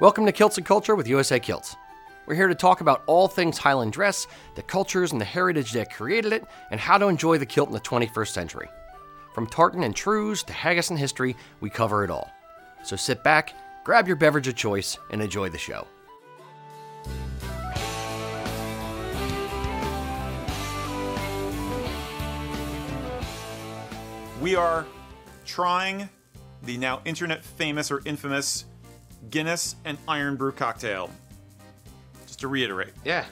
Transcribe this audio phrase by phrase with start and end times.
[0.00, 1.74] Welcome to Kilts and Culture with USA Kilts.
[2.24, 5.92] We're here to talk about all things Highland dress, the cultures and the heritage that
[5.92, 8.68] created it, and how to enjoy the kilt in the 21st century.
[9.34, 12.30] From tartan and trews to haggis and history, we cover it all.
[12.84, 15.84] So sit back, grab your beverage of choice, and enjoy the show.
[24.40, 24.86] We are
[25.44, 26.08] trying
[26.62, 28.64] the now internet famous or infamous
[29.30, 31.10] Guinness and Irn-Bru cocktail.
[32.26, 32.92] Just to reiterate.
[33.04, 33.24] Yeah.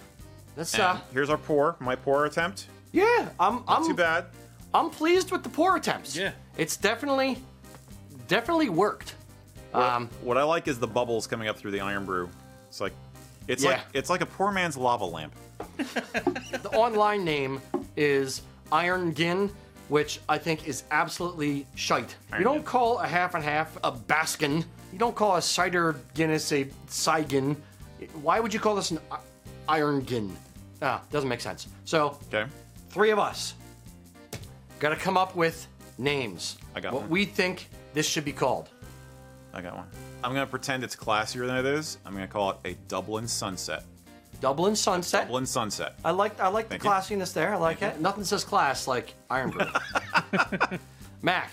[0.57, 2.67] That's And uh here's our pour, my pour attempt.
[2.93, 4.27] yeah, I'm I'm Too bad.
[4.75, 6.17] I'm pleased with the pour attempts.
[6.17, 6.33] Yeah.
[6.57, 7.39] It's definitely
[8.29, 9.15] definitely worked.
[9.75, 12.29] Um What I like is the bubbles coming up through the Irn-Bru.
[12.69, 12.93] It's like
[13.49, 13.71] it's Yeah.
[13.73, 15.35] like it's like a poor man's lava lamp.
[15.77, 17.61] the online name
[17.97, 19.51] is Iron Gin,
[19.89, 22.15] which I think is absolutely shite.
[22.33, 22.65] Iron you don't Gin.
[22.65, 24.65] call a half and half a Baskin.
[24.97, 27.55] You don't call a cider Guinness a Saigon.
[28.23, 28.99] Why would you call this an
[29.69, 30.35] Iron Gin?
[30.81, 31.69] Ah, doesn't make sense.
[31.85, 32.47] So, Okay.
[32.89, 33.53] three of us
[34.79, 35.67] got to come up with
[35.99, 36.57] names.
[36.75, 37.11] I got what one.
[37.11, 38.71] we think this should be called.
[39.53, 39.87] I got one.
[40.25, 41.99] I'm gonna pretend it's classier than it is.
[42.07, 43.85] I'm gonna call it a Dublin Sunset.
[44.41, 45.25] Dublin Sunset.
[45.27, 45.93] Dublin Sunset.
[46.07, 46.95] I like I like Thank the you.
[46.95, 47.53] classiness there.
[47.53, 48.01] I like it.
[48.01, 49.67] Nothing says class like Irn-Bru.
[51.23, 51.51] Mac.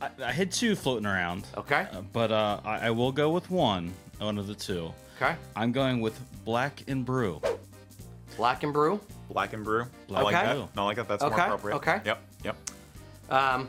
[0.00, 1.46] I, I had two floating around.
[1.56, 1.86] Okay.
[1.92, 3.92] Uh, but uh, I, I will go with one.
[4.18, 4.92] One of the two.
[5.20, 5.34] Okay.
[5.56, 7.40] I'm going with Black and Brew.
[8.36, 9.00] Black and Brew.
[9.30, 9.82] Black and Brew.
[9.82, 10.54] I Black like and that.
[10.54, 10.68] Brew.
[10.82, 11.08] I like that.
[11.08, 11.76] That's Okay, more appropriate.
[11.76, 12.00] okay.
[12.04, 12.18] Yep.
[12.44, 12.56] Yep.
[13.30, 13.68] Um,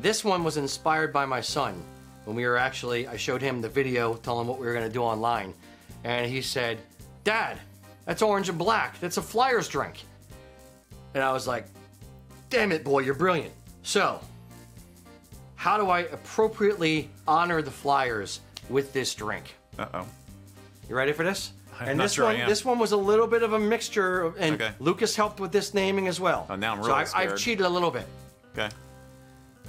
[0.00, 1.82] this one was inspired by my son
[2.24, 3.06] when we were actually.
[3.06, 5.54] I showed him the video, telling him what we were going to do online,
[6.04, 6.78] and he said,
[7.24, 7.58] "Dad,
[8.04, 8.98] that's orange and black.
[9.00, 10.02] That's a Flyers drink."
[11.14, 11.66] And I was like,
[12.50, 14.20] "Damn it, boy, you're brilliant." So,
[15.56, 19.54] how do I appropriately honor the Flyers with this drink?
[19.78, 20.06] Uh oh.
[20.88, 21.52] You ready for this?
[21.80, 22.48] I'm and not this sure I one, am.
[22.48, 24.72] this one was a little bit of a mixture, of, and Okay.
[24.80, 26.46] Lucas helped with this naming as well.
[26.48, 28.06] Oh, now I'm so really I, I've cheated a little bit.
[28.56, 28.74] Okay.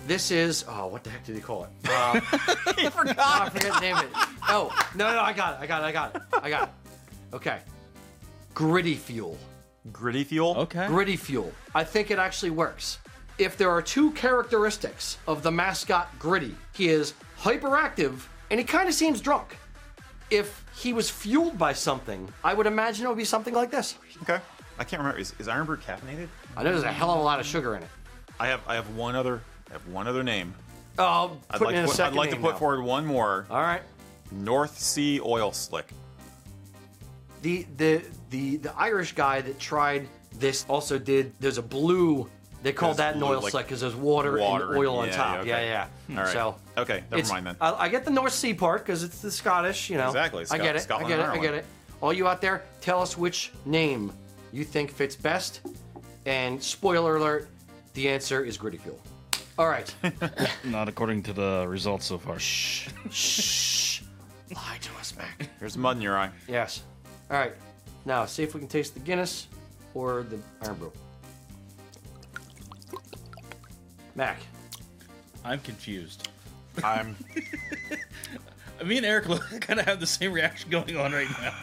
[0.06, 1.69] This is oh, what the heck did he call it?
[1.90, 2.22] Uh,
[2.85, 3.41] I forgot.
[3.41, 4.07] I forget the name it.
[4.47, 5.63] Oh, no, no, I got it.
[5.63, 5.85] I got it.
[5.85, 6.22] I got it.
[6.44, 7.35] I got it.
[7.35, 7.59] Okay.
[8.53, 9.38] Gritty fuel.
[9.91, 10.53] Gritty fuel.
[10.57, 10.88] Okay.
[10.88, 11.51] Gritty fuel.
[11.73, 13.00] I think it actually works.
[13.37, 18.87] If there are two characteristics of the mascot Gritty, he is hyperactive and he kind
[18.87, 19.57] of seems drunk.
[20.29, 23.95] If he was fueled by something, I would imagine it would be something like this.
[24.23, 24.39] Okay.
[24.79, 25.19] I can't remember.
[25.19, 26.27] Is, is Irn-Bru caffeinated?
[26.55, 27.89] I know there's a hell of a lot of sugar in it.
[28.39, 30.53] I have I have one other I have one other name.
[30.99, 33.45] Oh, I'd like, to put, I'd like to put forward one more.
[33.49, 33.81] All right.
[34.31, 35.91] North Sea Oil Slick.
[37.41, 41.33] the the the the Irish guy that tried this also did.
[41.39, 42.29] There's a blue.
[42.63, 45.16] They call that an oil like slick because there's water, water and oil on yeah,
[45.16, 45.40] top.
[45.40, 45.50] okay.
[45.50, 46.18] Yeah, yeah.
[46.18, 46.34] All right.
[46.34, 47.56] So Okay, never it's- mind then.
[47.62, 49.90] I, I get the North Sea part because it's the Scottish.
[49.90, 50.07] You know.
[50.07, 50.81] Exactly, I get it.
[50.81, 51.25] Scot- I get it.
[51.25, 51.66] I get it.
[52.01, 54.12] All you out there, tell us which name
[54.51, 55.62] you think fits best.
[56.25, 57.47] And spoiler alert,
[57.94, 59.00] the answer is Gritty Fuel.
[59.57, 59.91] All right.
[60.63, 62.38] Not according to the results so far.
[62.38, 62.90] Shh.
[63.09, 64.01] Shh.
[64.53, 65.50] Lie to us, Mac.
[65.59, 66.29] There's mud in your eye.
[66.47, 66.84] Yes.
[67.31, 67.53] All right.
[68.06, 69.47] Now, see if we can taste the Guinness
[69.94, 70.91] or the Irn-Bru.
[74.17, 74.39] Mac.
[75.45, 76.28] I'm confused.
[76.83, 77.16] I'm
[78.85, 79.25] Me and Eric
[79.61, 81.53] kind of have the same reaction going on right now.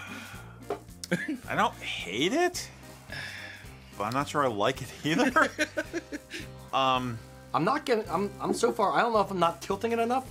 [1.49, 2.69] I don't hate it,
[3.99, 5.49] but I'm not sure I like it either.
[6.73, 7.19] um,
[7.53, 8.09] I'm not getting.
[8.09, 8.31] I'm.
[8.41, 8.93] I'm so far.
[8.93, 10.25] I don't know if I'm not tilting it enough.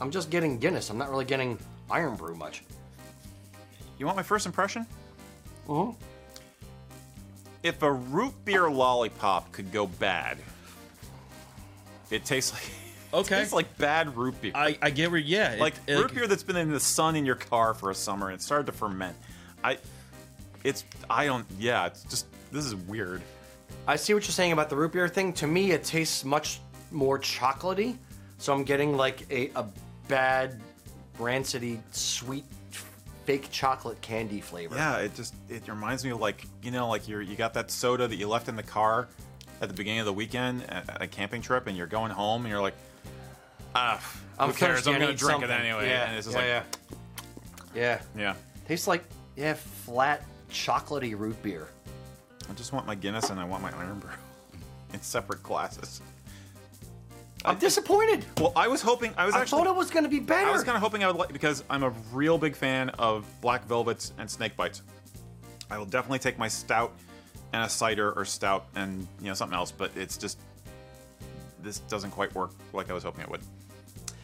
[0.00, 0.90] I'm just getting Guinness.
[0.90, 1.58] I'm not really getting
[1.90, 2.62] Irn-Bru much.
[3.98, 4.86] you want my first impression?
[5.66, 5.94] Mhm.
[7.62, 10.38] If a root beer lollipop could go bad,
[12.10, 12.62] it tastes like
[13.12, 13.40] Okay.
[13.40, 14.52] It's like bad root beer.
[14.54, 15.52] I, I get where, yeah.
[15.52, 17.94] it- like it- root beer that's been in the sun in your car for a
[17.94, 19.16] summer and it started to ferment.
[19.64, 19.78] I,
[20.62, 21.46] it's I don't.
[21.58, 23.22] Yeah, it's just this is weird.
[23.86, 25.32] I see what you're saying about the root beer thing.
[25.34, 26.60] To me, it tastes much
[26.90, 27.96] more chocolatey.
[28.38, 29.66] So I'm getting like a, a
[30.06, 30.60] bad,
[31.18, 32.44] rancidy, sweet,
[33.24, 34.74] fake chocolate candy flavor.
[34.76, 37.70] Yeah, it just it reminds me of like you know like you're you got that
[37.70, 39.08] soda that you left in the car
[39.60, 42.50] at the beginning of the weekend at a camping trip and you're going home and
[42.50, 42.74] you're like,
[43.74, 44.02] ah,
[44.38, 44.76] I'm who cares?
[44.76, 44.90] thirsty.
[44.90, 45.50] I'm I gonna need drink something.
[45.50, 45.88] it anyway.
[45.88, 46.78] Yeah, and it's just yeah, like
[47.74, 48.00] yeah.
[48.14, 48.22] yeah.
[48.22, 48.34] Yeah.
[48.66, 49.04] Tastes like
[49.36, 51.68] yeah, flat chocolatey root beer.
[52.48, 54.10] I just want my Guinness and I want my Irn-Bru
[54.94, 56.00] in separate glasses.
[57.44, 58.24] I'm disappointed.
[58.38, 60.48] Well, I was hoping I was I actually thought it was going to be better.
[60.48, 63.26] I was kind of hoping I would like because I'm a real big fan of
[63.40, 64.82] black velvets and snake bites.
[65.70, 66.92] I will definitely take my stout
[67.52, 70.38] and a cider or stout and you know something else, but it's just
[71.62, 73.40] this doesn't quite work like I was hoping it would.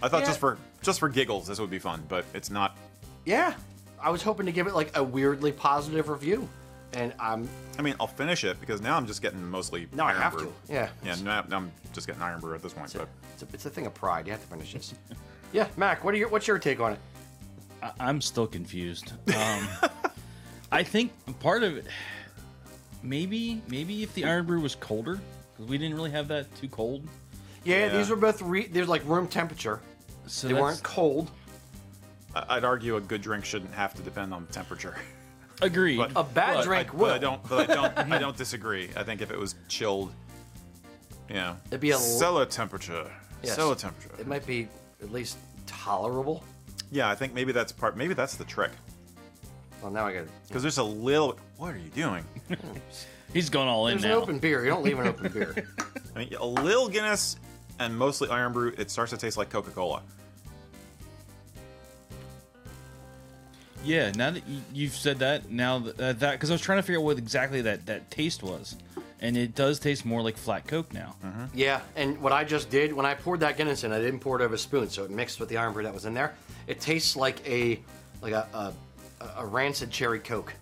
[0.03, 0.27] I thought Yeah.
[0.27, 2.77] just for just for giggles this would be fun, but it's not
[3.25, 3.55] yeah,
[4.01, 6.47] I was hoping to give it like a weirdly positive review,
[6.93, 7.49] and I'm
[7.79, 9.89] I mean, I'll finish it because now I'm just getting mostly.
[9.93, 10.53] No, I have Brew.
[10.67, 10.73] to.
[10.73, 10.89] Yeah.
[11.03, 12.85] Yeah, It's, now, now I'm just getting Irn-Bru at this point.
[12.87, 14.27] it's, a, But it's, a, it's a thing of pride.
[14.27, 14.95] You have to finish this.
[15.53, 16.05] yeah, Mac.
[16.05, 16.99] What are your What's your take on it?
[17.83, 19.13] I, I'm still confused.
[19.35, 19.69] Um,
[20.71, 21.87] I think part of it,
[23.05, 25.21] maybe, maybe if the Irn-Bru was colder,
[25.53, 27.07] because we didn't really have that too cold.
[27.63, 27.89] Yeah, Yeah.
[27.99, 29.81] these were both re- there's like room temperature.
[30.27, 31.31] So They that's- weren't cold.
[32.35, 34.97] I- I'd argue a good drink shouldn't have to depend on temperature.
[35.63, 35.99] agreed.
[35.99, 37.07] But A bad But drink I, will.
[37.07, 37.49] but I don't.
[37.49, 37.99] But I don't.
[38.13, 38.91] I don't disagree.
[38.97, 40.13] I think if it was chilled,
[41.31, 43.11] yeah, It'd be a cellar temperature.
[43.43, 43.55] Yes.
[43.57, 44.11] Cellar temperature.
[44.21, 44.69] It might be
[45.03, 45.37] at least
[45.67, 46.43] tolerable.
[46.91, 47.97] Yeah, I think maybe that's part.
[47.97, 48.71] Maybe that's the trick.
[49.81, 50.23] Well, now I got.
[50.25, 50.31] It.
[50.49, 51.39] Because there's a little.
[51.65, 52.23] What are you doing?
[53.33, 54.17] He's going all in There's an now.
[54.17, 54.63] open beer.
[54.65, 55.67] You don't leave an open beer.
[56.15, 57.37] I mean, a little Guinness
[57.79, 58.75] and mostly Irn-Bru.
[58.77, 60.03] It starts to taste like Coca Cola.
[63.83, 66.81] Yeah, now that you, you've said that, now uh, that that because I was trying
[66.81, 68.77] to figure out what exactly that that taste was,
[69.21, 71.17] and it does taste more like flat Coke now.
[71.25, 71.45] Mm-hmm.
[71.55, 74.39] Yeah, and what I just did when I poured that Guinness in, I didn't pour
[74.39, 76.35] it over a spoon, so it mixed with the Irn-Bru that was in there.
[76.67, 77.81] It tastes like a
[78.21, 78.75] like a a,
[79.39, 80.53] a rancid cherry Coke.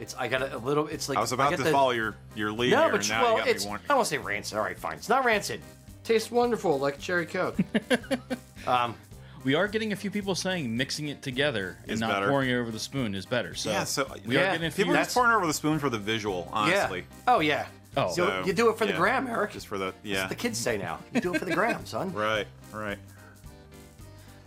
[0.00, 0.86] It's I got a, a little.
[0.88, 3.00] It's like I was about get to the- follow your your lead No, here, but
[3.00, 3.84] and now well, you got it's me wondering.
[3.86, 4.58] I don't want to say rancid.
[4.58, 4.94] All right, fine.
[4.96, 5.60] It's not rancid.
[6.04, 7.56] Tastes wonderful like cherry Coke.
[8.66, 8.96] Um,
[9.44, 12.28] we are getting a few people saying mixing it together and Is not better.
[12.28, 13.54] pouring it over the spoon is better.
[13.54, 14.84] So Yeah, so we Yeah, are getting a few.
[14.84, 16.48] people are That's- just pouring over the spoon for the visual.
[16.52, 17.04] Honestly, Yeah.
[17.28, 17.66] Oh yeah.
[17.96, 18.08] Oh.
[18.12, 19.52] So So, you do it for the gram, Eric.
[19.52, 20.20] just for the That's yeah.
[20.22, 20.98] what the kids say now.
[21.14, 22.12] You do it for the gram, son.
[22.14, 22.98] Right, right.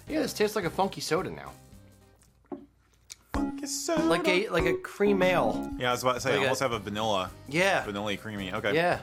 [0.09, 1.53] Yeah, this tastes like a funky soda now.
[3.65, 5.69] So Like a like a cream ale.
[5.77, 7.83] yeah, I was about to say, like I a- almost have a vanilla, Yeah.
[7.83, 8.53] vanilla creamy.
[8.53, 8.99] Okay, Yeah.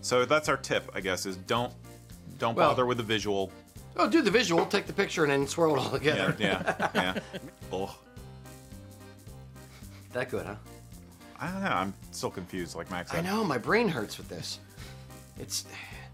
[0.00, 1.72] So that's our tip, I guess, is don't
[2.38, 3.52] don't Well- bother with the visual.
[3.96, 6.34] Oh, do the visual, take the picture, and then swirl it all together.
[6.38, 7.18] yeah, yeah.
[7.72, 7.94] Oh,
[10.12, 10.54] That good, huh?
[11.38, 11.68] I don't know.
[11.70, 13.44] I'm still confused, like Mac I know.
[13.44, 14.58] My brain hurts with this.
[15.38, 15.64] It's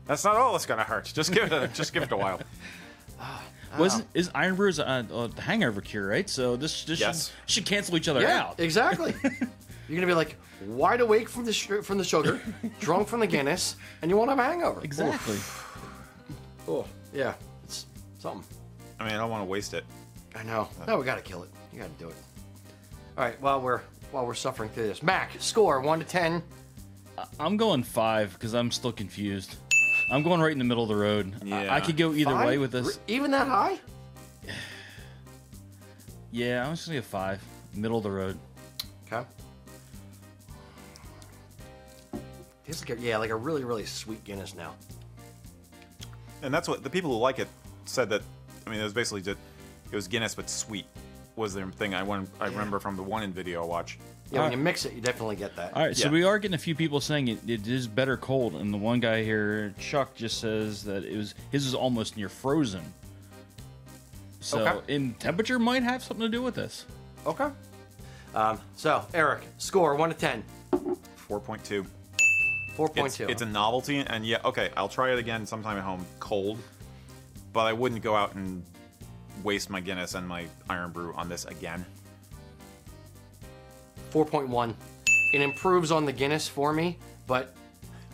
[0.06, 1.10] That's not all that's gonna hurt.
[1.14, 2.40] Just give it, a, just give it a while.
[3.20, 3.42] Ah.
[3.76, 6.28] Wasn't is Irn-Bru's a, a hangover cure, right?
[6.28, 7.32] So this this Yes.
[7.46, 8.60] should, should cancel each other yeah, out.
[8.60, 9.14] exactly.
[9.22, 10.36] You're gonna be like
[10.66, 12.40] wide awake from the sh- from the sugar,
[12.80, 14.80] drunk from the Guinness, and you won't have a hangover.
[14.82, 15.36] Exactly.
[16.66, 17.34] Oh, yeah,
[17.64, 17.86] it's
[18.18, 18.44] something.
[19.00, 19.84] I mean, I don't want to waste it.
[20.36, 20.68] I know.
[20.86, 21.50] No, we gotta kill it.
[21.72, 22.16] You gotta do it.
[23.16, 23.40] All right.
[23.40, 23.80] While we're
[24.12, 26.42] while we're suffering through this, Mac score one to ten.
[27.40, 29.56] I'm going five because I'm still confused.
[30.10, 31.34] I'm going right in the middle of the road.
[31.52, 32.46] I- I, could go either Five?
[32.46, 32.96] way with this.
[32.96, 33.78] R- Even that high?
[36.30, 37.42] Yeah, I'm just gonna get five.
[37.74, 38.38] Middle of the road.
[39.10, 39.26] Okay.
[42.66, 44.74] Tastes like a, yeah, like a really really sweet Guinness now.
[46.42, 47.48] And that's what the people who like it
[47.86, 48.20] said that.
[48.66, 49.38] I mean, it was basically just
[49.90, 50.84] it was Guinness but sweet
[51.36, 51.94] was their thing.
[51.94, 53.98] I want I remember from the one in video I watch.
[54.30, 55.74] Yeah, when you mix it, you definitely get that.
[55.74, 56.12] All right, so Yeah.
[56.12, 59.00] we are getting a few people saying it, it is better cold, and the one
[59.00, 62.82] guy here, Chuck, just says that it was his is almost near frozen.
[64.40, 64.94] So, Okay.
[64.94, 66.84] in temperature might have something to do with this.
[67.26, 67.48] Okay.
[68.34, 70.44] Um, so Eric, score one to ten.
[71.16, 71.86] Four point two.
[72.76, 73.26] Four point It's, two.
[73.28, 76.58] it's a novelty, and yeah, okay, I'll try it again sometime at home, cold.
[77.52, 78.62] But I wouldn't go out and
[79.42, 81.84] waste my Guinness and my Irn-Bru on this again.
[84.10, 84.74] Four point one.
[85.32, 87.54] It improves on the Guinness for me, but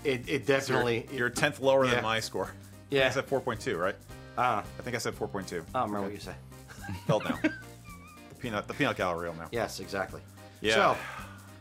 [0.03, 1.07] it, it You're, definitely.
[1.13, 1.95] you're tenth lower Yeah.
[1.95, 2.53] than my score.
[2.91, 3.07] Yeah.
[3.07, 3.95] I said four point two, right?
[4.37, 5.65] Ah, I think I said four point two.
[5.75, 6.35] I don't remember what you say.
[7.07, 7.39] Fell down.
[7.43, 9.49] the peanut, the peanut gallery now.
[9.53, 10.21] Yes, exactly.
[10.61, 10.75] Yeah.
[10.75, 10.97] So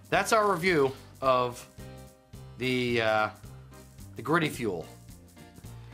[0.09, 1.65] that's our review of
[2.57, 3.29] the uh,
[4.15, 4.85] the gritty fuel.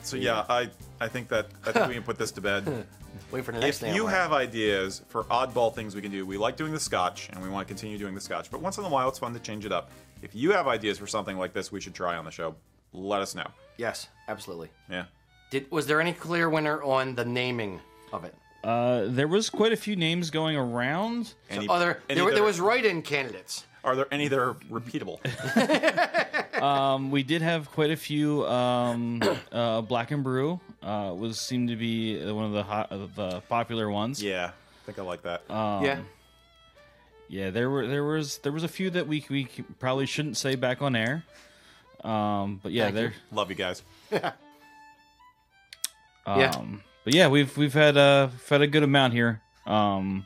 [0.03, 0.69] So yeah, I
[1.01, 2.85] I think that I think we can put this to bed.
[3.31, 3.95] Wait for the next if thing.
[3.95, 7.41] you have ideas for oddball things we can do, we like doing the scotch and
[7.43, 9.39] we want to continue doing the scotch, but once in a while it's fun to
[9.39, 9.91] change it up.
[10.21, 12.55] If you have ideas for something like this we should try on the show,
[12.93, 13.47] let us know.
[13.77, 14.69] yes, absolutely.
[14.89, 15.05] Yeah.
[15.51, 17.79] Did was there any clear winner on the naming
[18.13, 18.33] of it?
[18.63, 21.33] Uh, there was quite a few names going around.
[21.49, 23.63] Any, Oh, there, any there, there was write-in candidates.
[23.83, 25.19] Are there any that are repeatable?
[26.59, 28.45] Um, we did have quite a few.
[28.45, 29.21] Um,
[29.53, 33.41] uh, Black and Brew uh, was seemed to be one of the hot, uh, the
[33.47, 34.21] popular ones.
[34.21, 35.49] yeah, I think I like that.
[35.49, 35.99] Um, yeah.
[37.29, 39.47] Yeah, there were there was there was a few that we we
[39.79, 41.23] probably shouldn't say back on air.
[42.03, 43.13] Um, but yeah, there.
[43.31, 43.81] Love you guys.
[46.25, 46.61] Um, Yeah.
[47.05, 49.41] But yeah, we've we've had uh we've had a good amount here.
[49.65, 50.25] Um,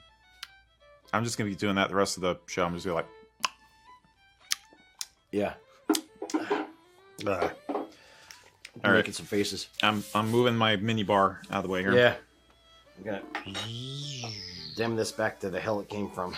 [1.14, 2.66] I'm just gonna be doing that the rest of the show.
[2.66, 3.10] I'm just gonna be like,
[5.34, 5.54] Yeah.
[7.26, 7.52] Ugh.
[7.68, 7.76] I'm
[8.86, 8.94] All right.
[8.98, 9.68] making some faces.
[9.82, 11.96] I'm I'm moving my mini bar out of the way here.
[11.96, 12.16] Yeah.
[12.98, 13.22] I'm gonna
[14.76, 16.36] dim this back to the hell it came from.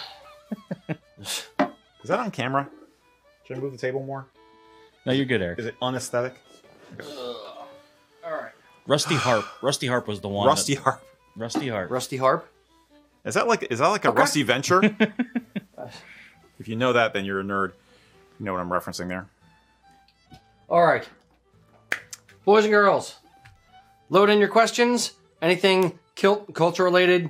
[1.19, 1.49] Is
[2.05, 2.69] that on camera?
[3.45, 4.25] Should I move the table more?
[5.05, 5.59] No, you're good, Eric.
[5.59, 6.35] Is it unesthetic?
[7.05, 8.51] All right.
[8.87, 9.45] Rusty Harp.
[9.61, 10.47] Rusty Harp was the one.
[10.47, 11.03] Rusty that- harp.
[11.35, 11.91] Rusty Harp.
[11.91, 12.47] Rusty harp.
[13.25, 14.19] Is that like is that like a Okay.
[14.19, 14.81] rusty venture?
[16.59, 17.73] if you know that, then you're a nerd.
[18.39, 19.27] You know what I'm referencing there.
[20.69, 21.07] All right.
[22.43, 23.15] Boys and girls,
[24.09, 25.13] load in your questions.
[25.41, 27.29] Anything kilt culture related,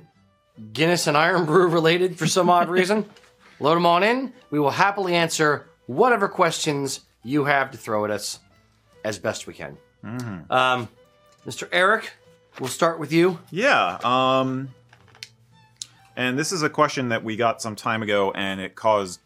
[0.74, 3.06] Guinness and Iron Brew related for some odd reason,
[3.60, 4.34] load them on in.
[4.52, 8.40] We will happily answer whatever questions you have to throw at us
[9.04, 9.78] as best we can.
[10.04, 10.88] Um,
[11.48, 11.68] Mr.
[11.72, 12.14] Eric,
[12.60, 13.40] we'll start with you.
[13.50, 13.98] Yeah.
[14.04, 14.70] Um,
[16.16, 19.20] and this is a question that we got some time ago, and it caused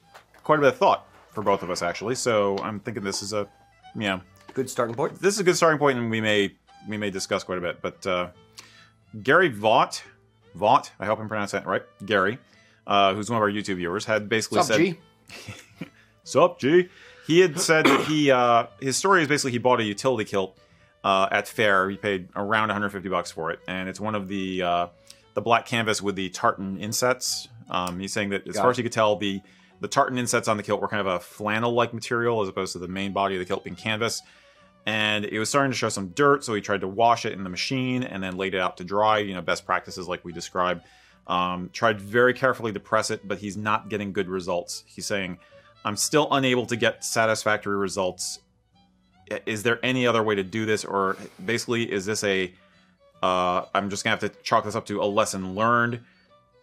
[0.44, 1.06] quite a bit of thought
[1.40, 2.16] for both of us, actually.
[2.16, 3.48] So I'm thinking this is a,
[3.96, 4.22] know,
[4.54, 5.16] Good starting point.
[5.22, 6.54] this is a good starting point, and we may
[6.88, 7.82] we may discuss quite a bit.
[7.82, 8.30] But uh,
[9.24, 10.02] Gary Vaught,
[10.58, 12.40] Vaught, I hope I'm pronouncing that right, Gary,
[12.88, 14.98] uh, who's one of our YouTube viewers, had basically What's up, said,
[15.80, 15.88] G?
[16.24, 16.90] Sup, G?
[17.26, 20.58] He had said that he uh, his story is basically he bought a utility kilt
[21.04, 21.90] uh, at fair.
[21.90, 24.88] He paid around 150 bucks for it, and it's one of the uh,
[25.36, 27.48] the black canvas with the tartan insets.
[27.70, 28.74] Um, he's saying that as Got far it.
[28.74, 29.42] as you could tell, the
[29.82, 32.74] the tartan insets on the kilt were kind of a flannel like material as opposed
[32.74, 34.22] to the main body of the kilt being canvas.
[34.86, 37.44] And it was starting to show some dirt, so he tried to wash it in
[37.44, 39.20] the machine and then laid it out to dry.
[39.20, 40.84] You know, best practices like we described.
[41.28, 44.84] Um, tried very carefully to press it, but he's not getting good results.
[44.88, 45.38] He's saying,
[45.86, 48.40] I'm still unable to get satisfactory results.
[49.46, 52.52] Is there any other way to do this, or basically, is this a?
[53.22, 56.00] Uh, I'm just gonna have to chalk this up to a lesson learned,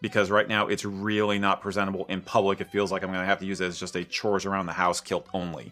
[0.01, 2.61] because right now it's really not presentable in public.
[2.61, 4.73] It feels like I'm gonna have to use it as just a chores around the
[4.73, 5.71] house kilt only.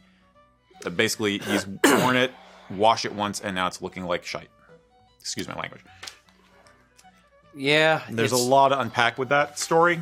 [0.86, 2.32] Uh, basically, he's worn it,
[2.70, 4.50] washed it once, and now it's looking like shite.
[5.20, 5.82] Excuse my language.
[7.56, 10.02] Yeah, There's a lot to unpack with that story.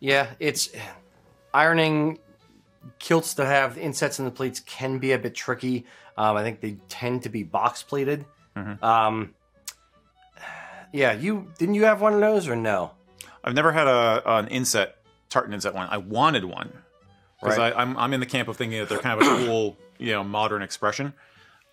[0.00, 0.70] Yeah, it's
[1.54, 2.18] ironing
[2.98, 5.86] kilts that have insets in the pleats can be a bit tricky.
[6.16, 8.24] Um, I think they tend to be box pleated.
[8.56, 8.82] Mhm.
[8.82, 9.34] Um,
[10.92, 12.92] yeah, you didn't you have one of those or no?
[13.44, 14.96] I've never had a an inset
[15.28, 15.88] tartan inset one.
[15.90, 16.72] I wanted one
[17.40, 17.72] because Right.
[17.76, 20.24] I'm I'm in the camp of thinking that they're kind of a cool, you know,
[20.24, 21.14] modern expression.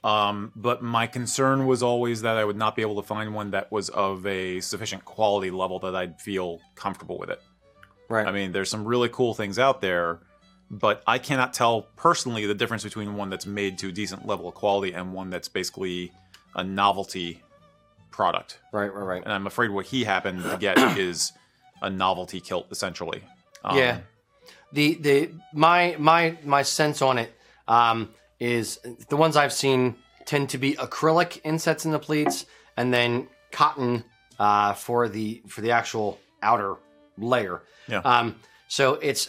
[0.03, 3.51] Um, but my concern was always that I would not be able to find one
[3.51, 7.41] that was of a sufficient quality level that I'd feel comfortable with it.
[8.07, 8.27] Right.
[8.27, 10.19] I mean, there's some really cool things out there,
[10.69, 14.47] but I cannot tell personally the difference between one that's made to a decent level
[14.47, 16.11] of quality and one that's basically
[16.53, 17.41] a novelty
[18.15, 18.59] product.
[18.71, 19.23] right, right, right.
[19.23, 21.33] And I'm afraid what he happened to get is
[21.81, 23.21] a novelty kilt, essentially.
[23.63, 23.99] Um, yeah.
[24.71, 27.33] The the my my my sense on it
[27.67, 28.79] um, is
[29.09, 29.95] the ones I've seen
[30.25, 32.45] tend to be acrylic insets in the pleats,
[32.77, 34.03] and then cotton
[34.39, 36.75] uh, for the for the actual outer
[37.17, 37.61] layer.
[37.87, 37.99] Yeah.
[37.99, 38.35] Um,
[38.67, 39.27] so it's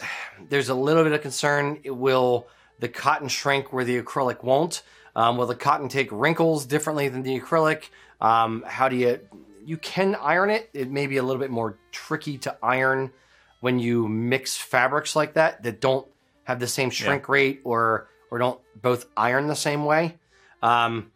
[0.49, 1.79] there's a little bit of concern.
[1.83, 2.47] It will
[2.79, 4.81] the cotton shrink where the acrylic won't?
[5.15, 7.89] Um, will the cotton take wrinkles differently than the acrylic?
[8.19, 9.19] Um, how do you
[9.65, 10.69] you can iron it?
[10.73, 13.11] It may be a little bit more tricky to iron
[13.59, 16.07] when you mix fabrics like that that don't
[16.43, 20.17] have the same shrink rate or or don't both iron the same way.
[20.61, 21.11] Um,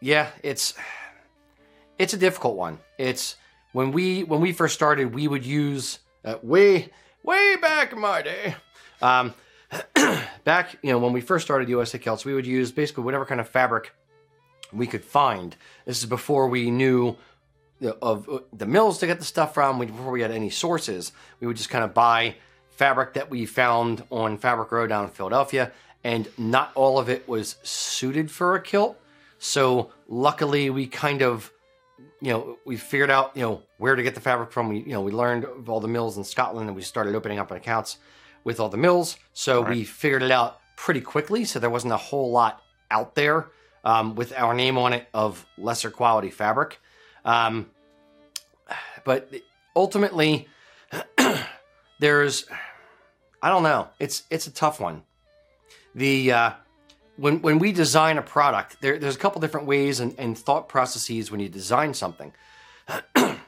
[0.00, 0.74] yeah, it's
[1.98, 2.78] it's a difficult one.
[2.98, 3.36] It's
[3.72, 6.90] when we when we first started, we would use uh, way
[7.22, 8.54] way back in my day.
[9.02, 9.34] Um,
[10.44, 13.40] back you know when we first started USA Kilts, we would use basically whatever kind
[13.40, 13.92] of fabric
[14.72, 15.56] we could find.
[15.84, 17.16] This is before we knew
[18.02, 19.78] of uh, the mills to get the stuff from.
[19.78, 22.36] Before we had any sources, we would just kind of buy
[22.70, 25.72] fabric that we found on Fabric Row down in Philadelphia,
[26.04, 28.98] and not all of it was suited for a kilt.
[29.38, 31.50] So luckily, we kind of,
[32.20, 34.68] you know, we figured out, you know, where to get the fabric from.
[34.68, 37.38] We, you know, we learned of all the mills in Scotland, and we started opening
[37.38, 37.98] up accounts
[38.44, 39.16] with all the mills.
[39.32, 41.44] So we figured it out pretty quickly.
[41.44, 43.48] So there wasn't a whole lot out there
[43.84, 46.80] um, with our name on it of lesser quality fabric.
[47.24, 47.70] Um,
[49.04, 49.32] but
[49.74, 50.48] ultimately,
[52.00, 52.46] there's,
[53.42, 53.88] I don't know.
[53.98, 55.02] It's it's a tough one.
[55.94, 56.50] The uh,
[57.16, 60.68] when when we design a product, there, there's a couple different ways and, and thought
[60.68, 62.32] processes when you design something.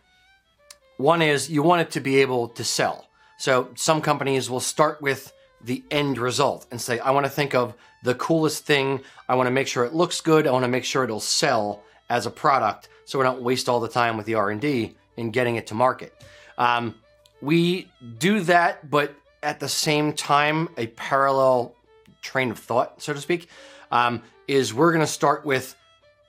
[0.99, 3.09] One is you want it to be able to sell.
[3.39, 5.33] So some companies will start with
[5.65, 9.01] the end result and say, I want to think of the coolest thing.
[9.29, 10.47] I want to make sure it looks good.
[10.47, 13.81] I want to make sure it'll sell as a product, so we don't waste all
[13.81, 16.13] the time with the R and D in getting it to market.
[16.59, 16.95] Um,
[17.41, 17.89] we
[18.19, 21.75] do that, but at the same time, a parallel
[22.21, 23.49] train of thought, so to speak,
[23.91, 25.75] um, is we're going to start with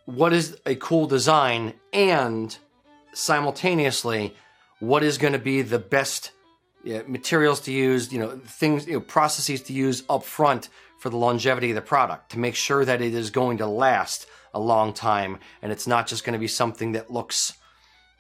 [0.06, 2.58] what is a cool design and
[3.14, 4.36] simultaneously
[4.80, 6.32] what is going to be the best
[6.84, 11.10] yeah, materials to use, you know, things, you know, processes to use up front for
[11.10, 14.60] the longevity of the product to make sure that it is going to last a
[14.60, 17.54] long time and it's not just going to be something that looks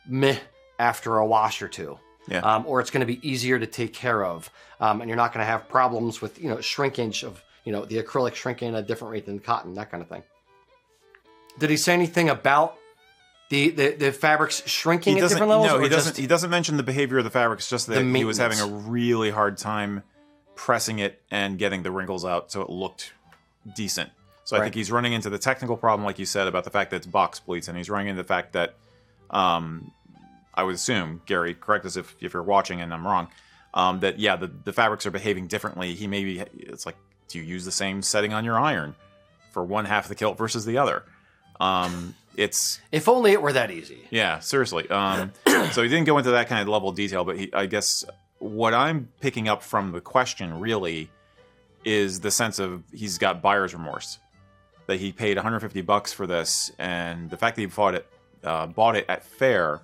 [0.07, 0.37] meh
[0.79, 1.97] after a wash or two.
[2.27, 2.39] Yeah.
[2.39, 5.33] Um, or it's going to be easier to take care of, um, and you're not
[5.33, 8.75] going to have problems with you know shrinkage of you know the acrylic shrinking at
[8.75, 10.23] a different rate than cotton, that kind of thing.
[11.59, 12.77] Did he say anything about
[13.53, 15.67] the the, the fabrics shrinking at different levels?
[15.67, 16.17] No, he doesn't.
[16.17, 17.59] He doesn't mention the behavior of the fabric.
[17.59, 20.01] It's just that he was having a really hard time
[20.55, 23.13] pressing it and getting the wrinkles out, so it looked
[23.75, 24.09] decent.
[24.43, 24.65] So I Right.
[24.65, 27.07] think he's running into the technical problem, like you said, about the fact that it's
[27.07, 28.75] box pleats, and he's running into the fact that,
[29.29, 29.91] um,
[30.53, 33.29] I would assume Gary, correct us if, if you're watching and I'm wrong,
[33.73, 35.95] um, that yeah, the the fabrics are behaving differently.
[35.95, 36.97] He maybe it's like,
[37.29, 38.95] do you use the same setting on your iron
[39.51, 41.03] for one half of the kilt versus the other?
[41.59, 44.07] Um, it's if only it were that easy.
[44.09, 44.89] yeah, seriously.
[44.89, 45.31] Um,
[45.71, 48.03] so he didn't go into that kind of level of detail, but he, I guess
[48.39, 51.09] what I'm picking up from the question really
[51.85, 54.19] is the sense of he's got buyer's remorse
[54.87, 58.07] that he paid 150 bucks for this, and the fact that he bought it
[58.43, 59.81] uh, bought it at fair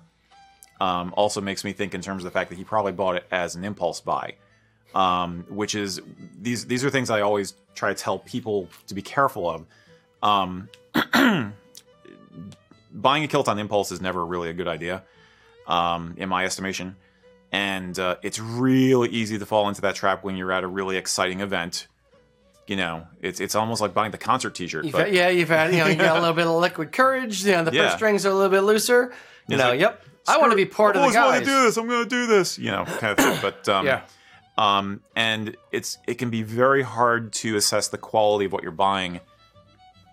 [0.80, 3.26] um, also makes me think in terms of the fact that he probably bought it
[3.30, 4.34] as an impulse buy.
[4.94, 6.00] Um, which is
[6.40, 9.66] these these are things I always try to tell people to be careful of.
[12.92, 15.02] Buying a kilt on impulse is never really a good idea,
[15.66, 16.96] um, in my estimation.
[17.52, 20.96] And uh, it's really easy to fall into that trap when you're at a really
[20.96, 21.88] exciting event.
[22.66, 24.84] You know, it's it's almost like buying the concert T-shirt.
[24.84, 26.92] You've but had, yeah, you've had you know you got a little bit of liquid
[26.92, 27.44] courage.
[27.44, 27.86] You know the Yeah.
[27.88, 29.12] purse strings are a little bit looser.
[29.48, 30.04] You know, like, yep.
[30.28, 31.16] I want to be part of the guys.
[31.16, 31.76] I want to do this.
[31.76, 32.58] I'm going to do this.
[32.58, 33.38] You know, kind of thing.
[33.42, 34.02] But um, Yeah.
[34.56, 38.70] um, and it's it can be very hard to assess the quality of what you're
[38.70, 39.18] buying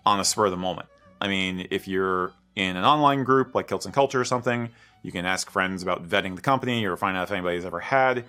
[0.04, 0.88] on the spur of the moment.
[1.20, 4.68] I mean, if you're in an online group like Kilts and Culture or something,
[5.02, 8.24] you can ask friends about vetting the company or find out if anybody's ever had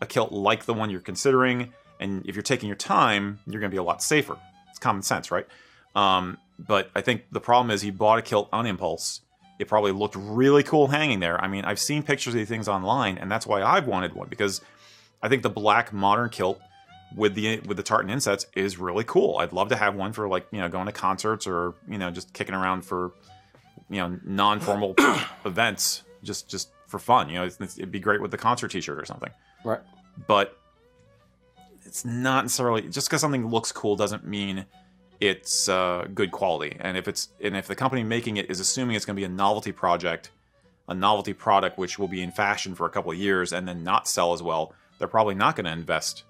[0.00, 1.72] a kilt like the one you're considering.
[2.00, 4.36] And if you're taking your time, you're going to be a lot safer.
[4.70, 5.46] It's common sense, right?
[5.94, 9.20] Um, but I think the problem is he bought a kilt on impulse.
[9.58, 11.40] It probably looked really cool hanging there.
[11.40, 14.28] I mean, I've seen pictures of these things online, and that's why I've wanted one
[14.28, 14.62] because
[15.22, 16.60] I think the black modern kilt
[17.14, 19.36] with the with the tartan insets is really cool.
[19.38, 22.10] I'd love to have one for like you know going to concerts or you know
[22.10, 23.12] just kicking around for
[23.90, 24.94] you know non-formal
[25.44, 27.28] events just just for fun.
[27.28, 29.30] You know, it's, it'd be great with the concert T-shirt or something.
[29.64, 29.80] Right.
[30.26, 30.58] But
[31.84, 34.64] it's not necessarily just because something looks cool doesn't mean
[35.20, 36.76] it's uh, good quality.
[36.80, 39.24] And if it's and if the company making it is assuming it's going to be
[39.24, 40.30] a novelty project,
[40.88, 43.84] a novelty product which will be in fashion for a couple of years and then
[43.84, 46.24] not sell as well, they're probably not going to invest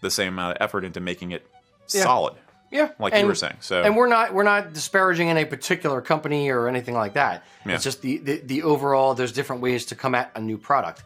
[0.00, 1.46] the same amount of effort into making it
[1.92, 2.02] Yeah.
[2.02, 2.34] solid,
[2.74, 3.58] Yeah, like you were saying.
[3.60, 7.44] So and we're not we're not disparaging any particular company or anything like that.
[7.64, 7.76] Yeah.
[7.76, 9.14] It's just the, the the overall.
[9.14, 11.04] There's different ways to come at a new product.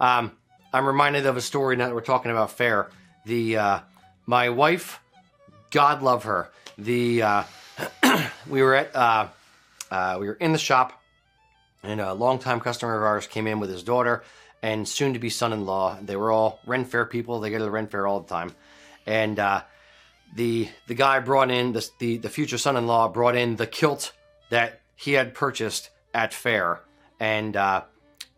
[0.00, 0.32] Um,
[0.72, 2.88] I'm reminded of a story now that we're talking about fair.
[3.26, 3.80] The uh,
[4.24, 4.98] my wife,
[5.70, 6.48] God love her.
[6.78, 7.44] The uh,
[8.48, 9.28] we were at uh,
[9.90, 11.02] uh, we were in the shop,
[11.82, 14.24] and a longtime customer of ours came in with his daughter
[14.62, 15.98] and soon to be son-in-law.
[16.00, 17.40] They were all Ren Fair people.
[17.40, 18.54] They go to the Ren Fair all the time,
[19.04, 19.38] and.
[20.34, 24.12] The the guy brought in the the, the future son-in-law brought in the kilt
[24.50, 26.80] that he had purchased at fair.
[27.18, 27.82] And uh,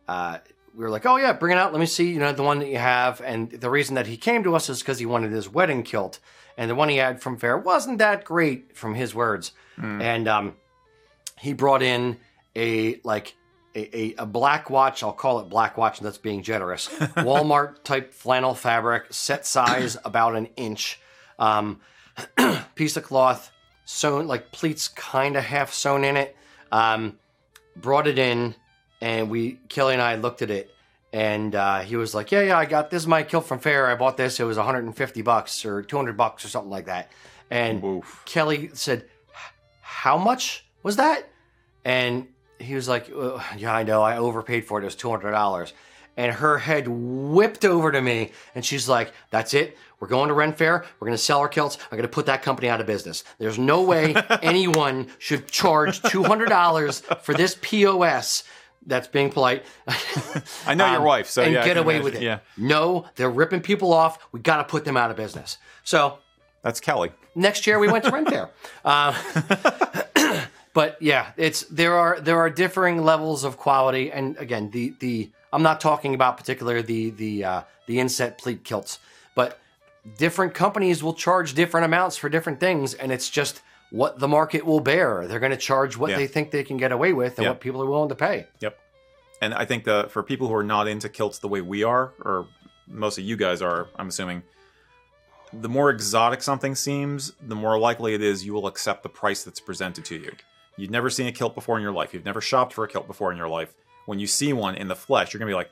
[0.08, 0.38] uh,
[0.74, 1.72] we were like oh yeah bring it out.
[1.72, 3.20] Let me see you know the one that you have.
[3.20, 6.18] And the reason that he came to us is because he wanted his wedding kilt.
[6.56, 9.52] And the one he had from fair wasn't that great from his words.
[10.00, 10.56] And um,
[11.38, 12.18] he brought in
[12.54, 13.34] a like
[13.74, 15.02] a, a, a black watch.
[15.02, 16.88] I'll call it black watch and that's being generous.
[17.16, 21.00] Walmart type flannel fabric set size about an inch
[21.38, 21.80] um,
[22.74, 23.50] piece of cloth
[23.84, 26.36] sewn like pleats kind of half sewn in it.
[26.70, 27.18] Um,
[27.76, 28.54] brought it in
[29.00, 30.70] and we kelly and i looked at it
[31.12, 33.86] and uh, he was like yeah yeah i got this is my kilt from fair.
[33.86, 34.40] I bought this.
[34.40, 37.10] It was 150 bucks or 200 bucks or something like that.
[37.50, 38.22] And Oof.
[38.24, 39.04] kelly said
[39.82, 41.28] how much was that?
[41.84, 44.02] And he was like "Uh, yeah i know.
[44.02, 44.82] I overpaid for it.
[44.82, 45.72] It was $200
[46.16, 50.34] and her head whipped over to me and she's like that's it we're going to
[50.34, 50.84] Ren Fair.
[50.98, 51.78] We're going to sell our kilts.
[51.84, 53.22] I'm going to put that company out of business.
[53.38, 58.42] There's no way anyone should charge $200 for this POS.
[58.84, 59.64] That's being polite.
[60.66, 62.22] I know your Um, wife, so and yeah, get away imagine- with it.
[62.22, 64.18] Yeah, No, they're ripping people off.
[64.32, 65.58] We got to put them out of business.
[65.84, 66.18] So
[66.62, 67.12] that's Kelly.
[67.36, 68.50] next year we went to Ren Fair.
[68.84, 69.14] Uh,
[70.74, 75.30] but yeah, it's there are there are differing levels of quality, and again, the the
[75.52, 78.98] I'm not talking about particular the the uh, the inset pleat kilts,
[79.36, 79.58] but
[80.18, 83.60] different companies will charge different amounts for different things, and it's just
[83.90, 85.26] what the market will bear.
[85.26, 86.16] They're going to charge what Yeah.
[86.16, 87.50] they think they can get away with and Yeah.
[87.50, 88.46] what people are willing to pay.
[88.60, 88.78] Yep.
[89.40, 92.12] And I think that for people who are not into kilts the way we are,
[92.24, 92.46] or
[92.86, 94.42] most of you guys are, I'm assuming,
[95.52, 99.44] the more exotic something seems, the more likely it is you will accept the price
[99.44, 100.32] that's presented to you.
[100.76, 102.14] You've never seen a kilt before in your life.
[102.14, 103.74] You've never shopped for a kilt before in your life.
[104.06, 105.70] When you see one in the flesh, you're gonna be like,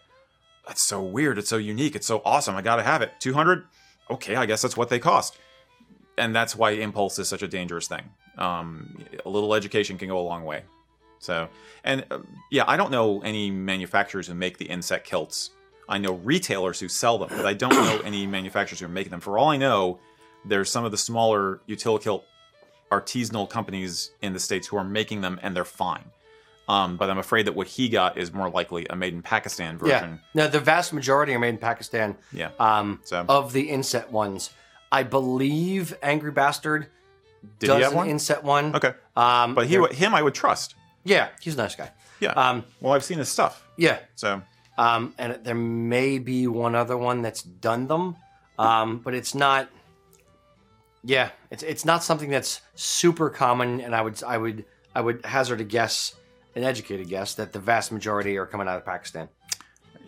[0.66, 1.38] "That's so weird.
[1.38, 1.96] It's so unique.
[1.96, 2.54] It's so awesome.
[2.54, 3.64] I gotta have it." Two hundred.
[4.10, 5.38] Okay, I guess that's what they cost.
[6.18, 8.02] And that's why impulse is such a dangerous thing.
[8.36, 10.64] Um, a little education can go a long way.
[11.18, 11.48] So,
[11.84, 12.20] and uh,
[12.50, 15.50] yeah, I don't know any manufacturers who make the inset kilts.
[15.88, 19.10] I know retailers who sell them, but I don't know any manufacturers who are making
[19.10, 19.20] them.
[19.20, 19.98] For all I know,
[20.44, 22.22] there's some of the smaller utilikilt
[22.90, 26.04] artisanal companies in the states who are making them, and they're fine.
[26.70, 29.76] Um, but I'm afraid that what he got is more likely a made in Pakistan
[29.78, 30.20] version.
[30.34, 30.42] Yeah.
[30.44, 32.16] No, the vast majority are made in Pakistan.
[32.32, 32.50] Yeah.
[32.60, 34.50] Um, So- of the inset ones,
[34.92, 36.86] I believe Angry Bastard
[37.58, 38.08] Did does an one?
[38.08, 38.74] inset one.
[38.76, 40.74] Okay, Um, but he, him, I would trust.
[41.04, 41.90] yeah, he's a nice guy.
[42.20, 42.32] Yeah.
[42.32, 43.98] Um, well, I've seen his stuff, yeah.
[44.14, 44.42] so
[44.78, 48.16] Um, and there may be one other one that's done them,
[48.58, 49.68] um, but it's not.
[51.02, 55.24] Yeah, it's it's not something that's super common, and I would I would I would
[55.24, 56.14] hazard a guess,
[56.54, 59.28] an educated guess, that the vast majority are coming out of Pakistan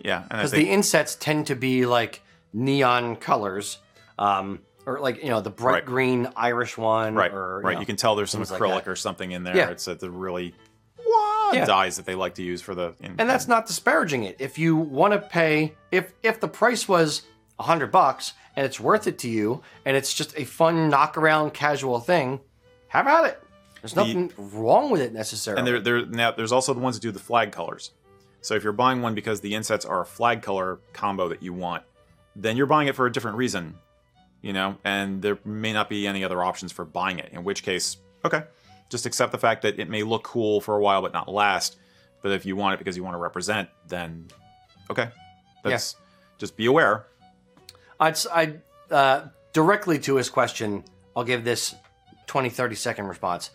[0.03, 0.23] yeah.
[0.29, 3.77] Because think the insets tend to be like neon colors,
[4.19, 5.85] um, or like you know the bright Right.
[5.85, 7.75] green Irish one, right, or right.
[7.75, 7.79] know.
[7.79, 9.55] You can tell there's some things like acrylic or something in there.
[9.55, 9.69] Yeah.
[9.69, 10.53] It's uh, the really
[11.53, 11.65] Yeah.
[11.65, 12.95] dyes that they like to use for the.
[12.99, 14.37] In, and that's not disparaging it.
[14.39, 17.21] If you want to pay, if if the price was
[17.59, 21.17] a hundred bucks and it's worth it to you, and it's just a fun knock
[21.17, 22.39] around casual thing,
[22.87, 23.42] have at it.
[23.83, 25.59] There's nothing wrong with it necessarily.
[25.59, 27.91] And there, there now there's also the ones that do the flag colors.
[28.39, 31.51] So if you're buying one because the insets are a flag color combo that you
[31.51, 31.83] want,
[32.33, 33.75] then you're buying it for a different reason,
[34.41, 34.77] you know.
[34.85, 37.33] And there may not be any other options for buying it.
[37.33, 38.43] In which case, okay,
[38.87, 41.75] just accept the fact that it may look cool for a while but not last.
[42.21, 44.27] But if you want it because you want to represent, then
[44.89, 45.09] okay,
[45.61, 45.97] that's
[46.37, 47.07] just be aware.
[47.99, 50.85] I'd, I'd uh, directly to his question,
[51.17, 51.75] I'll give this
[52.27, 53.49] 20, 30 second response.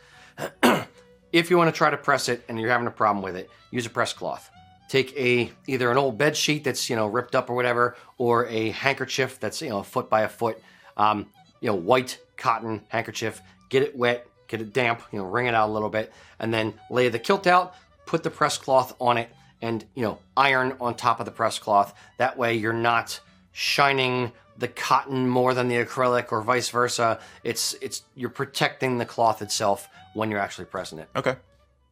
[1.33, 3.51] If you want to try to press it and you're having a problem with it,
[3.71, 4.51] use a press cloth.
[4.89, 8.47] Take a either an old bed sheet that's you know ripped up or whatever, or
[8.47, 10.63] a handkerchief that's you know a foot by a foot,
[10.97, 11.27] um,
[11.61, 13.43] you know white cotton handkerchief.
[13.69, 16.55] Get it wet, get it damp, you know wring it out a little bit, and
[16.55, 17.75] then lay the kilt out.
[18.07, 19.29] Put the press cloth on it,
[19.61, 21.93] and you know iron on top of the press cloth.
[22.17, 23.21] That way you're not
[23.53, 27.21] shining the cotton more than the acrylic or vice versa.
[27.45, 31.09] It's it's you're protecting the cloth itself when you're actually pressing it.
[31.17, 31.37] Okay,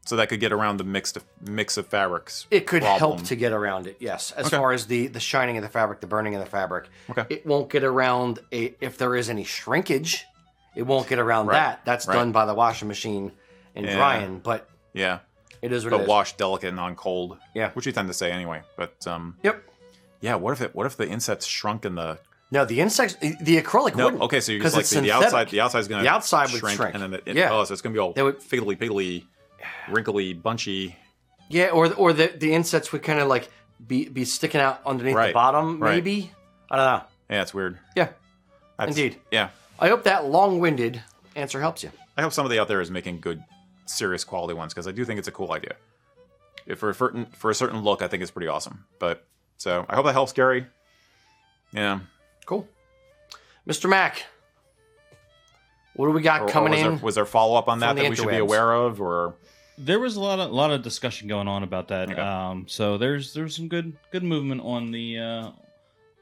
[0.04, 2.46] so that could get around the mixed mix of fabrics.
[2.50, 3.18] It could problem.
[3.18, 4.32] help to get around it, yes.
[4.32, 4.56] As Okay.
[4.56, 7.24] far as the the shining of the fabric, the burning of the fabric, Okay.
[7.28, 10.24] it won't get around a if there is any shrinkage.
[10.74, 11.54] It won't get around Right.
[11.54, 11.84] that.
[11.84, 12.14] That's Right.
[12.14, 13.32] done by the washing machine
[13.74, 13.96] and Yeah.
[13.96, 14.40] drying.
[14.40, 15.20] But Yeah,
[15.62, 16.08] it is what but is.
[16.08, 17.38] wash delicate and on cold.
[17.54, 17.70] Yeah.
[17.72, 18.62] which you tend to say anyway.
[18.76, 19.62] But um, Yep.
[20.20, 20.74] yeah, what if it?
[20.74, 22.18] What if the insets shrunk in the
[22.50, 24.22] No, the insets, the acrylic No, wouldn't.
[24.22, 25.48] okay, so you're just like the, the outside.
[25.50, 26.94] The outside's gonna The outside would shrink.
[26.94, 27.52] and then the, it, Yeah.
[27.52, 29.24] oh, so it's gonna be all They would- fiddly piddly,
[29.88, 30.96] wrinkly, bunchy.
[31.48, 33.48] Yeah, or or the the insets would kind of like
[33.84, 35.94] be be sticking out underneath the Right, bottom, right.
[35.96, 36.30] maybe.
[36.70, 37.02] I don't know.
[37.30, 37.78] Yeah, it's weird.
[37.96, 38.08] Yeah,
[38.78, 39.20] That's- Indeed.
[39.32, 39.48] Yeah,
[39.80, 41.02] I hope that long-winded
[41.34, 41.90] answer helps you.
[42.16, 43.42] I hope somebody out there is making good,
[43.86, 45.74] serious quality ones because I do think it's a cool idea.
[46.64, 48.84] If for a certain for a certain look, I think it's pretty awesome.
[49.00, 49.24] But
[49.56, 50.66] so I hope that helps, Gary.
[51.72, 52.00] Yeah,
[52.46, 52.66] Cool,
[53.68, 53.88] Mr.
[53.88, 54.24] Mac.
[55.94, 56.86] What do we got Or- or coming was in?
[56.96, 59.00] There, was there follow up on that from the that we should be aware of,
[59.00, 59.34] or
[59.78, 62.10] There was a lot of lot of discussion going on about that.
[62.10, 62.20] Okay.
[62.20, 65.50] Um, so there's there's some good good movement on the uh,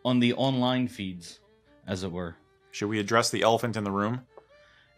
[0.04, 1.40] on the online feeds,
[1.86, 2.36] as it were.
[2.72, 4.20] should we address the elephant in the room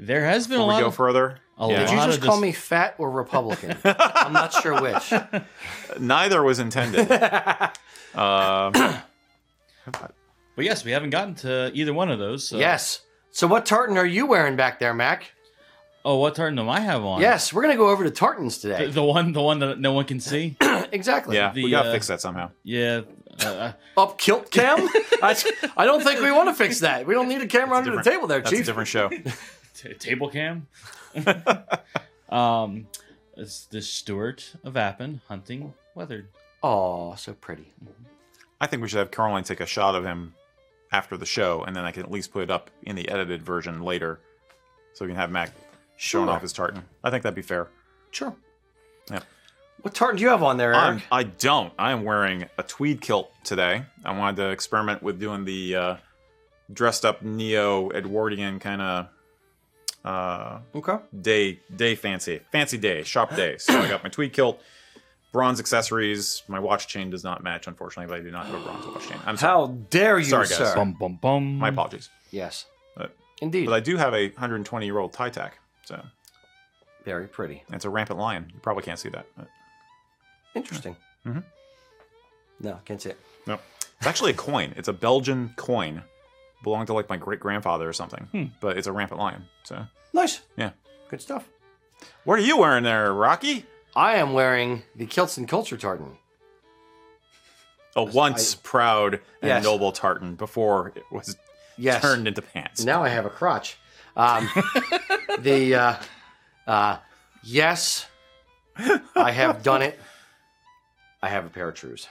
[0.01, 1.39] There has been before a we go of further?
[1.59, 1.81] Yeah.
[1.81, 3.77] Did you just call dis- me fat or Republican?
[3.85, 5.13] I'm not sure which.
[5.99, 7.11] Neither was intended.
[8.15, 8.71] uh,
[10.57, 12.49] But yes, we haven't gotten to either one of those.
[12.49, 12.59] So.
[12.59, 13.03] Yes.
[13.31, 15.31] So what tartan are you wearing back there, Mac?
[16.05, 17.21] Oh, what tartan do I have on?
[17.21, 18.87] Yes, we're gonna go over to tartans today.
[18.91, 20.57] the one, the one that no one can see.
[20.93, 21.37] exactly.
[21.37, 22.51] yeah, The, we gotta uh, fix that somehow.
[22.63, 23.03] Yeah.
[23.45, 24.79] Uh, Up kilt cam?
[25.23, 25.37] I,
[25.77, 27.07] I don't think we want to fix that.
[27.07, 28.65] We don't need a camera under the table there, That's a Chief.
[28.67, 29.11] different show.
[29.75, 30.69] t- table cam.
[32.31, 32.87] um,
[33.37, 36.29] it's the Stewart of Appin hunting weathered.
[36.63, 37.75] Oh, so pretty.
[38.61, 40.35] I think we should have Caroline take a shot of him
[40.93, 43.43] after the show, and then I can at least put it up in the edited
[43.43, 44.21] version later,
[44.93, 45.53] so we can have Mac
[45.97, 46.35] showing Sure.
[46.35, 46.85] off his tartan.
[47.03, 47.69] I think that'd be fair.
[48.11, 48.35] Sure.
[49.11, 49.21] Yeah.
[49.83, 51.03] What tartan do you have on there, I'm, Eric?
[51.13, 51.73] I don't.
[51.79, 53.85] I am wearing a tweed kilt today.
[54.05, 55.97] I wanted to experiment with doing the uh,
[56.73, 59.09] dressed up neo Edwardian kind of
[60.05, 60.99] uh, Okay.
[61.21, 63.59] day day fancy fancy day shop day.
[63.59, 64.61] So I got my tweed kilt,
[65.33, 66.43] bronze accessories.
[66.49, 69.09] My watch chain does not match, unfortunately, but I do not have a bronze watch
[69.09, 69.19] chain.
[69.27, 69.53] I'm sorry.
[69.53, 70.57] How dare you, Sorry, guys.
[70.57, 70.75] sir?
[70.75, 71.59] Bum bum bum.
[71.59, 72.09] My apologies.
[72.31, 73.67] Yes, But, indeed.
[73.67, 76.03] but I do have a 120 year old tie tack, so
[77.05, 77.63] Very pretty.
[77.73, 78.51] it's a rampant lion.
[78.53, 79.27] You probably can't see that.
[79.37, 79.49] But,
[80.55, 80.97] Interesting.
[81.27, 81.45] Mhm.
[82.61, 83.19] No, can't see it.
[83.47, 83.59] no,
[83.99, 84.73] it's actually a coin.
[84.77, 86.03] It's a Belgian coin,
[86.63, 88.25] belonged to like my great grandfather or something.
[88.33, 88.45] Hmm.
[88.61, 89.45] But it's a rampant lion.
[89.65, 90.41] So Nice.
[90.57, 90.71] yeah.
[91.11, 91.49] Good stuff.
[92.25, 93.67] What are you wearing there, Rocky?
[93.97, 96.19] I am wearing the Kilts and Culture tartan.
[97.97, 99.65] A once proud and Yes.
[99.65, 101.37] noble tartan before it was
[101.79, 102.03] Yes.
[102.03, 102.85] turned into pants.
[102.85, 103.79] Now I have a crotch.
[104.17, 104.49] Um,
[105.39, 105.95] the uh,
[106.67, 106.99] uh,
[107.43, 108.07] yes,
[109.17, 109.99] I have done it.
[111.23, 112.07] I have a pair of trews.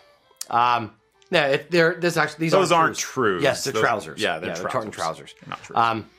[0.50, 0.96] Um,
[1.30, 3.12] yeah, it, they're this actually these Those aren't trews.
[3.14, 3.42] true.
[3.42, 4.20] Yes, they're trousers.
[4.20, 4.72] Yeah, they're, Yeah, they're trousers.
[4.72, 5.36] tartan trousers.
[5.48, 5.76] Not true.
[5.76, 6.10] Um,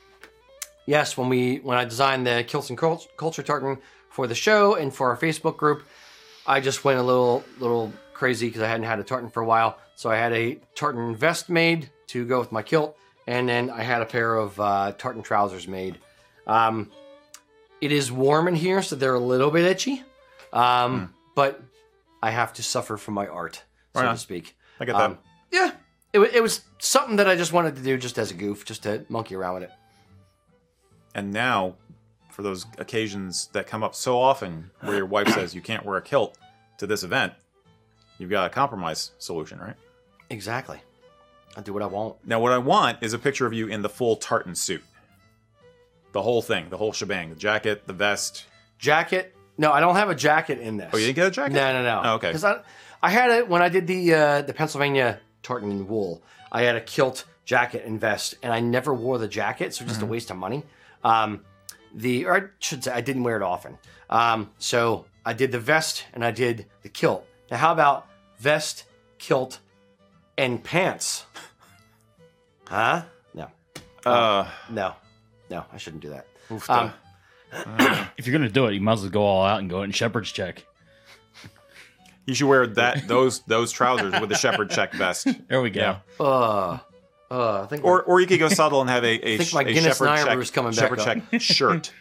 [0.85, 3.77] yes, when we when I designed the Kilts and Culture tartan
[4.17, 5.83] for the show and for our Facebook group,
[6.47, 9.45] I just went a little little crazy because I hadn't had a tartan for a
[9.45, 9.77] while.
[9.93, 13.83] So I had a tartan vest made to go with my kilt, and then I
[13.83, 15.99] had a pair of uh, tartan trousers made.
[16.47, 16.89] Um,
[17.79, 20.01] it is warm in here, so they're a little bit itchy,
[20.51, 21.61] um, but
[22.23, 23.61] I have to suffer from my art,
[23.93, 24.01] so.
[24.01, 24.55] Right to speak.
[24.79, 25.11] I get that.
[25.11, 25.19] Um,
[25.51, 25.71] yeah,
[26.11, 28.81] it, it was something that I just wanted to do just as a goof, just
[28.83, 29.71] to monkey around with it.
[31.13, 31.75] and now,
[32.37, 35.97] for those occasions that come up so often where your wife says you can't wear
[35.97, 36.37] a kilt
[36.77, 37.33] to this event,
[38.19, 39.73] you've got a compromise solution, right?
[40.29, 40.79] Exactly.
[41.57, 42.17] I do what I want.
[42.27, 44.83] Now, what I want is a picture of you in the full tartan suit.
[46.11, 48.45] The whole thing, the whole shebang, the jacket, the vest.
[48.77, 49.35] Jacket?
[49.57, 50.91] No, I don't have a jacket in this.
[50.93, 51.53] Oh, you didn't get a jacket?
[51.55, 52.01] No, no, no.
[52.03, 52.27] Oh, okay.
[52.27, 52.61] Because I,
[53.01, 56.21] I had it when I did the uh, the Pennsylvania tartan and wool.
[56.51, 59.97] I had a kilt jacket and vest, and I never wore the jacket, so just
[60.01, 60.07] Mm-hmm.
[60.07, 60.63] a waste of money.
[61.03, 61.41] Um,
[61.97, 63.77] the or I should say I didn't wear it often.
[64.09, 67.25] Um, so I did the vest and I did the kilt.
[67.51, 68.07] Now, how about
[68.39, 68.85] vest,
[69.17, 69.59] kilt,
[70.37, 71.25] and pants?
[72.69, 73.03] Huh?
[73.33, 73.47] No,
[74.05, 74.93] Uh, no,
[75.49, 75.63] no.
[75.71, 76.27] I shouldn't do that.
[76.51, 76.91] oof, Um,
[78.17, 79.91] If you're gonna do it, you might as well go all out and go in
[79.91, 80.65] shepherd's check.
[82.25, 85.27] you should wear that those those trousers with the shepherd check vest.
[85.47, 85.79] There we go.
[86.19, 86.25] Yeah.
[86.25, 86.79] uh,
[87.29, 89.61] uh, I think Or or you could go subtle and have a, a, think my
[89.61, 91.91] a Guinness shepherd check, coming back shepherd check shirt.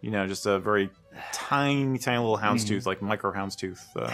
[0.00, 0.90] You know, just a very
[1.32, 4.12] tiny, tiny little houndstooth, like micro houndstooth uh,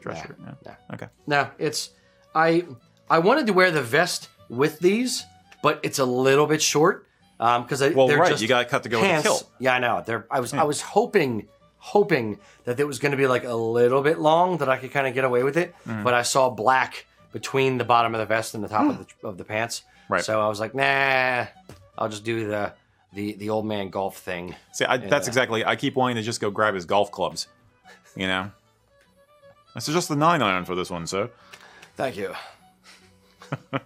[0.00, 0.36] dress shirt.
[0.40, 0.54] Yeah.
[0.66, 0.94] nah.
[0.94, 1.06] Okay.
[1.26, 1.90] No, it's
[2.34, 2.64] I
[3.08, 5.24] I wanted to wear the vest with these,
[5.62, 7.06] but it's a little bit short
[7.38, 9.22] because Well, they're right, just you got to cut to go with pants.
[9.22, 9.50] the kilt.
[9.60, 10.02] Yeah, I know.
[10.04, 13.54] They're I was I was hoping hoping that it was going to be like a
[13.54, 16.02] little bit long that I could kind of get away with it, Mm-hmm.
[16.04, 19.04] but I saw black between the bottom of the vest and the top of the
[19.20, 19.26] hmm.
[19.26, 19.82] of the pants.
[20.08, 20.24] Right.
[20.24, 21.46] So I was like, nah,
[21.96, 22.72] I'll just do the
[23.12, 24.54] the the old man golf thing.
[24.72, 25.16] See, I, that's Yeah.
[25.16, 25.64] Uh, exactly.
[25.64, 27.48] I keep wanting to just go grab his golf clubs.
[28.16, 28.50] You know.
[29.74, 31.30] I suggest the nine iron for this one, sir.
[31.96, 32.34] Thank you.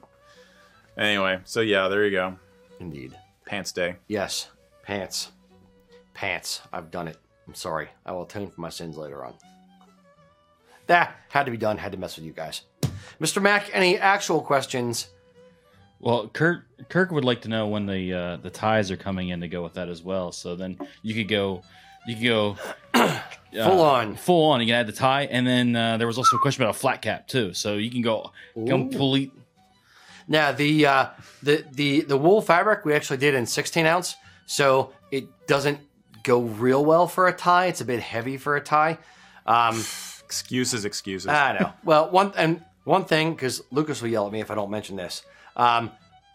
[0.96, 2.37] Anyway, so yeah, there you go.
[2.78, 3.16] Indeed.
[3.46, 3.96] Pants day.
[4.07, 4.48] Yes,
[4.83, 5.33] pants.
[6.14, 6.61] Pants.
[6.72, 7.18] I've done it.
[7.46, 7.88] I'm sorry.
[8.07, 9.35] I will atone for my sins later on.
[10.87, 11.78] That had to be done.
[11.78, 12.62] Had to mess with you guys.
[13.21, 13.40] Mr.
[13.40, 15.09] Mack, any actual questions?
[16.01, 19.40] Well, Kirk Kirk would like to know when the uh, the ties are coming in
[19.40, 20.33] to go with that as well.
[20.33, 21.62] So then you could go,
[22.07, 22.57] you could go
[22.95, 23.21] uh,
[23.53, 24.17] Full on.
[24.17, 24.61] full on.
[24.61, 26.79] You can add the tie, and then uh, there was also a question about a
[26.79, 27.55] flat cap too.
[27.55, 29.33] So you can go complete.
[30.29, 31.07] Now the uh,
[31.43, 35.79] the the the wool fabric we actually did in 16 ounce, so it doesn't
[36.23, 37.67] go real well for a tie.
[37.67, 38.99] It's a bit heavy for a tie.
[39.47, 39.83] Um,
[40.25, 41.29] Excuses, excuses.
[41.29, 41.73] I know.
[41.85, 44.97] Well, one and one thing because Lucas will yell at me if I don't mention
[44.97, 45.23] this.
[45.57, 45.90] Um,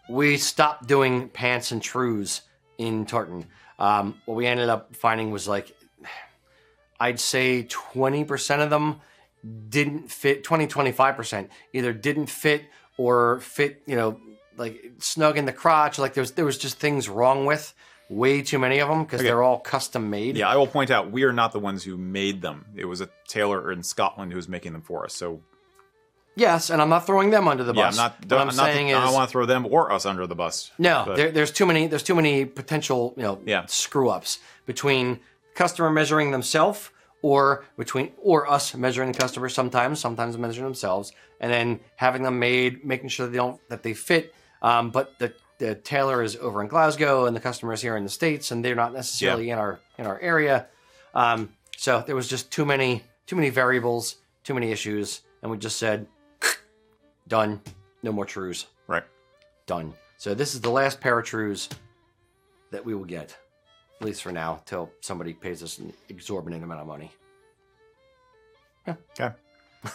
[0.08, 2.42] we stopped doing pants and trews
[2.78, 3.46] in tartan.
[3.78, 5.74] Um, what we ended up finding was like,
[6.98, 9.00] I'd say 20% of them
[9.68, 12.64] didn't fit, 20, 25% either didn't fit
[12.98, 14.20] or fit, you know,
[14.56, 15.98] like snug in the crotch.
[15.98, 17.72] Like there was, there was just things wrong with
[18.10, 20.36] way too many of them because they're all custom made.
[20.36, 22.66] yeah, I will point out we are not the ones who made them.
[22.74, 25.14] It was a tailor in Scotland who was making them for us.
[25.14, 25.40] So
[26.36, 27.98] Yes, and I'm not throwing them under the yeah, bus.
[27.98, 28.24] I'm not.
[28.24, 30.26] What I'm, I'm not saying I is, don't want to throw them or us under
[30.26, 30.70] the bus.
[30.78, 31.86] No, there, there's too many.
[31.86, 33.66] There's too many potential, you know, Yeah.
[33.66, 35.20] screw ups between
[35.54, 36.90] customer measuring themselves
[37.22, 39.48] or between or us measuring the customer.
[39.48, 43.92] Sometimes, sometimes measuring themselves, and then having them made, making sure they don't that they
[43.92, 44.34] fit.
[44.62, 48.04] Um, but the the tailor is over in Glasgow, and the customer is here in
[48.04, 50.68] the states, and they're not necessarily in our in our area.
[51.14, 55.58] Um, so there was just too many too many variables, too many issues, and we
[55.58, 56.06] just said,
[57.30, 57.62] done,
[58.02, 59.04] no more trews Right.
[59.64, 59.94] done.
[60.18, 61.70] So this is the last pair of trews
[62.70, 63.34] that we will get.
[64.00, 67.10] at least for now, till somebody pays us an exorbitant amount of money.
[68.86, 68.94] Yeah.
[69.18, 69.34] Okay.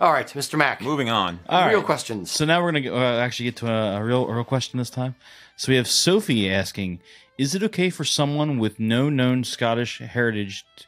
[0.00, 0.56] All right, Mr.
[0.56, 0.80] Mack.
[0.82, 1.40] Moving on.
[1.48, 1.84] All real right.
[1.86, 2.30] questions.
[2.30, 4.78] So now we're gonna go, uh, actually get to a, a real a real question
[4.78, 5.16] this time.
[5.56, 7.00] So we have Sophie asking:
[7.38, 10.84] Is it okay for someone with no known Scottish heritage t-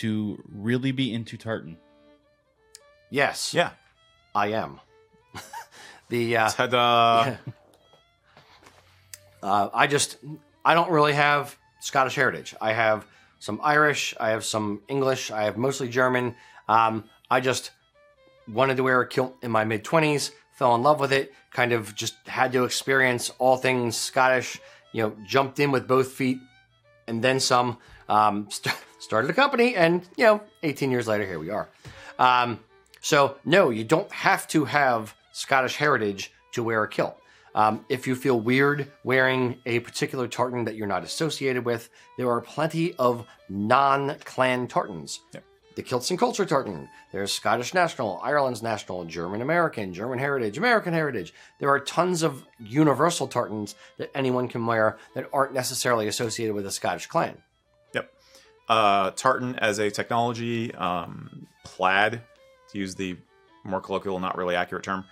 [0.00, 1.76] to really be into tartan?
[3.10, 3.72] yes, Yeah.
[4.34, 4.80] I am.
[6.08, 7.36] the uh, Ta-da.
[9.42, 10.18] Uh, I just,
[10.64, 12.54] I don't really have Scottish heritage.
[12.60, 13.04] I have
[13.40, 16.36] some Irish, I have some English, I have mostly German.
[16.68, 17.72] Um, I just
[18.46, 21.72] wanted to wear a kilt in my mid 20s, fell in love with it, kind
[21.72, 24.60] of just had to experience all things Scottish,
[24.92, 26.38] you know, jumped in with both feet
[27.08, 27.78] and then some.
[28.08, 31.68] Um, st- started a company, and, you know, 18 years later, here we are.
[32.20, 32.60] Um,
[33.02, 37.18] so, no, you don't have to have Scottish heritage to wear a kilt.
[37.54, 42.30] Um, if you feel weird wearing a particular tartan that you're not associated with, there
[42.30, 45.20] are plenty of non clan tartans.
[45.34, 45.44] Yep.
[45.74, 46.88] The Kilts and Culture tartan.
[47.12, 51.32] There's Scottish National, Ireland's National, German American, German Heritage, American Heritage.
[51.60, 56.66] There are tons of universal tartans that anyone can wear that aren't necessarily associated with
[56.66, 57.38] a Scottish clan.
[57.94, 58.12] Yep.
[58.68, 62.20] Uh, tartan as a technology, um, plaid,
[62.72, 63.16] to use the
[63.64, 65.04] more colloquial, not really accurate term,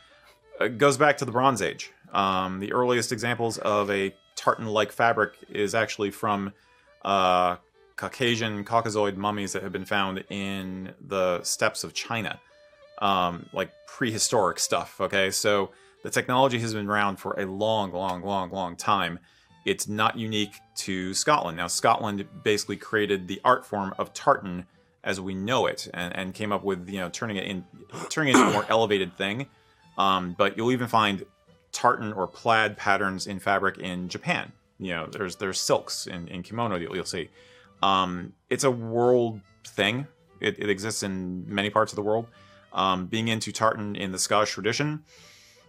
[0.58, 1.92] uh, goes back to the Bronze Age.
[2.12, 6.52] Um, the earliest examples of a tartan-like fabric is actually from
[7.04, 7.56] uh,
[7.96, 12.40] Caucasian Caucasoid mummies that have been found in the steppes of China,
[12.98, 15.00] um, like prehistoric stuff.
[15.00, 15.70] Okay, so
[16.02, 19.18] the technology has been around for a long, long, long, long time.
[19.66, 21.58] It's not unique to Scotland.
[21.58, 24.66] Now, Scotland basically created the art form of tartan
[25.02, 27.64] as we know it, and, and came up with you know turning it in,
[28.08, 29.46] turning it into a more elevated thing.
[29.98, 31.24] Um, but you'll even find
[31.72, 34.52] tartan or plaid patterns in fabric in Japan.
[34.78, 37.28] You know, there's there's silks in, in kimono you'll, you'll see.
[37.82, 40.06] Um, it's a world thing.
[40.40, 42.26] It, it exists in many parts of the world.
[42.72, 45.04] Um, being into tartan in the Scottish tradition,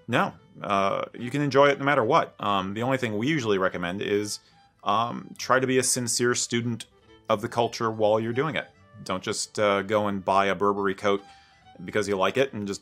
[0.08, 2.36] no, uh, you can enjoy it no matter what.
[2.40, 4.40] Um, the only thing we usually recommend is
[4.84, 6.86] um, try to be a sincere student
[7.28, 8.68] of the culture while you're doing it.
[9.04, 11.24] Don't just uh, go and buy a Burberry coat
[11.84, 12.82] because you like it and just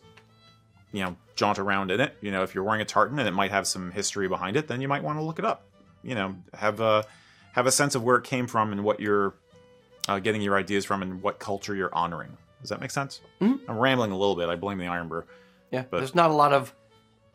[0.91, 2.17] you know jaunt around in it.
[2.21, 4.67] You know, if you're wearing a tartan and it might have some history behind it,
[4.67, 5.63] then you might want to look it up.
[6.03, 7.05] You know, have a
[7.53, 9.33] have a sense of where it came from and what you're
[10.07, 12.35] uh, getting your ideas from and what culture you're honoring.
[12.61, 13.21] Does that make sense?
[13.41, 13.59] Mhm.
[13.67, 14.49] I'm rambling a little bit.
[14.49, 15.23] I blame the Irn-Bru.
[15.71, 16.73] Yeah, But- there's not a lot of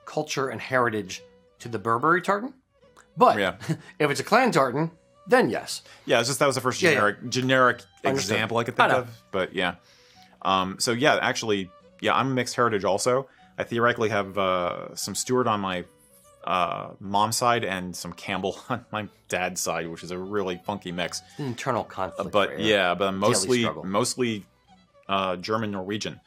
[0.04, 1.22] culture and heritage
[1.60, 2.52] to the Burberry tartan.
[3.16, 3.56] But Yeah.
[3.98, 4.90] if it's a clan tartan,
[5.26, 5.82] then yes.
[6.06, 6.96] Yeah, it's just that was the first Yeah, yeah.
[6.96, 8.32] generic generic Understood.
[8.34, 8.98] example I could I think know.
[9.02, 9.22] of.
[9.30, 9.74] But yeah,
[10.42, 13.28] um, so yeah, actually, yeah, I'm mixed heritage also.
[13.58, 15.84] I theoretically have uh, some Stewart on my
[16.44, 20.92] uh, mom's side and some Campbell on my dad's side, which is a really funky
[20.92, 21.22] mix.
[21.38, 22.30] Internal conflict.
[22.32, 23.84] but right yeah, but I'm mostly struggle.
[23.84, 24.44] mostly
[25.08, 26.20] uh, German Norwegian.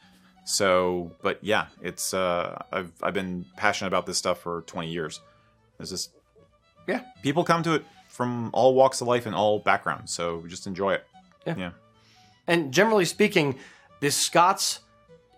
[0.46, 5.20] So, but yeah, it's uh, I've I've been passionate about this stuff for 20 years.
[5.78, 6.12] There's just
[6.88, 7.02] Yeah.
[7.22, 7.86] people come to it
[8.18, 11.06] from all walks of life and all backgrounds, so just enjoy it.
[11.46, 11.56] Yeah.
[11.56, 11.72] yeah.
[12.48, 13.60] And generally speaking,
[14.00, 14.80] the Scots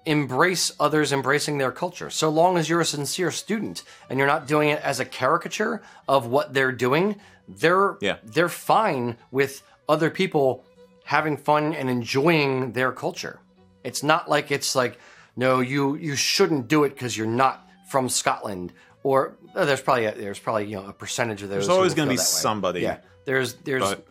[0.05, 2.09] embrace others embracing their culture.
[2.09, 5.81] So long as you're a sincere student and you're not doing it as a caricature
[6.07, 7.17] of what they're doing,
[7.49, 8.15] they're Yeah.
[8.23, 10.63] they're fine with other people
[11.03, 13.41] having fun and enjoying their culture.
[13.83, 14.97] It's not like it's like
[15.35, 18.71] no, you you shouldn't do it because you're not from Scotland
[19.03, 21.65] or oh, there's probably a, there's probably you know a percentage of those.
[21.67, 22.81] There's always going to be somebody.
[22.81, 24.05] Yeah, there's there's But-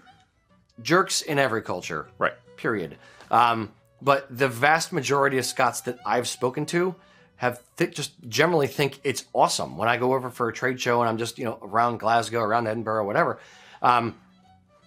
[0.82, 2.34] jerks in every culture Right.
[2.56, 2.96] period.
[3.30, 6.94] Um, but the vast majority of Scots that I've spoken to
[7.36, 9.76] have th- just generally think it's awesome.
[9.76, 12.40] When I go over for a trade show and I'm just you know around Glasgow,
[12.40, 13.38] around Edinburgh, whatever,
[13.82, 14.14] um,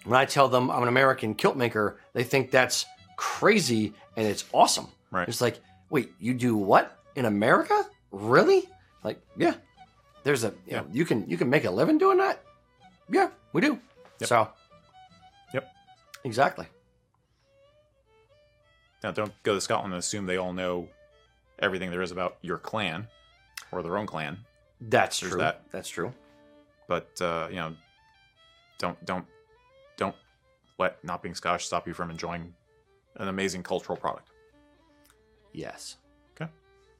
[0.04, 2.86] when I tell them I'm an American kilt maker, they think that's
[3.16, 4.88] crazy and it's awesome.
[5.10, 5.28] Right.
[5.28, 5.60] It's like,
[5.90, 7.86] wait, you do what in America?
[8.10, 8.68] Really?
[9.04, 9.54] Like, yeah.
[10.24, 12.44] There's a you know you can you can make a living doing that.
[13.10, 13.78] Yeah, we do.
[14.20, 14.28] Yep.
[14.28, 14.48] So.
[15.52, 15.68] Yep.
[16.24, 16.66] Exactly.
[19.02, 20.88] Now, don't go to Scotland and assume they all know
[21.58, 23.08] everything there is about your clan
[23.72, 24.38] or their own clan.
[24.80, 25.40] That's There's true.
[25.40, 25.62] that.
[25.72, 26.12] That's true.
[26.88, 27.74] But uh, you know,
[28.78, 29.26] don't don't
[29.96, 30.14] don't
[30.78, 32.54] let not being Scottish stop you from enjoying
[33.16, 34.30] an amazing cultural product.
[35.52, 35.96] Yes.
[36.34, 36.50] Okay.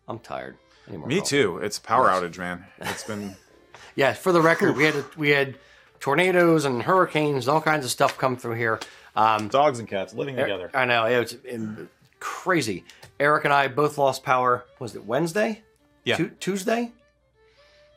[0.09, 0.57] I'm tired.
[0.87, 1.59] I need more Me too.
[1.59, 2.23] It's power Yes.
[2.23, 2.65] outage, man.
[2.81, 3.37] It's been
[3.95, 4.13] Yeah.
[4.15, 5.57] For the record, we had we had
[6.01, 8.81] tornadoes and hurricanes, all kinds of stuff come through here.
[9.15, 10.71] Um, dogs and cats living together.
[10.75, 12.85] I know it was in, crazy.
[13.21, 14.65] Eric and I both lost power.
[14.79, 15.63] Was it Wednesday?
[16.05, 16.17] Yeah.
[16.17, 16.91] Tu- Tuesday.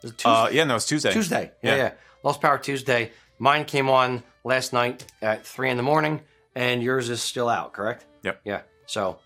[0.04, 0.30] Was it Tuesday?
[0.30, 1.12] Uh, yeah, no, it's Tuesday.
[1.14, 1.52] Tuesday.
[1.64, 1.78] Yeah, Yeah.
[1.84, 1.92] yeah.
[2.22, 3.12] Lost power Tuesday.
[3.40, 6.22] Mine came on last night at three in the morning,
[6.54, 8.06] and yours is still out, correct?
[8.24, 8.42] Yep.
[8.44, 8.62] Yeah.
[8.86, 9.20] So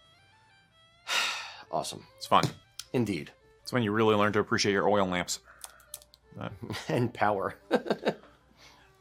[1.72, 2.44] awesome, It's fun.
[2.94, 3.32] indeed,
[3.70, 5.42] It's when you really learn to appreciate your oil lamps.
[6.88, 7.54] and power.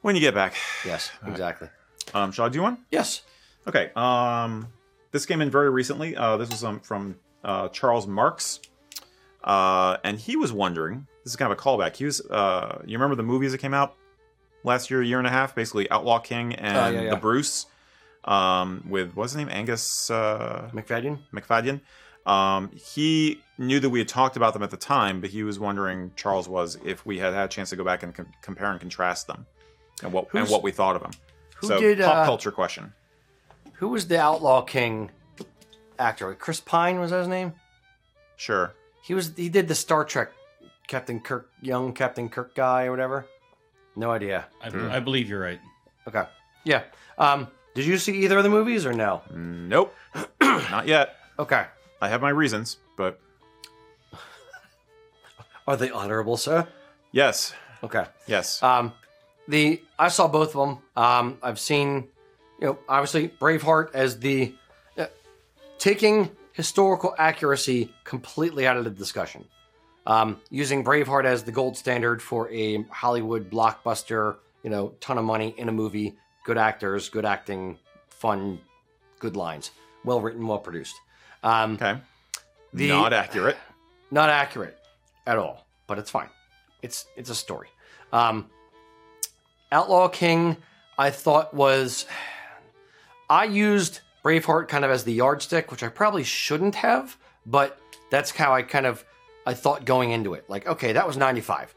[0.03, 0.55] When you get back.
[0.87, 1.69] yes, exactly.
[2.15, 2.79] Um, shall I do one?
[2.91, 3.23] Yes.
[3.67, 3.91] Okay.
[3.97, 4.69] Um,
[5.11, 6.15] this came in very recently.
[6.17, 8.61] Uh, this was um, from uh, Charles Marks,
[9.43, 11.09] uh, and he was wondering.
[11.25, 11.97] This is kind of a callback.
[11.97, 12.21] He was.
[12.21, 13.97] Uh, you remember the movies that came out
[14.63, 17.11] last year, year and a half, basically Outlaw King and Oh, yeah, yeah.
[17.11, 17.67] the Bruce,
[18.25, 21.19] um, with what's his name, Angus uh, Macfadyen.
[21.35, 21.81] Macfadyen.
[22.29, 25.59] Um, he knew that we had talked about them at the time, but he was
[25.59, 28.71] wondering, Charles was, if we had had a chance to go back and com- compare
[28.71, 29.47] and contrast them,
[30.03, 31.13] and what and what we thought of them.
[31.57, 32.93] who so did, pop uh, culture question.
[33.75, 35.11] Who was the Outlaw King
[35.99, 36.35] actor?
[36.35, 37.55] Chris Pine was that his name?
[38.37, 38.75] Sure.
[39.03, 39.33] He was.
[39.35, 40.31] He did the Star Trek
[40.87, 43.27] Captain Kirk, young Captain Kirk guy or whatever.
[43.97, 44.47] No idea.
[44.63, 45.61] I, I believe you're right.
[46.07, 46.25] Okay.
[46.65, 46.83] Yeah.
[47.17, 47.49] Um.
[47.75, 49.23] Did you see either of the movies or no?
[49.35, 49.95] Nope.
[50.43, 51.17] Not yet.
[51.39, 51.67] Okay.
[52.01, 53.21] I have my reasons, but
[55.67, 56.67] Are they honorable, sir?
[57.13, 58.05] yes, Okay.
[58.27, 58.63] yes.
[58.63, 58.93] Um,
[59.47, 60.79] the I saw both of them.
[60.97, 62.09] Um, I've seen,
[62.61, 64.55] you know, obviously Braveheart as the
[64.97, 65.07] uh,
[65.79, 69.45] taking historical accuracy completely out of the discussion.
[70.07, 75.25] Um, using Braveheart as the gold standard for a Hollywood blockbuster, you know, ton of
[75.25, 77.79] money in a movie, good actors, good acting,
[78.09, 78.59] fun,
[79.19, 79.71] good lines,
[80.05, 80.95] well written, well produced.
[81.43, 81.99] Um, okay.
[82.73, 83.57] the- Not accurate.
[84.11, 84.77] not accurate
[85.27, 86.31] at all, but it's fine.
[86.83, 87.69] It's it's a story.
[88.13, 88.49] Um,
[89.71, 90.57] Outlaw King,
[90.97, 92.07] I thought was.
[93.31, 97.79] I used Braveheart kind of as the yardstick, which I probably shouldn't have, but
[98.11, 99.05] that's how I kind of
[99.47, 100.49] I thought going into it.
[100.49, 101.75] Like, okay, that was 95.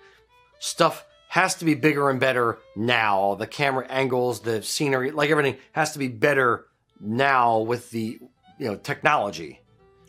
[0.59, 3.35] Stuff has to be bigger and better now.
[3.35, 6.65] The camera angles, the scenery, like everything has to be better
[6.99, 8.19] now with the
[8.61, 9.59] you know technology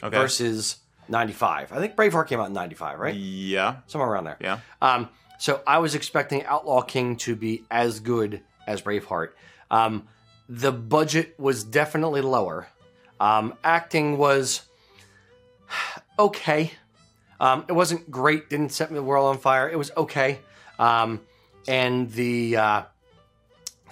[0.02, 0.16] Okay.
[0.16, 0.76] versus
[1.08, 1.72] 95.
[1.72, 3.14] I think Braveheart came out in 95, right?
[3.14, 3.76] Yeah.
[3.86, 4.36] Somewhere around there.
[4.40, 4.58] Yeah.
[4.80, 9.30] Um, so I was expecting Outlaw King to be as good as Braveheart.
[9.70, 10.08] Um,
[10.48, 12.66] the budget was definitely lower.
[13.20, 14.62] Um, acting was
[16.18, 16.72] okay.
[17.40, 18.50] Um, it wasn't great.
[18.50, 19.68] Didn't set the world on fire.
[19.70, 20.40] It was okay.
[20.78, 21.20] Um,
[21.68, 22.82] and the uh,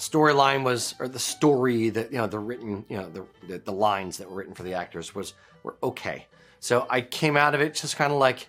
[0.01, 3.73] storyline was, or the story that you know, the written, you know, the, the the
[3.73, 6.27] lines that were written for the actors was were okay.
[6.59, 8.49] So I came out of it just kind of like,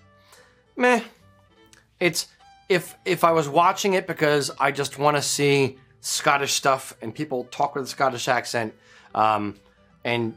[0.75, 1.01] meh.
[1.99, 2.29] It's
[2.69, 7.13] if if I was watching it because I just want to see Scottish stuff and
[7.13, 8.73] people talk with a Scottish accent,
[9.13, 9.59] um,
[10.05, 10.33] and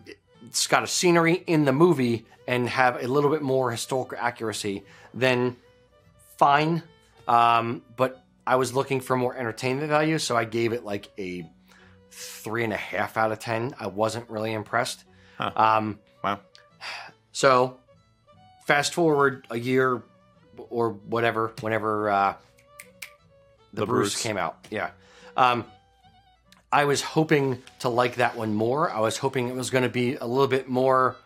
[0.51, 4.83] Scottish scenery in the movie and have a little bit more historical accuracy,
[5.15, 5.57] then
[6.37, 6.83] fine.
[7.29, 11.49] Um, but I was looking for more entertainment value, so I gave it like a
[12.11, 13.75] three and a half out of ten.
[13.81, 15.05] I wasn't really impressed.
[15.39, 15.51] Huh.
[15.57, 16.41] Um, Wow.
[17.33, 17.79] so,
[18.67, 20.03] fast forward a year
[20.71, 22.35] or whatever, whenever uh,
[23.73, 24.15] the, The Bruce.
[24.15, 24.23] Bruce.
[24.23, 24.67] came out.
[24.71, 24.91] Yeah.
[25.37, 25.65] Um,
[26.73, 28.91] I was hoping to like that one more.
[28.91, 31.17] I was hoping it was going to be a little bit more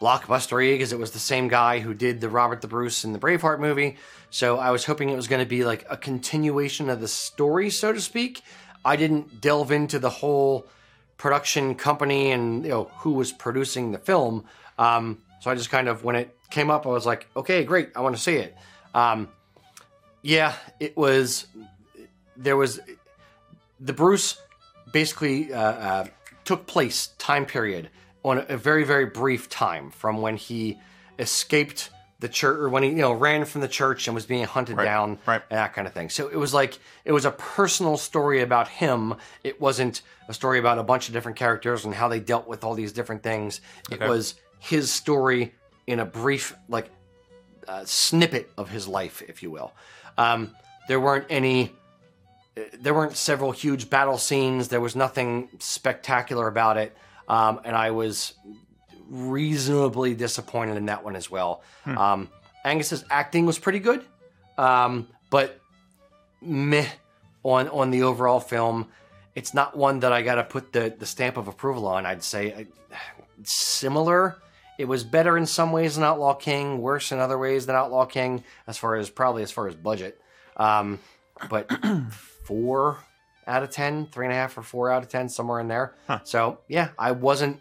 [0.00, 3.18] blockbustery because it was the same guy who did the Robert the Bruce and the
[3.18, 3.96] Braveheart movie.
[4.30, 7.68] So I was hoping it was going to be like a continuation of the story,
[7.70, 8.42] so to speak.
[8.84, 10.66] I didn't delve into the whole
[11.18, 14.44] production company and you know who was producing the film.
[14.78, 17.90] Um, so I just kind of when it came up, I was like, okay, great,
[17.94, 18.56] I want to see it.
[18.94, 19.28] Um,
[20.22, 21.46] yeah, it was.
[22.36, 22.80] There was
[23.78, 24.40] the Bruce
[24.92, 26.06] basically uh, uh,
[26.44, 27.90] took place time period
[28.24, 30.78] on a, very very brief time from when he
[31.18, 31.90] escaped
[32.20, 34.76] the church or when he you know ran from the church and was being hunted
[34.76, 35.42] Right, down right.
[35.50, 36.10] and that kind of thing.
[36.10, 39.14] So it was like it was a personal story about him.
[39.42, 42.62] It wasn't a story about a bunch of different characters and how they dealt with
[42.62, 43.60] all these different things.
[43.90, 45.54] It was his story
[45.86, 46.90] in a brief like
[47.66, 49.72] uh, snippet of his life, if you will.
[50.18, 50.54] Um,
[50.88, 51.72] there weren't any.
[52.56, 54.68] uh, There weren't several huge battle scenes.
[54.68, 56.94] There was nothing spectacular about it,
[57.30, 58.34] um, and I was
[59.08, 61.62] reasonably disappointed in that one as well.
[61.86, 62.28] Um,
[62.64, 64.04] Angus's acting was pretty good,
[64.58, 65.60] um, but
[66.42, 66.88] meh
[67.44, 68.88] on on the overall film.
[69.36, 72.04] It's not one that I got to put the the stamp of approval on.
[72.04, 72.66] I'd say I,
[73.44, 74.36] similar.
[74.76, 78.06] It was better in some ways than Outlaw King, worse in other ways than Outlaw
[78.06, 80.20] King, as far as probably as far as budget.
[80.56, 80.98] Um,
[81.48, 81.70] but
[82.44, 82.98] four
[83.50, 85.94] out of ten, three and a half or four out of ten, somewhere in there.
[86.24, 87.60] So yeah, I wasn't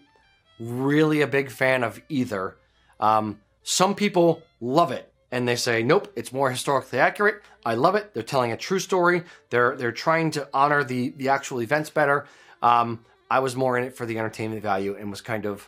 [0.59, 2.55] really a big fan of either.
[2.99, 7.41] Um, some people love it and they say, nope, it's more historically accurate.
[7.65, 8.13] I love it.
[8.13, 9.23] They're telling a true story.
[9.49, 12.25] They're they're trying to honor the the actual events better.
[12.61, 15.67] Um, I was more in it for the entertainment value and was kind of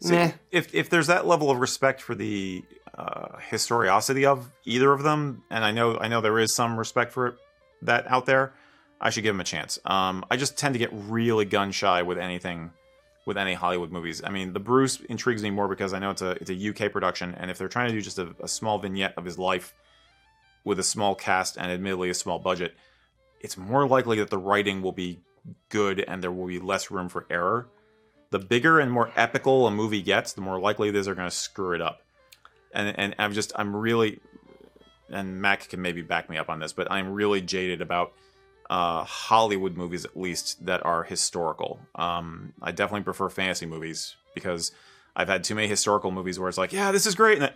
[0.00, 0.32] See, meh.
[0.50, 2.64] if if there's that level of respect for the
[2.96, 7.12] uh, historiosity of either of them, and I know I know there is some respect
[7.12, 7.34] for it,
[7.82, 8.52] that out there,
[9.00, 9.78] I should give him a chance.
[9.84, 12.70] Um, I just tend to get really gun shy with anything,
[13.26, 14.22] with any Hollywood movies.
[14.24, 16.92] I mean, the Bruce intrigues me more because I know it's a it's a UK
[16.92, 19.74] production, and if they're trying to do just a, a small vignette of his life
[20.64, 22.74] with a small cast and admittedly a small budget,
[23.40, 25.20] it's more likely that the writing will be
[25.70, 27.66] good and there will be less room for error
[28.30, 31.28] the bigger and more epical a movie gets, the more likely it is they're going
[31.28, 32.02] to screw it up.
[32.72, 34.20] And and I'm just I'm really,
[35.10, 38.12] and Mac can maybe back me up on this, but I'm really jaded about
[38.70, 41.80] uh, Hollywood movies at least that are historical.
[41.96, 44.70] Um, I definitely prefer fantasy movies because
[45.16, 47.52] I've had too many historical movies where it's like, yeah, this is great, and then,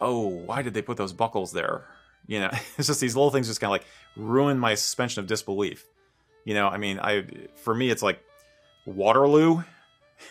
[0.00, 1.84] oh, why did they put those buckles there?
[2.26, 3.86] You know, it's just these little things just kind of like
[4.16, 5.84] ruin my suspension of disbelief.
[6.46, 7.26] You know, I mean, I
[7.56, 8.22] for me it's like
[8.86, 9.62] Waterloo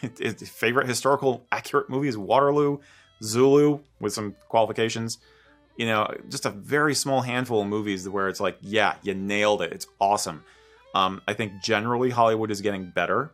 [0.37, 2.79] favorite historical accurate movie is Waterloo,
[3.21, 5.19] Zulu with some qualifications.
[5.77, 9.61] You know, just a very small handful of movies where it's like, yeah, you nailed
[9.61, 9.73] it.
[9.73, 10.43] It's awesome.
[10.93, 13.31] Um, I think generally Hollywood is getting better.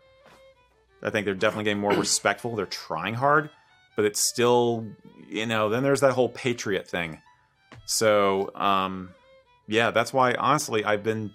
[1.03, 2.55] I think they're definitely getting more respectful.
[2.55, 3.49] They're trying hard,
[3.95, 4.87] but it's still,
[5.29, 7.19] you know, then there's that whole patriot thing.
[7.85, 9.11] So, um,
[9.67, 11.31] yeah, that's why honestly I've been,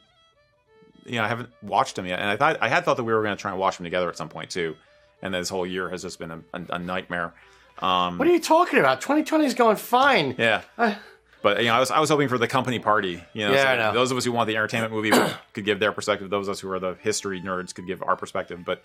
[1.04, 3.14] you know, I haven't watched them yet, and I thought I had thought that we
[3.14, 4.76] were going to try and watch them together at some point too
[5.22, 7.34] and this whole year has just been a, a, a nightmare.
[7.78, 9.00] Um, What are you talking about?
[9.00, 10.34] 2020 is going fine.
[10.38, 10.94] yeah, Uh,
[11.42, 13.22] but you know, I was I was hoping for the company party.
[13.32, 13.92] You know, Yeah, so I know.
[13.92, 15.10] those of us who want the entertainment movie
[15.52, 16.30] could give their perspective.
[16.30, 18.64] Those of us who are the history nerds could give our perspective.
[18.64, 18.82] But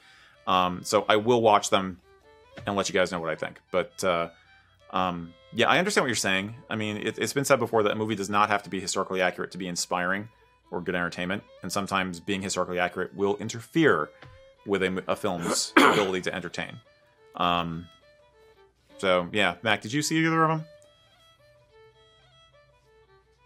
[0.48, 2.00] um, so I will watch them
[2.68, 3.60] and let you guys know what I think.
[3.72, 4.30] But uh,
[4.92, 6.56] um, yeah, I understand what you're saying.
[6.70, 8.80] I mean, it, it's been said before that a movie does not have to be
[8.80, 10.28] historically accurate to be inspiring
[10.70, 14.10] or good entertainment, and sometimes being historically accurate will interfere
[14.66, 16.80] with a, a film's ability to entertain.
[17.36, 17.88] Um,
[19.02, 20.66] so yeah, Mac, did you see either of them?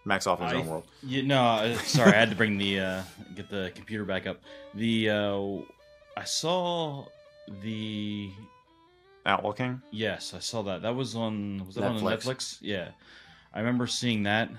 [0.04, 0.84] Mac's off in his I- own world.
[1.02, 3.02] You, no, uh, sorry, I had to bring the uh,
[3.36, 4.40] get the computer back up.
[4.76, 5.42] The uh,
[6.16, 7.06] I saw
[7.64, 8.30] the
[9.26, 9.82] Outlaw King.
[9.92, 10.84] yes, I saw that.
[10.84, 12.26] That was on was that on Netflix.
[12.26, 12.58] Netflix?
[12.62, 12.90] Yeah,
[13.54, 14.50] I remember seeing that.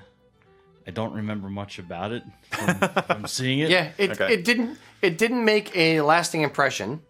[0.88, 3.70] I don't remember much about it from, from seeing it.
[3.70, 4.32] Yeah, it, Okay.
[4.34, 7.03] it didn't it didn't make a lasting impression.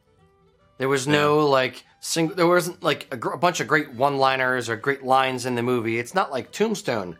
[0.78, 4.68] There was no like sing, there wasn't like a, gr- a bunch of great one-liners
[4.68, 5.98] or great lines in the movie.
[5.98, 7.16] It's not like Tombstone.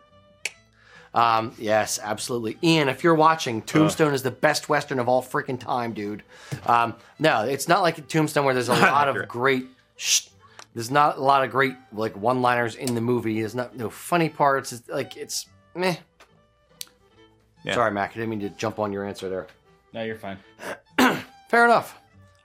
[1.14, 2.90] Um, yes, absolutely, Ian.
[2.90, 6.22] If you're watching, Tombstone is the best western of all freaking time, dude.
[6.66, 9.66] Um, no, it's not like Tombstone where there's a lot of great.
[9.96, 10.26] Sh-
[10.74, 13.40] there's not a lot of great like one-liners in the movie.
[13.40, 14.72] There's not no funny parts.
[14.74, 15.96] It's like it's meh.
[17.64, 17.74] Yeah.
[17.74, 18.10] Sorry, Mac.
[18.10, 19.46] I didn't mean to jump on your answer there.
[19.94, 20.36] No, you're fine.
[21.48, 21.98] Fair enough.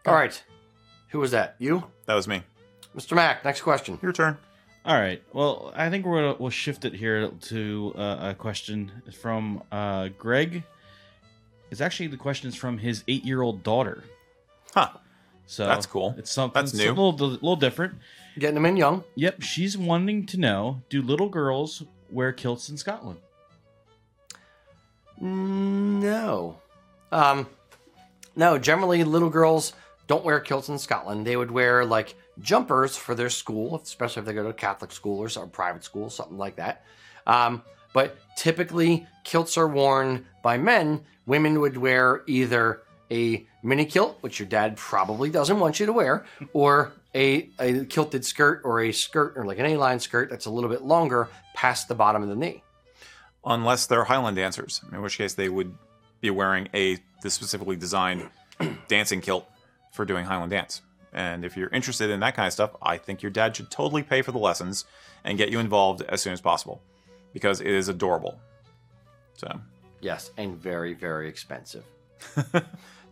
[0.05, 0.41] All right.
[1.11, 1.55] Who was that?
[1.59, 1.83] You?
[2.05, 2.43] That was me.
[2.95, 3.13] Mr.
[3.15, 3.99] Mac, next question.
[4.01, 4.37] Your turn.
[4.83, 5.21] All right.
[5.33, 8.91] Well, I think we're gonna we'll shift it here to uh, a question
[9.21, 10.63] from uh, Greg.
[11.69, 14.03] It's actually the question is from his eight-year-old daughter.
[14.73, 14.89] Huh.
[15.45, 16.15] So That's cool.
[16.17, 16.87] It's something That's it's new.
[16.87, 17.95] a little, little different.
[18.39, 19.03] Getting them in young.
[19.15, 23.19] Yep, she's wanting to know: Do little girls wear kilts in Scotland?
[25.19, 26.57] No.
[27.11, 27.47] Um,
[28.35, 29.73] no, generally little girls
[30.11, 31.25] don't wear kilts in Scotland.
[31.25, 34.91] They would wear like jumpers for their school, especially if they go to a Catholic
[34.91, 36.83] school or some private school, something like that.
[37.25, 41.05] Um, but typically kilts are worn by men.
[41.25, 45.93] Women would wear either a mini kilt, which your dad probably doesn't want you to
[45.93, 50.45] wear, or a, a kilted skirt or a skirt or like an A-line skirt that's
[50.45, 52.63] a little bit longer past the bottom of the knee.
[53.45, 55.73] Unless they're Highland dancers, in which case they would
[56.19, 58.29] be wearing a specifically designed
[58.89, 59.47] dancing kilt
[59.91, 60.81] for doing Highland dance.
[61.13, 64.01] And if you're interested in that kind of stuff, I think your dad should totally
[64.03, 64.85] pay for the lessons
[65.23, 66.81] and get you involved as soon as possible
[67.33, 68.39] because it is adorable.
[69.37, 69.59] So,
[69.99, 71.83] Yes, and very, very expensive.
[72.53, 72.61] no,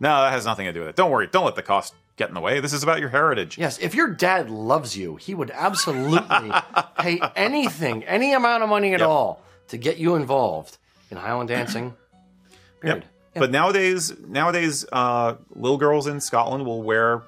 [0.00, 0.96] that has nothing to do with it.
[0.96, 1.28] Don't worry.
[1.28, 2.58] Don't let the cost get in the way.
[2.60, 3.56] This is about your heritage.
[3.58, 6.50] Yes, if your dad loves you, he would absolutely
[6.98, 9.08] pay anything, any amount of money at Yep.
[9.08, 10.78] all to get you involved
[11.10, 11.94] in Highland dancing.
[12.80, 13.04] Period.
[13.34, 17.22] But nowadays, nowadays, uh, little girls in Scotland will wear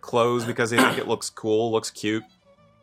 [0.00, 2.24] clothes because they think it looks cool, looks cute.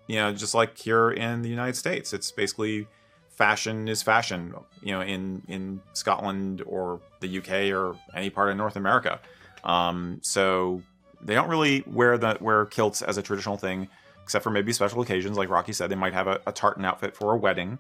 [0.08, 2.88] You know, just like here in the United States, it's basically
[3.30, 4.54] fashion is fashion.
[4.82, 9.20] You know, in in Scotland or the UK or any part of North America.
[9.64, 10.82] Um, so
[11.22, 13.88] they don't really wear the wear kilts as a traditional thing,
[14.24, 15.38] except for maybe special occasions.
[15.38, 17.78] Like Rocky said, they might have a, a tartan outfit for a wedding.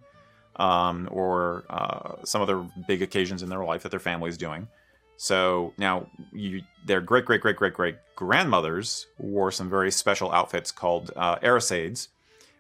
[0.55, 4.67] um, or uh, some other big occasions in their life that their family is doing.
[5.17, 10.71] So now you, their great great great great great grandmothers wore some very special outfits
[10.71, 12.09] called uh, arisaids,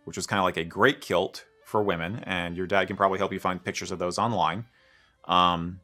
[0.05, 2.23] which was kind of like a great kilt for women.
[2.23, 4.65] And your dad can probably help you find pictures of those online.
[5.25, 5.79] Um,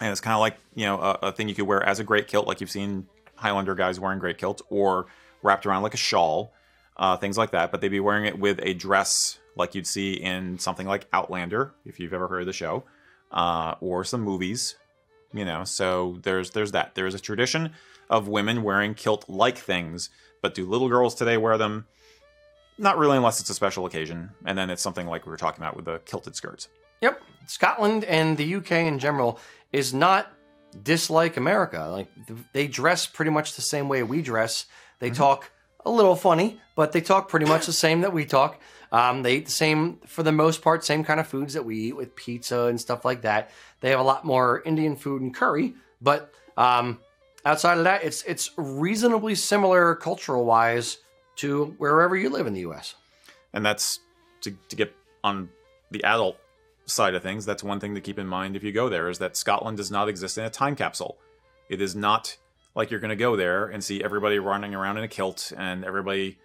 [0.00, 2.04] and it's kind of like you know a, a thing you could wear as a
[2.04, 3.06] great kilt, like you've seen
[3.36, 5.06] Highlander guys wearing great kilts, or
[5.42, 6.52] wrapped around like a shawl,
[6.96, 7.70] uh, things like that.
[7.70, 11.74] But they'd be wearing it with a dress like you'd see in something like Outlander,
[11.84, 12.84] if you've ever heard of the show,
[13.30, 14.76] uh, or some movies.
[15.32, 16.94] You know, so there's there's that.
[16.94, 17.72] There is a tradition
[18.10, 20.10] of women wearing kilt-like things,
[20.42, 21.86] but do little girls today wear them?
[22.78, 25.62] Not really, unless it's a special occasion, and then it's something like we were talking
[25.62, 26.68] about with the kilted skirts.
[27.00, 27.22] Yep.
[27.46, 29.38] Scotland and the UK in general
[29.72, 30.32] is not
[30.82, 31.88] dislike America.
[31.90, 32.08] Like
[32.52, 34.66] they dress pretty much the same way we dress.
[35.00, 35.16] They mm-hmm.
[35.16, 35.50] talk
[35.84, 38.60] a little funny, but they talk pretty much the same that we talk.
[38.92, 41.76] Um, they eat the same, for the most part, same kind of foods that we
[41.76, 43.50] eat with pizza and stuff like that.
[43.80, 47.00] They have a lot more Indian food and curry, but um,
[47.44, 50.98] outside of that, it's it's reasonably similar cultural wise
[51.36, 52.94] to wherever you live in the U.S.
[53.54, 54.00] and that's
[54.42, 55.48] to, to get on
[55.90, 56.36] the adult
[56.86, 59.18] side of things that's one thing to keep in mind if you go there is
[59.18, 61.16] that scotland does not exist in a time capsule
[61.68, 62.36] it is not
[62.74, 65.84] like you're going to go there and see everybody running around in a kilt and
[65.84, 66.38] everybody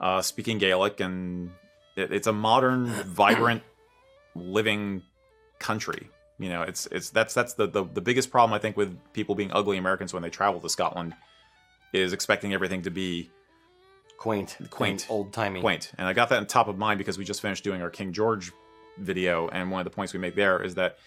[0.00, 1.50] uh, speaking gaelic and
[1.96, 3.62] it's a modern vibrant
[4.34, 5.02] living
[5.58, 8.98] country you know it's it's that's that's the, the the biggest problem i think with
[9.12, 11.14] people being ugly americans when they travel to scotland
[11.92, 13.30] is expecting everything to be
[14.22, 15.08] Quaint, Quaint.
[15.10, 15.60] old timey.
[15.60, 15.90] quaint.
[15.98, 18.12] And I got that on top of mind because we just finished doing our King
[18.12, 18.52] George
[18.96, 20.98] video, and one of the points we make there is that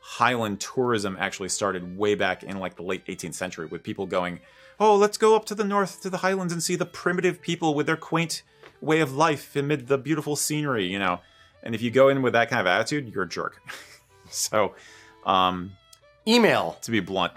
[0.00, 4.40] Highland tourism actually started way back in like the late 18th century with people going,
[4.80, 7.74] "Oh, let's go up to the north to the Highlands and see the primitive people
[7.74, 8.42] with their quaint
[8.82, 11.20] way of life amid the beautiful scenery," you know.
[11.62, 13.60] And if you go in with that kind of attitude, you're a jerk.
[14.30, 14.74] so,
[15.24, 15.72] um,
[16.26, 17.32] Email to be blunt,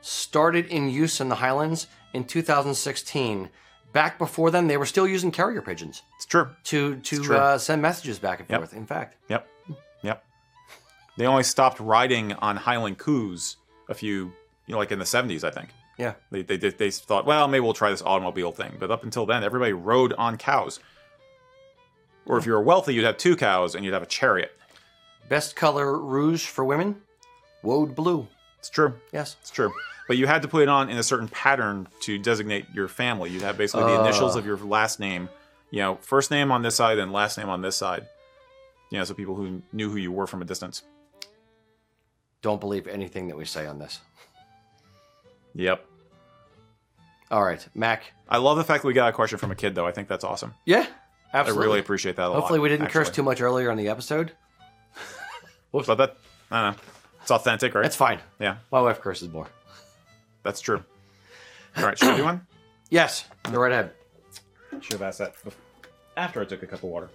[0.00, 3.48] started in use in the Highlands in 2016.
[3.92, 6.48] Back before then, they were still using carrier pigeons it's true.
[6.64, 7.36] to to true.
[7.36, 8.60] uh, send messages back and Yep.
[8.60, 8.72] forth.
[8.74, 9.48] In fact, Yep.
[10.02, 10.24] Yep.
[11.16, 13.56] They only stopped riding on Highland coos
[13.88, 14.32] a few,
[14.66, 15.70] you know, like in the 70s, I think.
[15.98, 18.76] Yeah, They, they, they, thought, well, maybe we'll try this automobile thing.
[18.78, 20.78] But up until then, everybody rode on cows.
[22.24, 24.52] Or if you were wealthy, you'd have two cows and you'd have a chariot.
[25.28, 27.02] best color rouge for women,
[27.64, 28.28] woad blue.
[28.60, 28.94] It's true.
[29.12, 29.72] Yes, It's true.
[30.06, 33.30] But you had to put it on in a certain pattern to designate your family.
[33.30, 34.46] You'd have basically the initials of uh.
[34.46, 35.28] your last name.
[35.70, 38.06] You know, first name on this side and last name on this side.
[38.90, 40.82] You know, so people who knew who you were from a distance.
[42.40, 44.00] don't believe anything that we say on this.
[45.54, 45.84] Yep.
[47.30, 48.04] All right, Mac.
[48.28, 49.86] I love the fact that we got a question from a kid, though.
[49.86, 50.54] I think that's awesome.
[50.64, 50.86] Yeah,
[51.34, 51.62] absolutely.
[51.62, 52.40] I really appreciate that a lot.
[52.40, 54.32] Hopefully, we didn't curse too much earlier in the episode.
[55.70, 56.16] But that,
[56.50, 56.82] I don't know.
[57.20, 57.82] It's authentic, right?
[57.82, 58.20] That's fine.
[58.40, 59.46] yeah, My wife curses more.
[60.42, 60.82] that's true.
[61.76, 62.46] All right, should I do one?
[62.90, 63.90] Yes, go right ahead.
[64.80, 65.52] Should have asked that bef-
[66.16, 67.10] after I took a cup of water.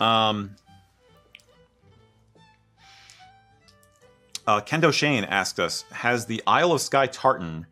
[0.00, 0.54] Um,
[4.46, 7.66] uh, Kendo Shane asked us Has the Isle of Skye tartan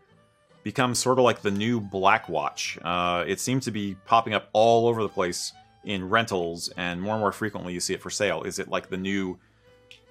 [0.63, 2.79] become sort of like the new Black Watch?
[2.83, 5.53] Uh, it seems to be popping up all over the place
[5.85, 8.43] in rentals, and more and more frequently you see it for sale.
[8.45, 9.39] Is it like the new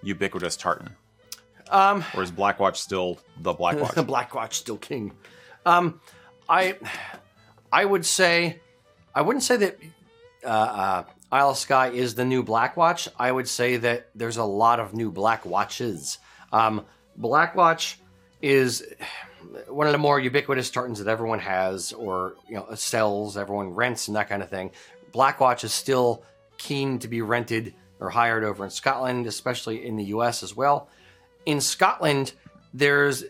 [0.03, 0.89] ubiquitous tartan?
[1.71, 3.95] Um, Or is Black Watch still the Black Watch?
[3.95, 5.13] the Black Watch still king.
[5.65, 5.99] Um,
[6.47, 6.77] I,
[7.71, 8.59] I would say,
[9.15, 9.79] I wouldn't say that
[10.43, 13.07] uh, uh, Isle of Skye is the new Black Watch.
[13.17, 16.19] I would say that there's a lot of new Black Watches.
[16.53, 16.85] Um,
[17.17, 17.99] Black Watch
[18.41, 18.85] is
[19.67, 24.07] one of the more ubiquitous tartans that everyone has, or you know, sells, everyone rents,
[24.07, 24.71] and that kind of thing.
[25.11, 26.23] Black Watch is still
[26.57, 30.43] keen to be rented or hired over in Scotland, especially in the U.S.
[30.43, 30.87] as well.
[31.45, 32.33] In Scotland,
[32.73, 33.25] there's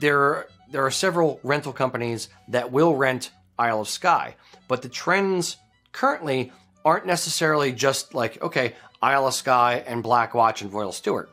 [0.00, 4.36] there there are several rental companies that will rent Isle of Skye,
[4.68, 5.56] but the trends
[5.92, 6.52] currently
[6.84, 11.30] aren't necessarily just like okay, Isle of Skye and Black Watch and Royal Stewart.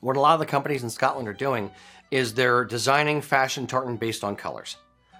[0.00, 1.70] What a lot of the companies in Scotland are doing
[2.10, 4.76] is they're designing fashion tartan based on colors.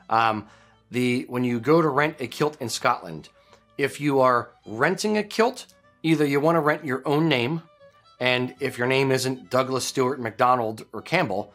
[0.09, 0.47] Um,
[0.91, 3.29] the when you go to rent a kilt in Scotland,
[3.79, 5.67] if you are renting a kilt,
[6.03, 7.63] either you want to rent your own name,
[8.19, 11.53] and if your name isn't Douglas Stewart McDonald or Campbell,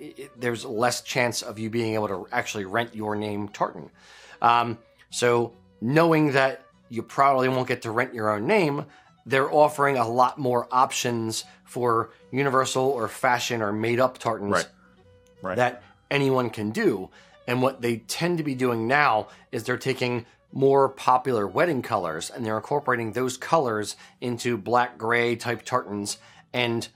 [0.00, 3.90] i i- there's less chance of you being able to actually rent your name tartan.
[4.42, 4.78] Um,
[5.10, 8.84] so knowing that you probably won't get to rent your own name,
[9.28, 14.66] they're offering a lot more options for universal or fashion or made up tartans Right.
[15.42, 15.56] Right.
[15.56, 17.10] that anyone can do.
[17.46, 22.30] And what they tend to be doing now is they're taking more popular wedding colors
[22.30, 26.16] and they're incorporating those colors into black gray type tartans
[26.54, 26.88] and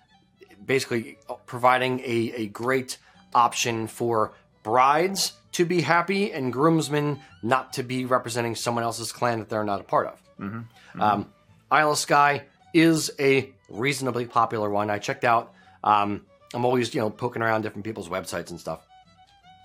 [0.64, 2.96] basically providing a, a great
[3.34, 9.38] option for brides to be happy and groomsmen not to be representing someone else's clan
[9.40, 10.18] that they're not a part of.
[10.98, 11.30] Um,
[11.72, 12.44] Isle of Skye
[12.74, 14.90] is a reasonably popular one.
[14.90, 15.54] I checked out.
[15.82, 18.86] Um, I'm always you know poking around different people's websites and stuff,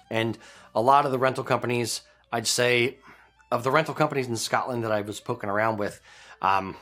[0.10, 0.38] and
[0.74, 2.01] a lot of the rental companies,
[2.32, 2.97] I'd say,
[3.51, 5.99] of the rental companies in Scotland that I was poking around with,
[6.41, 6.78] um,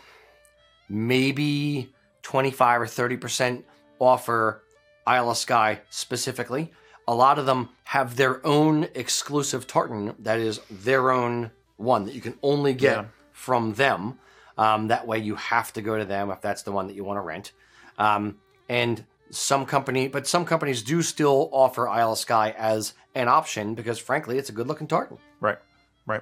[0.89, 3.65] maybe 25 or 30 percent
[3.99, 4.61] offer
[5.07, 6.71] Isle of Skye specifically.
[7.07, 12.13] A lot of them have their own exclusive tartan that is their own one that
[12.15, 13.05] you can only get Yeah.
[13.31, 14.17] from them.
[14.57, 17.03] Um, that way, you have to go to them if that's the one that you
[17.03, 17.51] want to rent.
[17.97, 18.37] Um,
[18.69, 23.75] and some company, but some companies do still offer Isle of Skye as an option
[23.75, 25.17] because, frankly, it's a good-looking tartan.
[25.39, 25.57] Right.
[26.05, 26.21] Right.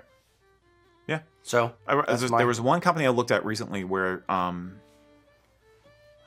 [1.08, 1.20] Yeah.
[1.44, 4.80] So I, there's- my- there was one company I looked at recently where um,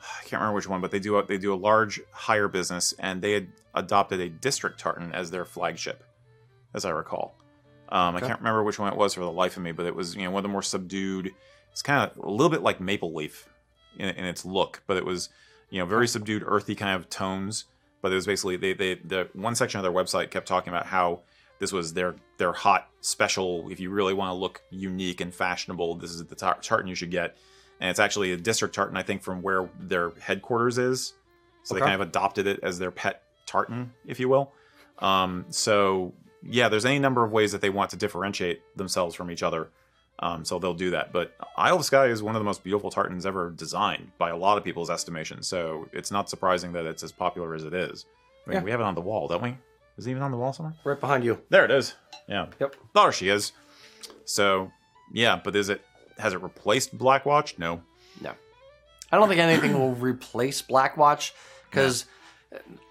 [0.01, 2.93] I can't remember which one, but they do a, they do a large hire business,
[2.99, 6.03] and they had adopted a district tartan as their flagship,
[6.73, 7.35] as I recall.
[7.89, 9.95] Um, I can't remember which one it was for the life of me, but it
[9.95, 11.33] was you know one of the more subdued.
[11.71, 13.47] It's kind of a little bit like maple leaf
[13.97, 15.29] in, in its look, but it was
[15.69, 17.65] you know very subdued, earthy kind of tones.
[18.01, 20.85] But it was basically they they the one section of their website kept talking about
[20.85, 21.21] how
[21.59, 23.69] this was their their hot special.
[23.69, 26.95] If you really want to look unique and fashionable, this is the tar- tartan you
[26.95, 27.35] should get.
[27.79, 31.13] And it's actually a district tartan, I think, from where their headquarters is.
[31.63, 31.81] So Okay.
[31.81, 34.51] they kind of adopted it as their pet tartan, if you will.
[34.99, 36.13] Um, so
[36.43, 39.69] yeah, there's any number of ways that they want to differentiate themselves from each other.
[40.19, 41.11] Um, so they'll do that.
[41.13, 44.35] But Isle of Skye is one of the most beautiful tartans ever designed by a
[44.37, 45.43] lot of people's estimation.
[45.43, 48.05] So it's not surprising that it's as popular as it is.
[48.45, 48.63] I mean, Yeah.
[48.63, 49.55] we have it on the wall, don't we?
[49.97, 50.73] Is it even on the wall somewhere?
[50.83, 51.39] right behind you.
[51.49, 51.95] There it is.
[52.27, 52.47] Yeah.
[52.59, 52.75] Yep.
[52.95, 53.51] There she is.
[54.25, 54.71] So,
[55.13, 55.81] yeah, but is it
[56.17, 57.59] has it replaced Blackwatch?
[57.59, 57.81] No.
[58.21, 58.31] No.
[59.11, 61.31] I don't think anything will replace Blackwatch
[61.69, 62.05] because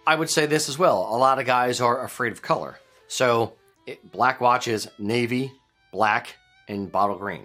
[0.07, 1.09] I would say this as well.
[1.11, 2.79] A lot of guys are afraid of color.
[3.09, 3.55] So
[3.87, 5.53] it, Blackwatch is navy,
[5.93, 6.37] black,
[6.69, 7.45] and bottle green.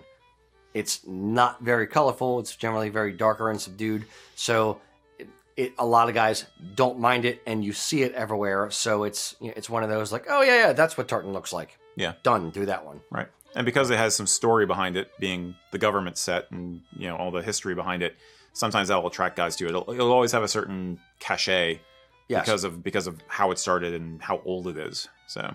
[0.74, 2.40] It's not very colorful.
[2.40, 4.06] It's generally very darker and subdued.
[4.36, 4.80] So
[5.20, 6.46] it, it a lot of guys
[6.76, 8.72] don't mind it, and you see it everywhere.
[8.72, 11.34] So it's you know, it's one of those like, oh yeah, yeah, that's what tartan
[11.34, 11.78] looks like.
[11.96, 12.14] Yeah.
[12.24, 12.52] Done.
[12.52, 13.02] Do that one.
[13.10, 13.28] Right.
[13.54, 17.18] And because it has some story behind it, being the government set and you know
[17.18, 18.16] all the history behind it,
[18.54, 19.70] sometimes that will attract guys to it.
[19.72, 21.82] It'll, it'll always have a certain cachet
[22.30, 22.46] Yes.
[22.46, 25.10] because of because of how it started and how old it is.
[25.28, 25.54] So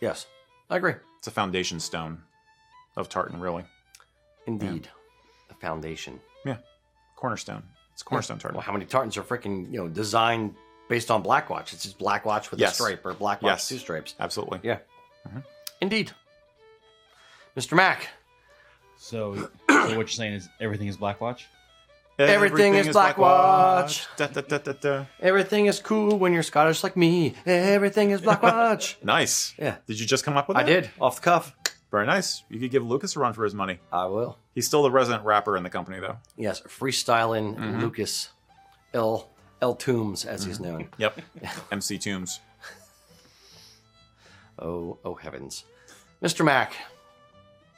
[0.00, 0.26] yes.
[0.70, 0.94] I agree.
[1.18, 2.22] it's a foundation stone
[2.96, 3.64] of tartan, really.
[4.46, 4.88] Indeed.
[5.48, 6.20] The foundation.
[6.44, 6.56] Yeah,
[7.16, 7.62] cornerstone.
[7.92, 8.56] It's a cornerstone tartan.
[8.56, 10.54] Well, how many tartans are freaking you know designed
[10.88, 11.72] based on Blackwatch?
[11.72, 12.72] It's just Blackwatch with Yes.
[12.72, 13.68] a stripe or Blackwatch Yes.
[13.68, 14.14] two stripes.
[14.20, 14.60] Absolutely.
[14.62, 14.78] Yeah.
[15.26, 15.38] Mm-hmm.
[15.80, 16.12] Indeed.
[17.56, 17.74] Mr.
[17.74, 18.08] Mac,
[18.96, 21.42] So, so what you're saying is everything is Blackwatch?
[22.18, 24.06] Everything is Blackwatch.
[24.16, 25.04] Da, da, da, da, da.
[25.20, 27.34] everything is cool when you're Scottish like me.
[27.46, 28.96] Everything is Blackwatch.
[29.04, 29.54] Nice.
[29.58, 29.76] Yeah.
[29.86, 30.64] Did you just come up with that?
[30.64, 31.54] I did off the cuff.
[31.94, 32.42] Very nice.
[32.48, 33.78] You could give Lucas a run for his money.
[33.92, 34.36] I will.
[34.52, 36.16] He's still the resident rapper in the company, though.
[36.36, 37.82] Yes, freestyling Mm-hmm.
[37.82, 38.30] Lucas
[38.92, 39.30] L
[39.62, 40.88] L Toombs as he's known.
[40.98, 41.20] Yep.
[41.70, 42.40] MC Toombs.
[44.58, 45.62] Oh, oh heavens,
[46.20, 46.44] Mr.
[46.44, 46.72] Mac.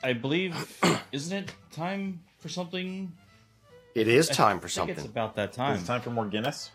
[0.02, 0.80] I believe,
[1.12, 3.12] isn't it time for something?
[3.94, 5.10] It is time for I think it's something.
[5.10, 5.74] about that time.
[5.76, 6.70] It's time for more Guinness?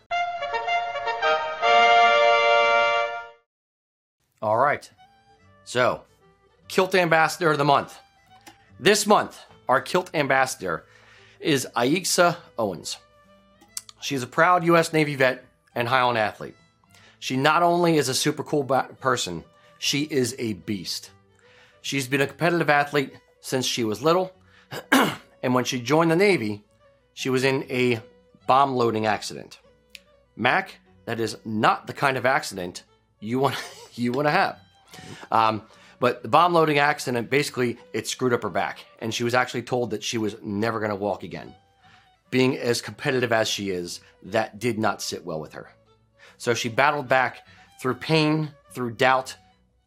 [4.40, 4.88] All right.
[5.64, 6.02] So,
[6.72, 7.98] Kilt Ambassador of the Month.
[8.80, 10.86] This month, our Kilt Ambassador
[11.38, 12.96] is Aixa Owens.
[14.00, 14.90] She's a proud U.S.
[14.90, 15.44] Navy vet
[15.74, 16.54] and Highland athlete.
[17.18, 19.44] She not only is a super cool person,
[19.78, 21.10] she is a beast.
[21.82, 23.12] She's been a competitive athlete
[23.42, 24.32] since she was little,
[25.42, 26.64] and when she joined the Navy,
[27.12, 28.00] she was in a
[28.46, 29.58] bomb loading accident.
[30.36, 32.84] Mac, that is not the kind of accident
[33.20, 33.56] you want
[33.94, 34.58] you want to have.
[35.30, 35.62] Um,
[36.02, 39.62] but the bomb loading accident basically it screwed up her back, and she was actually
[39.62, 41.54] told that she was never going to walk again.
[42.28, 45.70] Being as competitive as she is, that did not sit well with her.
[46.38, 47.46] So she battled back
[47.80, 49.36] through pain, through doubt,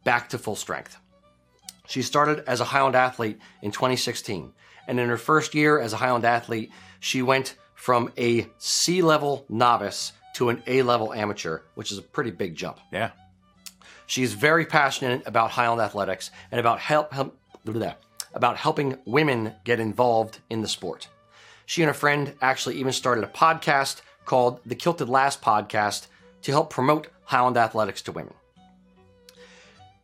[0.05, 0.97] back to full strength.
[1.85, 4.53] She started as a Highland athlete in 2016,
[4.87, 9.45] and in her first year as a Highland athlete, she went from a C level
[9.49, 12.79] novice to an A level amateur, which is a pretty big jump.
[12.89, 13.11] Yeah.
[14.07, 17.37] She is very passionate about Highland athletics and about help, help
[18.33, 21.07] about helping women get involved in the sport.
[21.65, 26.07] She and a friend actually even started a podcast called the Kilted Lass Podcast
[26.43, 28.33] to help promote Highland athletics to women.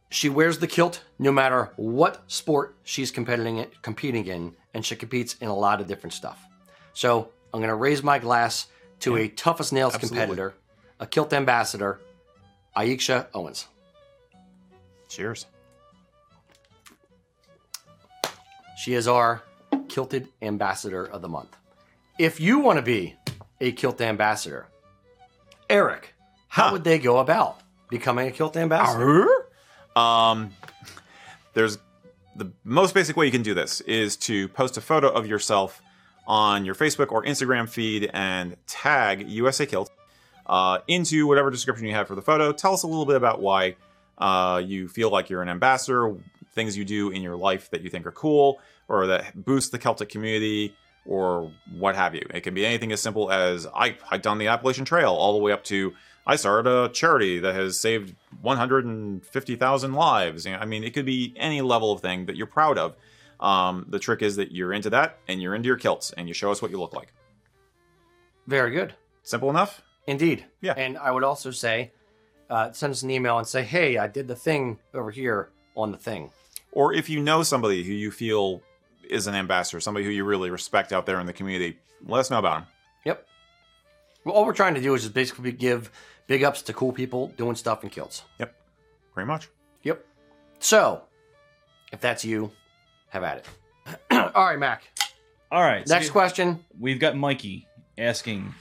[0.09, 5.35] She wears the kilt no matter what sport she's competing competing in, and she competes
[5.35, 6.43] in a lot of different stuff.
[6.93, 8.67] So I'm going to raise my glass
[9.01, 10.17] to a toughest nails Absolutely.
[10.17, 10.53] competitor,
[10.99, 11.99] a kilt ambassador,
[12.75, 13.67] Aisha Owens.
[15.11, 15.45] Cheers.
[18.77, 19.43] She is our
[19.89, 21.55] kilted ambassador of the month.
[22.17, 23.15] If you want to be
[23.59, 24.67] a kilt ambassador,
[25.69, 26.13] Eric,
[26.47, 26.71] how Huh.
[26.73, 27.59] would they go about
[27.89, 29.27] becoming a kilt ambassador?
[29.97, 30.53] Um,
[31.53, 31.77] there's
[32.37, 35.81] the most basic way you can do this is to post a photo of yourself
[36.25, 39.91] on your Facebook or Instagram feed and tag USA Kilt
[40.45, 42.53] uh, into whatever description you have for the photo.
[42.53, 43.75] Tell us a little bit about why
[44.21, 46.15] uh, you feel like you're an ambassador,
[46.53, 49.79] things you do in your life that you think are cool or that boost the
[49.79, 52.21] Celtic community or what have you.
[52.33, 55.39] It can be anything as simple as I hiked on the Appalachian Trail all the
[55.39, 55.93] way up to
[56.25, 60.45] I started a charity that has saved 150,000 lives.
[60.45, 62.95] You know, I mean, it could be any level of thing that you're proud of.
[63.39, 66.33] Um, the trick is that you're into that and you're into your kilts and you
[66.35, 67.11] show us what you look like.
[68.45, 68.93] Very good.
[69.23, 69.81] Simple enough?
[70.05, 70.45] Indeed.
[70.61, 70.73] Yeah.
[70.77, 71.91] And I would also say,
[72.51, 75.91] uh, send us an email and say, hey, I did the thing over here on
[75.91, 76.29] the thing.
[76.73, 78.61] Or if you know somebody who you feel
[79.09, 82.29] is an ambassador, somebody who you really respect out there in the community, let us
[82.29, 82.67] know about them.
[83.05, 83.27] Yep.
[84.25, 85.89] Well, all we're trying to do is just basically give
[86.27, 88.23] big ups to cool people doing stuff in kilts.
[88.39, 88.53] Yep,
[89.13, 89.49] pretty much.
[89.83, 90.05] Yep.
[90.59, 91.03] So,
[91.91, 92.51] if that's you,
[93.09, 93.45] have at it.
[94.35, 94.83] all right, Mac.
[95.51, 95.87] All right.
[95.87, 96.63] Next we- question.
[96.79, 98.53] We've got Mikey asking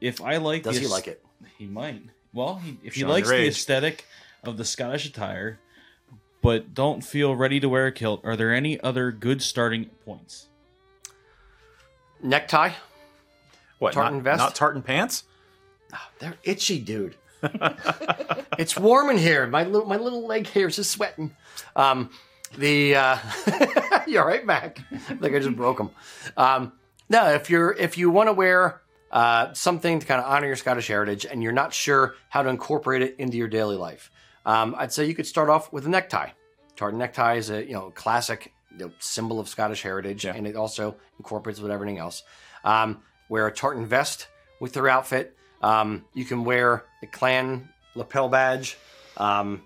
[0.00, 0.62] if I like.
[0.62, 1.22] Does the he aes- like it?
[1.58, 2.02] He might.
[2.36, 3.48] Well, he, if he Showing likes the age.
[3.48, 4.04] aesthetic
[4.44, 5.58] of the Scottish attire,
[6.42, 10.48] but don't feel ready to wear a kilt, are there any other good starting points?
[12.22, 12.72] Necktie.
[13.78, 13.94] What?
[13.94, 14.38] Tartan not, vest?
[14.38, 15.24] Not tartan pants?
[16.18, 17.14] They're itchy, dude.
[18.58, 19.46] it's warm in here.
[19.46, 21.34] My little my little leg hairs is sweating.
[21.74, 22.10] Um,
[22.58, 23.18] the uh,
[24.06, 24.78] you all right, Mac?
[24.92, 25.90] I think I just broke them.
[26.36, 26.72] Um,
[27.08, 30.56] no, if you're if you want to wear uh, something to kind of honor your
[30.56, 34.10] Scottish heritage and you're not sure how to incorporate it into your daily life,
[34.44, 36.30] um, I'd say you could start off with a necktie.
[36.76, 40.34] Tartan necktie is a you know classic you know, symbol of Scottish heritage, Yeah.
[40.34, 42.22] and it also incorporates with everything else.
[42.64, 44.28] Um, wear a tartan vest
[44.60, 45.34] with your outfit.
[45.62, 48.76] Um, you can wear a clan lapel badge.
[49.16, 49.62] Um,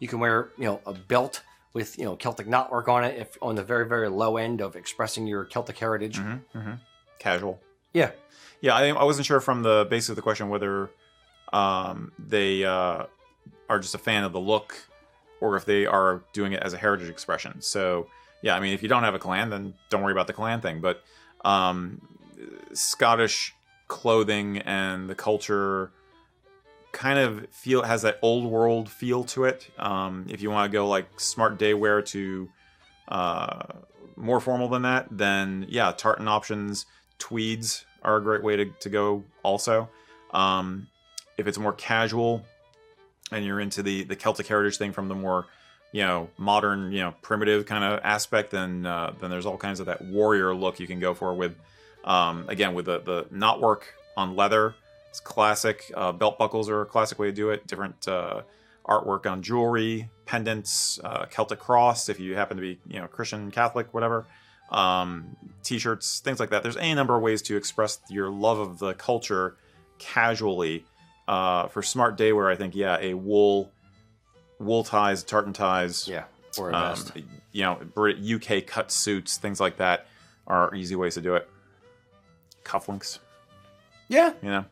[0.00, 3.38] you can wear you know a belt with you know Celtic knotwork on it if
[3.40, 6.18] on the very very low end of expressing your Celtic heritage.
[6.18, 6.72] Mm-hmm.
[7.20, 7.60] Casual.
[7.92, 8.10] Yeah,
[8.60, 10.90] Yeah, I, I wasn't sure from the basis of the question whether
[11.52, 13.04] um, they uh,
[13.68, 14.76] are just a fan of the look
[15.40, 17.60] or if they are doing it as a heritage expression.
[17.60, 18.08] So,
[18.42, 20.60] yeah, I mean, if you don't have a clan, then don't worry about the clan
[20.60, 20.80] thing.
[20.80, 21.02] But
[21.44, 22.00] um,
[22.74, 23.54] Scottish
[23.88, 25.90] clothing and the culture
[26.92, 29.70] kind of feel has that old world feel to it.
[29.78, 32.48] Um, if you want to go like smart day wear to
[33.08, 33.62] uh,
[34.16, 36.86] more formal than that, then yeah, tartan options,
[37.18, 39.88] tweeds are a great way to, to go also.
[40.32, 40.88] Um,
[41.36, 42.44] if it's more casual
[43.32, 45.46] and you're into the, the Celtic heritage thing from the more,
[45.92, 49.80] you know, modern, you know, primitive kind of aspect, then uh, then there's all kinds
[49.80, 51.56] of that warrior look you can go for with,
[52.04, 53.82] um, again, with the, the knotwork
[54.16, 54.74] on leather.
[55.08, 55.90] It's classic.
[55.94, 57.66] Uh, belt buckles are a classic way to do it.
[57.66, 58.42] Different uh,
[58.86, 63.50] artwork on jewelry, pendants, uh, Celtic cross if you happen to be, you know, Christian,
[63.50, 64.26] Catholic, whatever.
[64.70, 66.62] Um, t-shirts, things like that.
[66.62, 69.56] There's any number of ways to express your love of the culture
[69.98, 70.84] casually.
[71.28, 73.70] Uh, for smart day wear, I think yeah, a wool,
[74.58, 76.24] wool ties, tartan ties, yeah,
[76.58, 76.98] or a um,
[77.52, 80.06] you know, Brit- UK cut suits, things like that
[80.46, 81.48] are easy ways to do it.
[82.64, 83.18] Cufflinks,
[84.08, 84.64] yeah, you know,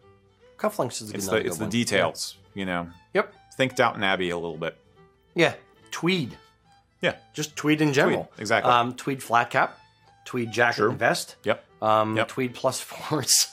[0.59, 1.71] cufflinks is a good, it's the another it's good the one.
[1.71, 2.89] details, you know.
[3.15, 3.35] Yep.
[3.57, 4.77] Think Downton Abbey a little bit.
[5.35, 5.55] Yeah,
[5.91, 6.37] tweed.
[7.01, 7.15] Yeah.
[7.33, 8.31] Just tweed in general.
[8.39, 8.73] exactly.
[8.73, 9.79] Um, tweed flat cap,
[10.29, 10.91] tweed jacket True.
[10.91, 11.37] and vest.
[11.45, 11.65] Yep.
[11.83, 12.29] Um, Yep.
[12.29, 13.49] tweed plus fours.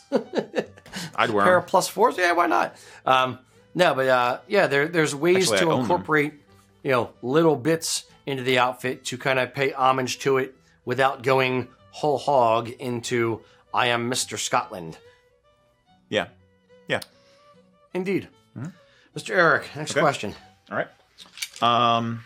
[1.16, 1.60] I'd wear pair 'em.
[1.64, 2.18] of plus fours.
[2.18, 2.76] Yeah, why not?
[3.06, 3.40] Um,
[3.74, 5.80] no, but uh, yeah, there, there's ways Actually, to them.
[5.82, 6.34] incorporate,
[6.84, 11.24] you know, little bits into the outfit to kind of pay homage to it without
[11.24, 13.42] going whole hog into
[13.74, 14.38] I am Mr.
[14.38, 14.98] Scotland.
[16.10, 16.28] Yeah.
[16.88, 17.02] Yeah.
[17.94, 18.28] Indeed.
[19.16, 19.30] Mr.
[19.30, 20.02] Eric, next Okay.
[20.02, 20.36] question.
[20.70, 20.88] All right.
[21.62, 22.24] Um.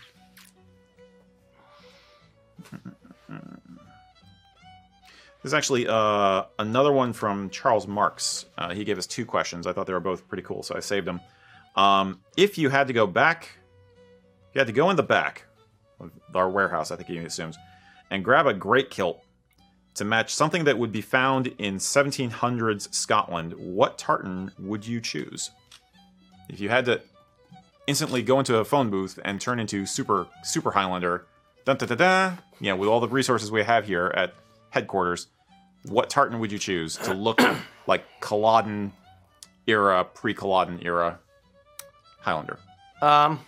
[5.42, 8.44] There's actually uh, another one from Charles Marks.
[8.58, 9.66] Uh, he gave us two questions.
[9.66, 11.20] I thought they were both pretty cool, so I saved them.
[11.76, 13.48] Um, if you had to go back,
[14.52, 15.46] you had to go in the back
[15.98, 17.56] of our warehouse, I think he assumes,
[18.10, 19.22] and grab a great kilt
[19.94, 25.50] to match something that would be found in 1700s Scotland, what tartan would you choose?
[26.48, 27.00] If you had to
[27.86, 31.26] instantly go into a phone booth and turn into super super Highlander,
[31.64, 32.36] dun da da da.
[32.60, 34.34] Yeah, with all the resources we have here at
[34.70, 35.28] headquarters,
[35.84, 37.40] what tartan would you choose to look
[37.86, 38.92] like Culloden
[39.66, 41.18] era, pre Culloden era
[42.20, 42.58] Highlander?
[43.02, 43.40] Um,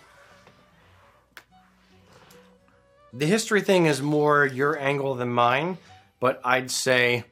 [3.11, 5.77] the history thing is more your angle than mine,
[6.19, 7.25] but I'd say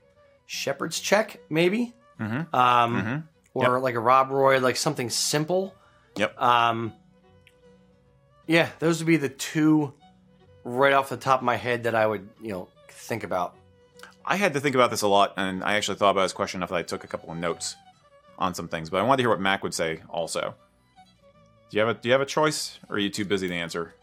[0.45, 1.93] Shepherd's Check, maybe.
[2.19, 2.55] Mm-hmm.
[2.55, 5.73] Um, or like a Rob Roy, like something simple.
[6.15, 6.39] Yep.
[6.39, 6.93] Um,
[8.47, 9.93] yeah, those would be the two
[10.63, 13.55] right off the top of my head that I would, you know, think about.
[14.25, 16.59] I had to think about this a lot, and I actually thought about this question
[16.59, 17.75] enough that I took a couple of notes
[18.37, 18.89] on some things.
[18.89, 20.55] But I wanted to hear what Mac would say also.
[21.69, 23.53] Do you have a Do you have a choice, or are you too busy to
[23.53, 23.93] answer?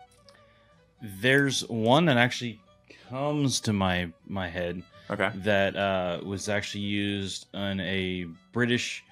[1.01, 2.61] There's one that actually
[3.09, 5.31] comes to my my head Okay.
[5.37, 9.05] that uh, was actually used on a British.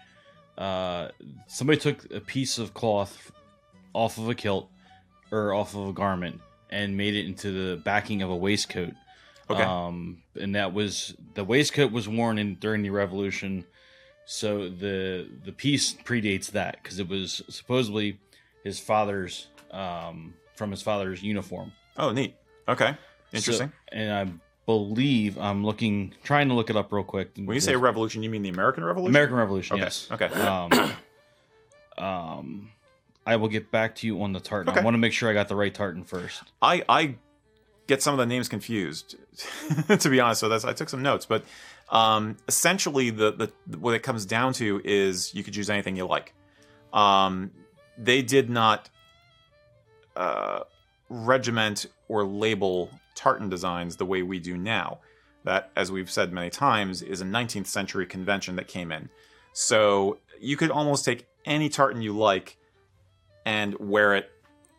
[0.59, 1.09] Uh,
[1.47, 3.31] somebody took a piece of cloth
[3.93, 4.69] off of a kilt
[5.31, 6.41] or off of a garment
[6.71, 8.93] and made it into the backing of a waistcoat.
[9.49, 9.63] Okay.
[9.63, 13.65] Um, and that was the waistcoat was worn in during the Revolution,
[14.25, 18.19] so the the piece predates that because it was supposedly
[18.65, 21.73] his father's um, from his father's uniform.
[21.97, 22.35] Oh, neat.
[22.69, 22.91] Okay.
[23.33, 23.73] So- Interesting.
[23.93, 24.33] and I
[24.67, 27.31] believe I'm looking, trying to look it up real quick.
[27.37, 29.13] when you say revolution, you mean the American Revolution?
[29.13, 30.09] American Revolution, Okay, yes.
[30.11, 30.27] okay.
[30.27, 30.93] Um,
[31.99, 32.71] um,
[33.27, 34.71] I will get back to you on the tartan.
[34.71, 34.81] Okay.
[34.81, 36.43] I want to make sure I got the right tartan first.
[36.63, 37.17] I I
[37.87, 39.17] get some of the names confused,
[39.99, 40.41] to be honest.
[40.41, 41.45] So that's I took some notes, but
[41.91, 46.07] um, essentially the the what it comes down to is you could choose anything you
[46.07, 46.35] like.
[46.93, 47.51] Um,
[47.99, 48.91] they did not
[50.17, 50.61] uh,
[51.09, 54.99] regiment or label tartan designs the way we do now.
[55.45, 59.09] That, as we've said many times, is a 19th century convention that came in.
[59.53, 62.57] So you could almost take any tartan you like
[63.45, 64.31] and wear it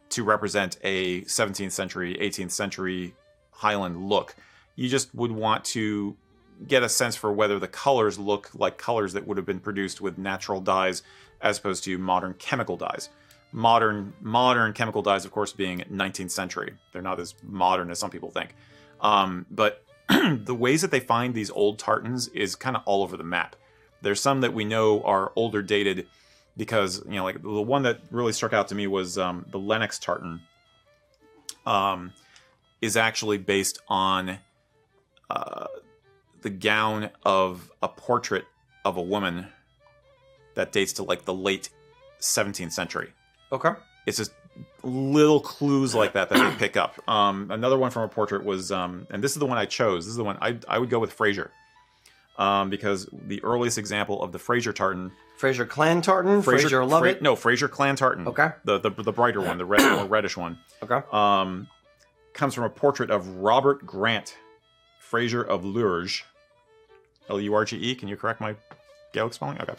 [0.10, 3.16] to represent a 17th century, 18th century
[3.52, 4.36] Highland look.
[4.76, 6.16] You just would want to
[6.66, 10.02] get a sense for whether the colors look like colors that would have been produced
[10.02, 11.04] with natural dyes
[11.42, 13.10] as opposed to modern chemical dyes.
[13.52, 16.74] Modern modern chemical dyes, of course, being 19th century.
[16.92, 18.56] They're not as modern as some people think.
[19.02, 23.18] Um, but the ways that they find these old tartans is kind of all over
[23.18, 23.56] the map.
[24.02, 26.08] There's some that we know are older dated
[26.58, 29.60] because you know like the one that really struck out to me was um, the
[29.60, 30.42] Lennox tartan
[31.66, 32.12] um,
[32.82, 34.40] is actually based on
[35.30, 35.68] uh,
[36.42, 38.46] the gown of a portrait
[38.84, 39.48] of a woman
[40.56, 41.70] that dates to like the late
[42.20, 43.14] 17th century
[43.52, 43.72] Okay.
[44.06, 44.32] it's just
[44.84, 46.96] little clues like that that they pick up.
[47.08, 50.06] Um, another one from a portrait was, um, and this is the one I chose.
[50.06, 51.52] This is the one I, I would go with Fraser,
[52.38, 56.42] um, because the earliest example of the Fraser tartan, Fraser Clan tartan.
[56.42, 57.22] Fraser, love Fra- it.
[57.22, 58.28] No, Fraser clan tartan.
[58.28, 58.50] Okay.
[58.64, 61.02] The the, the brighter one, the red, more reddish one, Okay.
[61.12, 61.68] um,
[62.34, 64.36] comes from a portrait of Robert Grant,
[65.00, 66.26] Fraser of Lurge,
[67.30, 67.96] L U R G E.
[67.96, 68.56] Can you correct my
[69.14, 69.60] Gaelic spelling?
[69.62, 69.74] Okay.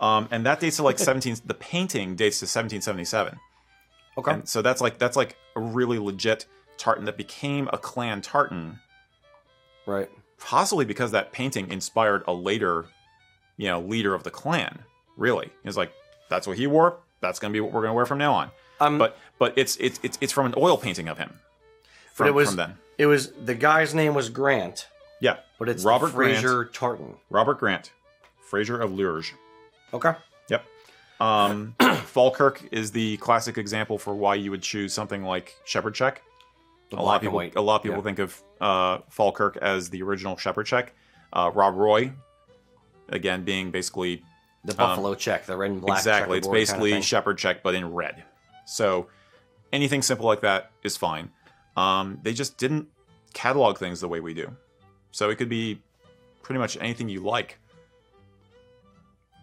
[0.00, 1.36] Um, and that dates to like 17.
[1.44, 3.38] the painting dates to 1777.
[4.18, 4.32] Okay.
[4.32, 6.46] And so that's like that's like a really legit
[6.76, 8.78] tartan that became a clan tartan,
[9.86, 10.08] right.
[10.40, 12.86] Possibly because that painting inspired a later,
[13.56, 14.80] you know, leader of the clan.
[15.16, 15.92] Really, it's like
[16.28, 16.96] that's what he wore.
[17.20, 18.50] That's gonna be what we're gonna wear from now on.
[18.80, 21.30] Um, But but it's it's it's, it's from an oil painting of him.
[22.14, 22.74] From, but it was from then.
[22.98, 24.88] it was the guy's name was Grant,
[25.20, 27.14] Yeah, but it's Robert Robert Fraser tartan.
[27.28, 27.92] Robert Grant,
[28.40, 29.34] Fraser of Lurge.
[29.92, 30.12] Okay.
[30.48, 30.64] Yep.
[31.20, 31.74] Um,
[32.06, 36.22] Falkirk is the classic example for why you would choose something like Shepherd Check.
[36.92, 37.54] A lot of people, white.
[37.56, 38.02] a lot of people Yeah.
[38.02, 40.92] think of uh, Falkirk as the original Shepherd Check.
[41.32, 42.12] Uh, Rob Roy,
[43.08, 44.24] again, being basically
[44.64, 45.96] The buffalo check, the red and black.
[45.96, 47.02] Um, exactly, it's checkerboard kind of basically.
[47.02, 48.24] Shepherd Check but in red.
[48.66, 49.06] So
[49.72, 51.30] anything simple like that is fine.
[51.76, 52.88] Um, they just didn't
[53.32, 54.56] catalog things the way we do,
[55.12, 55.80] so it could be
[56.42, 57.58] pretty much anything you like.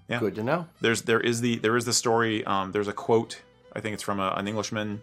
[0.09, 0.19] Yeah.
[0.19, 0.67] good to know.
[0.79, 3.41] there's there is the there is the story um, there's a quote
[3.73, 5.01] i think it's from a, an englishman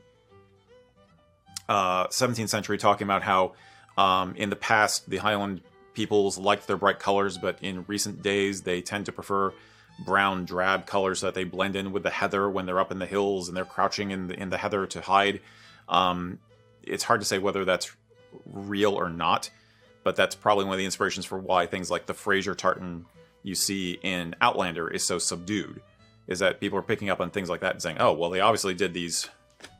[1.68, 3.54] uh, 17th century talking about how
[3.96, 5.60] um, in the past the highland
[5.94, 9.52] peoples liked their bright colors but in recent days they tend to prefer
[10.04, 12.98] brown drab colors so that they blend in with the heather when they're up in
[12.98, 15.40] the hills and they're crouching in the, in the heather to hide
[15.88, 16.38] um,
[16.82, 17.94] it's hard to say whether that's
[18.44, 19.50] real or not
[20.04, 23.06] but that's probably one of the inspirations for why things like the Fraser tartan
[23.42, 25.80] you see in Outlander is so subdued.
[26.26, 28.40] Is that people are picking up on things like that and saying, "Oh, well, they
[28.40, 29.28] obviously did these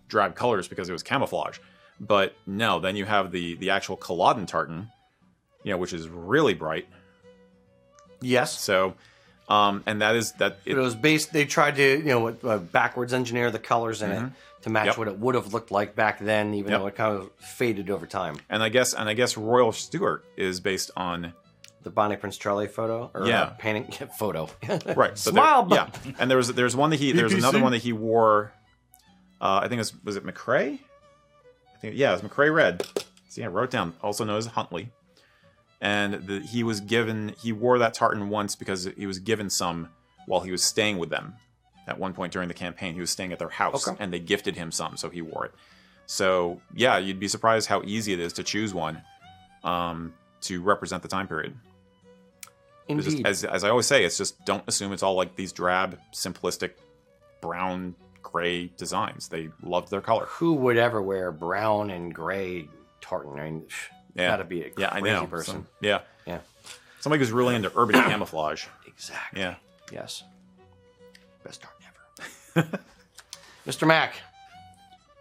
[0.09, 1.59] drab colors because it was camouflage."
[2.01, 4.91] But no, then you have the the actual Culloden tartan,
[5.63, 6.87] you know, which is really bright.
[8.21, 8.59] Yes.
[8.59, 8.95] So
[9.49, 10.59] Um, and that is that.
[10.65, 11.33] It was based.
[11.33, 14.33] They tried to, you know, uh, backwards engineer the colors in it
[14.63, 14.87] to match Mm-hmm.
[14.89, 14.99] Yep.
[14.99, 16.81] what it would have looked like back then, even Yep.
[16.81, 18.37] though it kind of faded over time.
[18.49, 21.35] and I guess and I guess Royal Stewart is based on
[21.83, 23.43] The Bonnie Prince Charlie photo, or Yeah.
[23.43, 24.49] uh, painting photo.
[24.69, 24.79] right.
[24.87, 25.91] but there- Smile, yeah.
[26.19, 27.39] And there was there's one that he there's PPC.
[27.39, 28.51] another one that he wore.
[29.43, 30.79] Uh, I think it was was it McRae?
[31.85, 32.87] Think yeah, it was McRae Red.
[33.29, 33.95] See, I wrote down.
[34.03, 34.91] Also known as Huntly.
[35.81, 39.91] And the, he was given he wore that tartan once because he was given some
[40.27, 41.35] while he was staying with them.
[41.87, 44.03] At one point during the campaign, he was staying at their house, Okay.
[44.03, 45.53] and they gifted him some, so he wore it.
[46.07, 49.03] So yeah, you'd be surprised how easy it is to choose one
[49.63, 51.55] um, to represent the time period.
[52.89, 53.27] It's just- Indeed.
[53.27, 56.71] as, as I always say, it's just don't assume it's all like these drab, simplistic,
[57.43, 57.95] brown,
[58.25, 59.29] gray designs.
[59.29, 60.25] They loved their color.
[60.27, 62.69] Who would ever wear brown and gray
[63.01, 63.39] tartan?
[63.39, 63.67] I mean,
[64.17, 64.29] Yeah.
[64.29, 65.27] gotta be a Yeah, I crazy know.
[65.29, 65.55] person.
[65.55, 66.41] Some- yeah, Yeah,
[67.01, 68.67] somebody who's really into urban camouflage.
[68.87, 69.41] exactly.
[69.41, 69.55] Yeah.
[69.93, 70.25] Yes.
[71.45, 71.87] Best tartan
[72.57, 72.81] ever.
[73.67, 73.87] Mr.
[73.87, 74.15] Mac.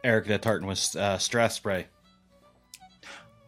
[0.03, 1.85] Eric, that tartan was uh, Strathspey.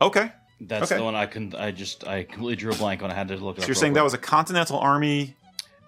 [0.01, 0.31] Okay.
[0.61, 0.97] That's Okay.
[0.99, 1.53] the one I couldn't.
[1.55, 3.11] I just I completely drew a blank on.
[3.11, 3.67] I had to look it So up.
[3.67, 5.35] you're real saying that was a Continental Army.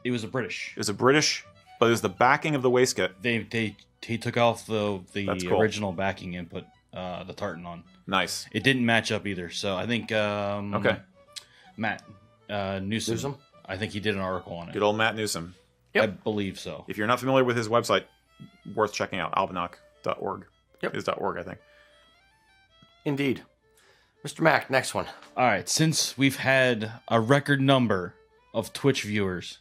[0.03, 0.72] It was a British.
[0.76, 1.45] It was a British,
[1.80, 3.21] but it was the backing of the waistcoat.
[3.21, 5.59] They they he took off the the cool.
[5.61, 7.84] original backing and put uh, the tartan on.
[8.05, 8.47] Nice.
[8.51, 9.49] It didn't match up either.
[9.49, 10.97] So I think um, Okay.
[11.75, 12.03] Matt
[12.49, 13.13] uh, Newsome.
[13.15, 13.38] Newsome?
[13.65, 14.73] I think he did an article on it.
[14.73, 15.53] Good old Matt Newsome.
[15.95, 16.86] I believe so.
[16.88, 18.03] If you're not familiar with his website,
[18.75, 19.34] worth checking out.
[19.34, 20.45] Albanach.org.
[20.84, 20.95] Yep.
[20.95, 21.57] Is .org, I think.
[23.03, 23.43] Indeed.
[24.25, 24.41] Mr.
[24.41, 25.05] Mac, next one.
[25.36, 28.13] All right, since we've had a record number
[28.53, 29.59] of Twitch viewers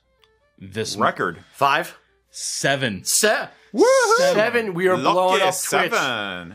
[0.59, 1.39] this month, Record.
[1.53, 1.97] Five.
[2.37, 3.49] Seven, Se-
[4.18, 4.74] seven.
[4.74, 5.55] We are Lucky blowing up Twitch.
[5.55, 6.55] seven.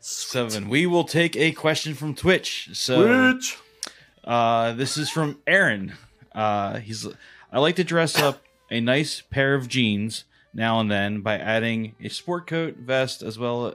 [0.00, 0.68] seven.
[0.68, 2.68] We will take a question from Twitch.
[2.74, 3.56] So Twitch.
[4.22, 5.94] Uh, this is from Aaron.
[6.32, 7.06] Uh, he's
[7.50, 11.94] I like to dress up a nice pair of jeans now and then by adding
[12.02, 13.74] a sport coat, vest, as well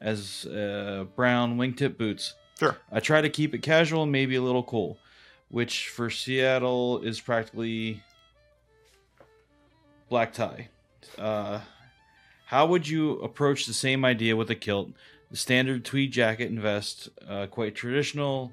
[0.00, 2.34] as uh, brown wingtip boots.
[2.58, 2.76] Sure.
[2.90, 4.98] I try to keep it casual and maybe a little cool,
[5.50, 8.02] which for Seattle is practically
[10.08, 10.68] black tie.
[11.16, 11.60] Uh,
[12.46, 14.90] how would you approach the same idea with a kilt?
[15.30, 18.52] The standard tweed jacket and vest, uh, quite traditional,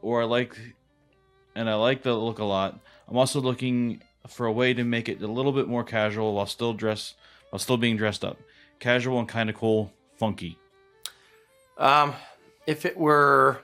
[0.00, 0.58] or I like,
[1.54, 2.80] and I like the look a lot.
[3.08, 6.46] I'm also looking for a way to make it a little bit more casual while
[6.46, 7.14] still dress,
[7.50, 8.38] while still being dressed up,
[8.78, 10.58] casual and kind of cool, funky.
[11.76, 12.14] Um,
[12.66, 13.60] if it were,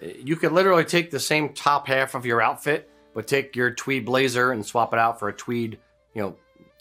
[0.00, 4.04] you could literally take the same top half of your outfit, but take your tweed
[4.06, 5.78] blazer and swap it out for a tweed,
[6.14, 6.36] you know,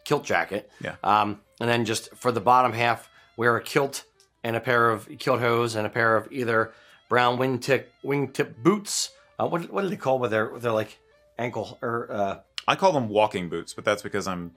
[0.06, 0.70] kilt jacket.
[0.82, 0.96] Yeah.
[1.04, 4.06] Um, and then just for the bottom half, wear a kilt
[4.44, 6.72] and a pair of kilt hose and a pair of either
[7.10, 9.12] brown wingtip wingtip boots.
[9.40, 10.98] Uh, what what do they call with their with their like
[11.38, 14.52] ankle or uh, I call them walking boots, but that's because I'm,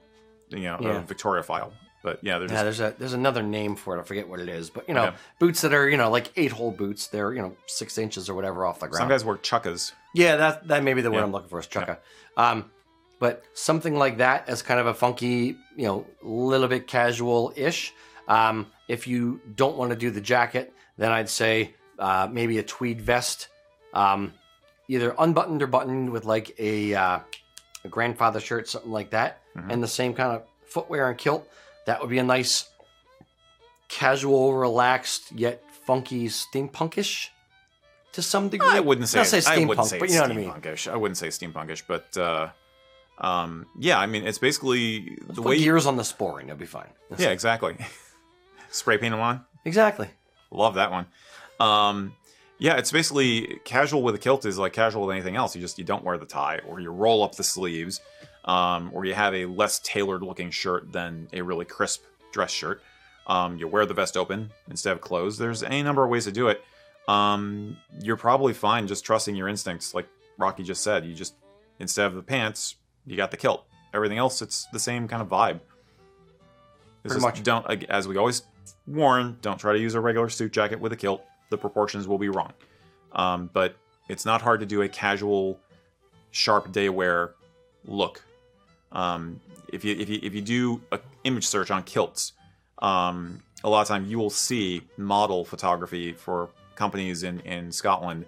[0.49, 0.99] you know, Yeah.
[0.99, 1.71] a Victoriophile.
[2.03, 4.01] But yeah, they're just Yeah, there's a there's another name for it.
[4.01, 5.15] I forget what it is, but you know, Okay.
[5.39, 7.07] boots that are you know like eight hole boots.
[7.07, 8.97] They're you know six inches or whatever off the ground.
[9.01, 9.93] some guys wear chukkas.
[10.13, 11.23] yeah, that that may be the word Yeah.
[11.23, 11.97] I'm looking for is chukka.
[12.37, 12.69] Um,
[13.19, 17.93] but something like that as kind of a funky, you know, little bit casual ish.
[18.27, 22.63] Um, if you don't want to do the jacket, then I'd say uh, maybe a
[22.63, 23.47] tweed vest,
[23.93, 24.33] um,
[24.89, 27.19] either unbuttoned or buttoned with like a, uh,
[27.85, 29.71] a grandfather shirt, something like that, Mhm.
[29.71, 31.47] and the same kind of footwear and kilt.
[31.85, 32.69] That would be a nice,
[33.89, 37.27] casual, relaxed yet funky steampunkish
[38.13, 38.67] to some degree.
[38.69, 40.49] I wouldn't say, Not say I wouldn't steampunk, say but you know what I mean.
[40.49, 40.91] steampunkish.
[40.91, 42.49] I wouldn't say steampunkish, but uh,
[43.19, 45.57] um, yeah, I mean it's basically the Put way.
[45.57, 46.89] Gears on the sporran, it'll be fine.
[47.17, 47.75] yeah, exactly.
[48.71, 49.45] Spray paint them on.
[49.65, 50.09] exactly.
[50.49, 51.07] Love that one.
[51.59, 52.15] Um,
[52.59, 55.55] yeah, it's basically casual with a kilt is like casual with anything else.
[55.55, 57.99] You just you don't wear the tie, or you roll up the sleeves,
[58.45, 62.81] um, or you have a less tailored looking shirt than a really crisp dress shirt.
[63.27, 65.39] Um, you wear the vest open instead of closed.
[65.39, 66.63] There's any number of ways to do it.
[67.07, 70.07] Um, you're probably fine just trusting your instincts, like
[70.37, 71.05] Rocky just said.
[71.05, 71.35] You just
[71.79, 72.75] instead of the pants,
[73.05, 73.65] you got the kilt.
[73.93, 75.59] Everything else, it's the same kind of vibe.
[77.03, 77.43] It's Pretty just much.
[77.43, 78.43] Don't, as we always
[78.87, 81.23] warn, don't try to use a regular suit jacket with a kilt.
[81.49, 82.53] The proportions will be wrong.
[83.11, 83.75] Um, but
[84.09, 85.59] it's not hard to do a casual,
[86.31, 87.35] sharp day wear
[87.85, 88.23] look.
[88.93, 89.39] Um,
[89.71, 92.33] if you if you if you do a image search on kilts,
[92.79, 98.25] um, a lot of time you will see model photography for companies in in Scotland.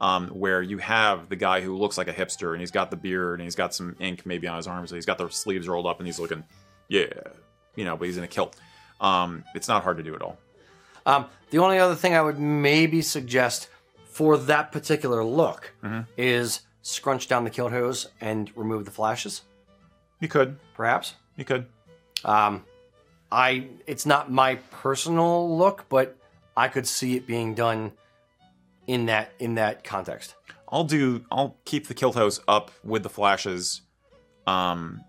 [0.00, 2.96] Um, where you have the guy who looks like a hipster and he's got the
[2.96, 5.66] beard and he's got some ink maybe on his arms and he's got the sleeves
[5.66, 6.44] rolled up and he's looking,
[6.88, 7.06] yeah,
[7.76, 8.54] you know, but he's in a kilt.
[9.00, 10.36] Um, it's not hard to do at all.
[11.06, 13.68] Um, the only other thing I would maybe suggest
[14.10, 16.06] for that particular look Mhm.
[16.18, 19.42] is scrunch down the kilt hose and remove the flashes,
[20.24, 20.56] You could.
[20.72, 21.16] perhaps.
[21.36, 21.66] You could.
[22.24, 22.64] Um,
[23.30, 26.16] I it's not my personal look, but
[26.56, 27.92] I could see it being done
[28.86, 30.34] in that in that context.
[30.72, 31.26] I'll do.
[31.30, 33.82] I'll keep the kilt hose up with the flashes,
[34.46, 35.04] um,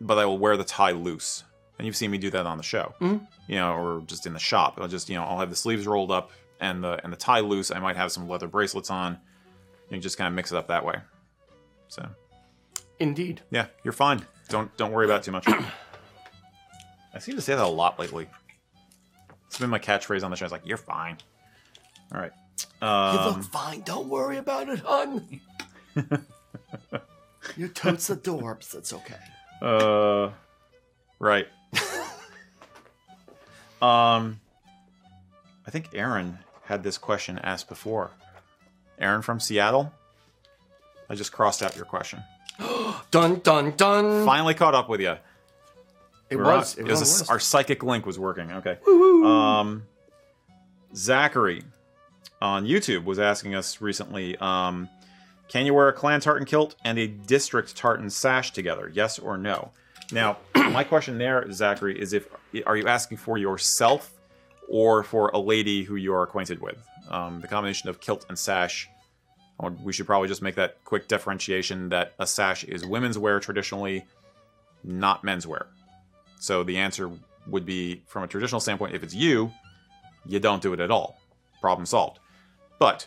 [0.00, 1.42] but I will wear the tie loose.
[1.76, 3.26] And you've seen me do that on the show, Mhm.
[3.48, 4.78] you know, or just in the shop.
[4.80, 6.30] I'll just, you know, I'll have the sleeves rolled up
[6.60, 7.72] and the and the tie loose.
[7.72, 9.18] I might have some leather bracelets on.
[9.90, 10.98] You just kind of mix it up that way.
[11.88, 12.08] So
[13.00, 13.40] Indeed.
[13.50, 14.24] yeah, you're fine.
[14.52, 15.48] Don't don't worry about it too much.
[17.14, 18.28] I seem to say that a lot lately.
[19.46, 20.44] It's been my catchphrase on the show.
[20.44, 21.16] It's like you're fine.
[22.14, 22.32] All right.
[22.82, 23.80] Um, you look fine.
[23.80, 25.40] Don't worry about it, hun.
[27.56, 28.70] You're totes adorbs.
[28.70, 29.16] That's okay.
[29.60, 30.30] Uh,
[31.18, 31.48] right.
[33.82, 34.40] um,
[35.66, 38.10] I think Aaron had this question asked before.
[38.98, 39.92] Aaron from Seattle.
[41.08, 42.22] I just crossed out your question.
[43.12, 44.24] Dun dun dun.
[44.26, 45.16] Finally caught up with you.
[46.30, 46.76] It We're was.
[46.78, 48.50] on- It was, a- on the our psychic link was working.
[48.50, 48.78] Okay.
[48.88, 49.84] Um,
[50.94, 51.62] Zachary
[52.40, 54.36] on YouTube was asking us recently.
[54.38, 54.88] Um,
[55.48, 58.90] can you wear a clan tartan kilt and a district tartan sash together?
[58.92, 59.70] Yes or no?
[60.10, 62.26] Now, my question there, Zachary, is if
[62.66, 64.10] are you asking for yourself
[64.68, 66.76] or for a lady who you are acquainted with?
[67.10, 68.88] Um, the combination of kilt and sash.
[69.82, 74.04] We should probably just make that quick differentiation that a sash is women's wear traditionally,
[74.82, 75.66] not men's wear.
[76.40, 77.10] So the answer
[77.46, 79.52] would be, from a traditional standpoint, if it's you,
[80.26, 81.20] you don't do it at all.
[81.60, 82.18] Problem solved.
[82.78, 83.06] But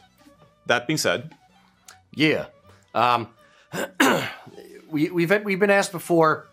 [0.66, 1.36] that being said,
[2.14, 2.46] Yeah.
[2.94, 3.28] Um,
[4.90, 6.48] we, we've we've been asked before.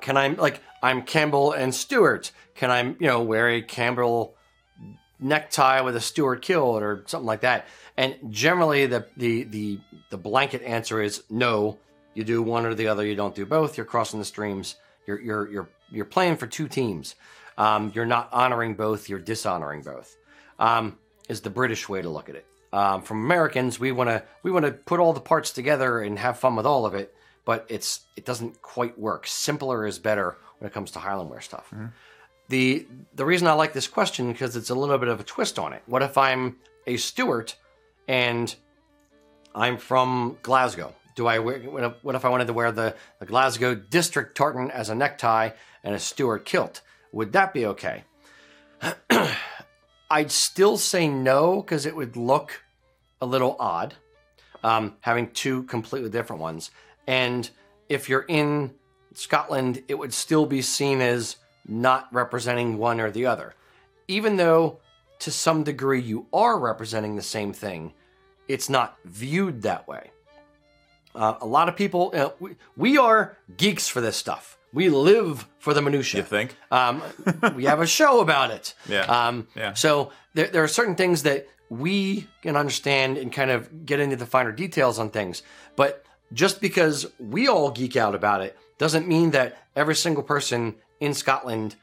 [0.00, 2.32] Can I like I'm Campbell and Stewart?
[2.54, 4.35] Can I you know wear a Campbell
[5.18, 7.66] necktie with a Stewart kilt or something like that?
[7.96, 9.80] And generally, the the the
[10.10, 11.78] the blanket answer is no.
[12.14, 13.04] You do one or the other.
[13.04, 13.76] You don't do both.
[13.76, 14.76] You're crossing the streams.
[15.06, 17.14] You're you're you're you're playing for two teams.
[17.58, 19.08] Um, you're not honoring both.
[19.08, 20.16] You're dishonoring both.
[20.58, 20.98] Um,
[21.28, 22.46] is the British way to look at it.
[22.72, 26.18] Um, from Americans, we want to we want to put all the parts together and
[26.18, 27.14] have fun with all of it,
[27.44, 29.26] but it's it doesn't quite work.
[29.26, 31.72] Simpler is better when it comes to Highland wear stuff.
[32.48, 35.58] The the reason I like this question because it's a little bit of a twist
[35.58, 35.82] on it.
[35.86, 36.56] What if I'm
[36.86, 37.56] a Stuart
[38.06, 38.54] and
[39.54, 40.94] I'm from Glasgow?
[41.16, 44.90] Do I wear, what if, I wanted to wear the, the Glasgow district tartan as
[44.90, 45.50] a necktie
[45.82, 46.82] and a Stuart kilt?
[47.12, 48.04] Would that be okay?
[50.10, 52.62] I'd still say no because it would look
[53.22, 53.94] a little odd
[54.62, 56.70] um, having two completely different ones.
[57.06, 57.48] And
[57.88, 58.74] if you're in
[59.14, 61.36] Scotland, it would still be seen as
[61.68, 63.54] not representing one or the other.
[64.08, 64.78] Even though
[65.20, 67.92] to some degree you are representing the same thing,
[68.48, 70.10] it's not viewed that way.
[71.14, 74.58] Uh, a lot of people, uh, we, we are geeks for this stuff.
[74.72, 76.20] We live for the minutia.
[76.20, 76.54] you think?
[76.70, 77.02] Um,
[77.54, 78.74] we have a show about it.
[78.88, 79.02] Yeah.
[79.04, 79.72] Um, Yeah.
[79.72, 84.16] So there, there are certain things that we can understand and kind of get into
[84.16, 85.42] the finer details on things.
[85.74, 90.74] But just because we all geek out about it doesn't mean that every single person
[90.98, 91.76] in Scotland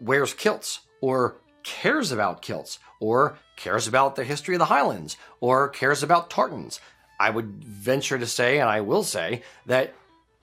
[0.00, 5.68] wears kilts or cares about kilts or cares about the history of the Highlands or
[5.68, 6.80] cares about tartans.
[7.18, 9.94] I would venture to say, and I will say, that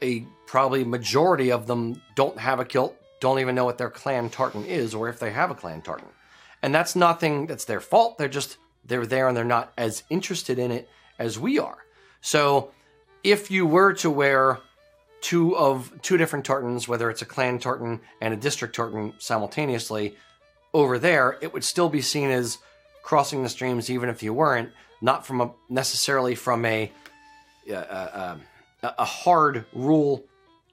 [0.01, 4.29] a probably majority of them don't have a kilt, don't even know what their clan
[4.29, 6.07] tartan is, or if they have a clan tartan.
[6.61, 8.17] And that's nothing that's their fault.
[8.17, 11.77] They're just they're there and they're not as interested in it as we are.
[12.21, 12.71] So
[13.23, 14.59] if you were to wear
[15.21, 20.15] two of two different tartans, whether it's a clan tartan and a district tartan simultaneously
[20.73, 22.57] over there, it would still be seen as
[23.03, 24.69] crossing the streams, even if you weren't,
[25.01, 26.91] not from a necessarily from a
[27.69, 28.41] uh, uh, um,
[28.83, 30.23] a a hard rule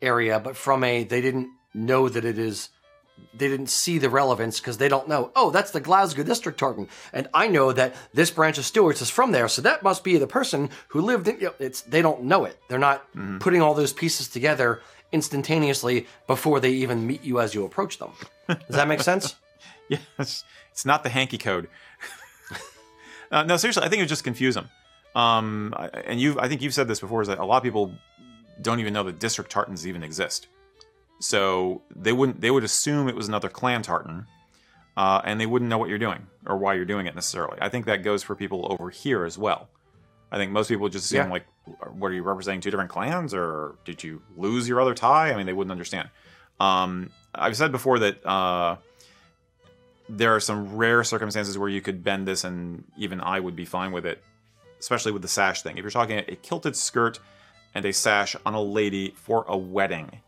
[0.02, 2.70] area, but from a they didn't know that it is
[3.34, 5.30] they didn't see the relevance because they don't know.
[5.36, 9.10] Oh, that's the Glasgow district tartan, and I know that this branch of Stewarts is
[9.10, 11.36] from there, so that must be the person who lived in.
[11.36, 12.58] You know, it's they don't know it.
[12.68, 13.06] They're not
[13.40, 14.80] putting all those pieces together
[15.12, 18.10] instantaneously before they even meet you as you approach them.
[18.48, 19.36] Does that make sense?
[19.88, 21.68] yes, it's, it's not the hanky code.
[23.30, 24.68] uh, no, seriously, I think it would just confuse them.
[25.14, 25.74] Um,
[26.04, 27.94] and you, I think you've said this before, is that a lot of people
[28.60, 30.48] don't even know that district tartans even exist.
[31.18, 34.26] So they wouldn't, they would assume it was another clan tartan,
[34.96, 37.58] uh, and they wouldn't know what you're doing or why you're doing it necessarily.
[37.60, 39.68] I think that goes for people over here as well.
[40.30, 41.32] I think most people just assume Yeah.
[41.32, 41.46] like,
[41.92, 45.32] what are you representing two different clans, or did you lose your other tie?
[45.32, 46.10] I mean, they wouldn't understand.
[46.60, 48.24] Um, I've said before that.
[48.26, 48.76] Uh,
[50.08, 53.64] there are some rare circumstances where you could bend this and even I would be
[53.64, 54.22] fine with it.
[54.78, 55.78] especially with the sash thing.
[55.78, 57.18] If you're talking a kilted skirt
[57.74, 60.20] and a sash on a lady for a wedding,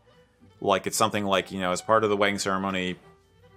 [0.61, 2.95] like it's something like you know, as part of the wedding ceremony,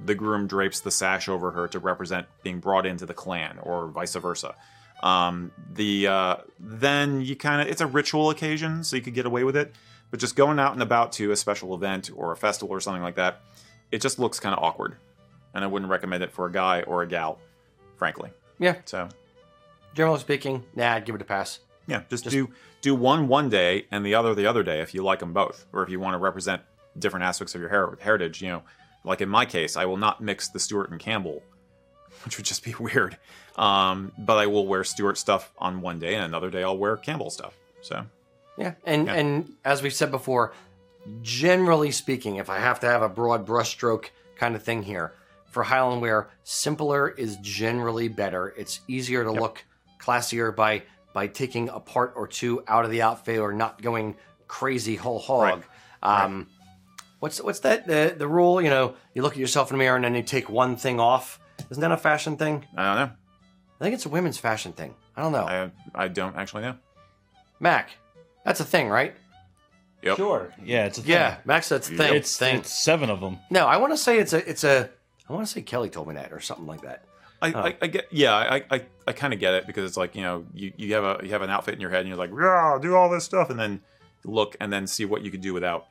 [0.05, 3.89] the groom drapes the sash over her to represent being brought into the clan, or
[3.89, 4.55] vice versa.
[5.03, 9.27] Um, the uh, then you kind of it's a ritual occasion, so you could get
[9.27, 9.75] away with it.
[10.11, 13.03] But just going out and about to a special event or a festival or something
[13.03, 13.41] like that,
[13.91, 14.97] it just looks kind of awkward,
[15.55, 17.39] and I wouldn't recommend it for a guy or a gal,
[17.97, 18.31] frankly.
[18.59, 18.77] Yeah.
[18.85, 19.09] So
[19.95, 21.59] Generally speaking, nah, I'd give it a pass.
[21.87, 22.51] yeah, just, Just- do
[22.81, 25.67] do one one day and the other the other day if you like them both,
[25.73, 26.63] or if you want to represent
[26.99, 28.43] different aspects of your her- heritage.
[28.43, 28.63] You know,
[29.05, 31.43] like in my case, I will not mix the Stuart and Campbell,
[32.25, 33.17] which would just be weird.
[33.57, 36.97] Um, but I will wear Stuart stuff on one day, and another day I'll wear
[36.97, 37.55] Campbell stuff.
[37.83, 38.05] So
[38.57, 39.15] Yeah, and Yeah.
[39.15, 40.53] and as we've said before,
[41.23, 44.07] generally speaking, if I have to have a broad brushstroke
[44.37, 45.13] kind of thing here
[45.51, 48.55] for Highland wear, simpler is generally better.
[48.57, 49.65] It's easier to look
[50.01, 50.83] classier by
[51.13, 54.17] by taking a part or two out of the outfit or not going
[54.49, 55.63] crazy whole hog.
[56.03, 56.47] Um,
[57.23, 58.61] What's what's that the the rule?
[58.61, 60.99] You know, you look at yourself in the mirror and then you take one thing
[60.99, 61.39] off.
[61.71, 62.67] Isn't that a fashion thing?
[62.77, 63.13] I don't know.
[63.81, 64.97] I think it's a women's fashion thing.
[65.17, 65.45] I don't know.
[65.45, 66.75] I I don't actually know.
[67.61, 67.91] Mac,
[68.45, 69.15] that's a thing, right?
[70.03, 70.17] Yep.
[70.17, 70.53] Sure.
[70.65, 71.13] Yeah, it's a thing.
[71.13, 72.13] Yeah, Max, that's a thing.
[72.13, 72.57] It's, thing.
[72.57, 73.39] it's seven of them.
[73.51, 74.91] No, I want to say it's a it's a
[75.29, 77.05] I want to say Kelly told me that or something like that.
[77.41, 80.17] I, I, I get yeah I I, I kind of get it because it's like
[80.17, 82.19] you know you, you have a you have an outfit in your head and you're
[82.19, 83.81] like yeah do all this stuff and then
[84.25, 85.87] look and then see what you could do without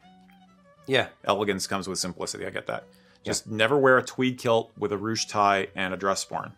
[0.88, 2.46] Yeah, elegance comes with simplicity.
[2.46, 2.86] I get that.
[3.24, 6.52] Just never wear a tweed kilt with a ruche tie and a dress sporran,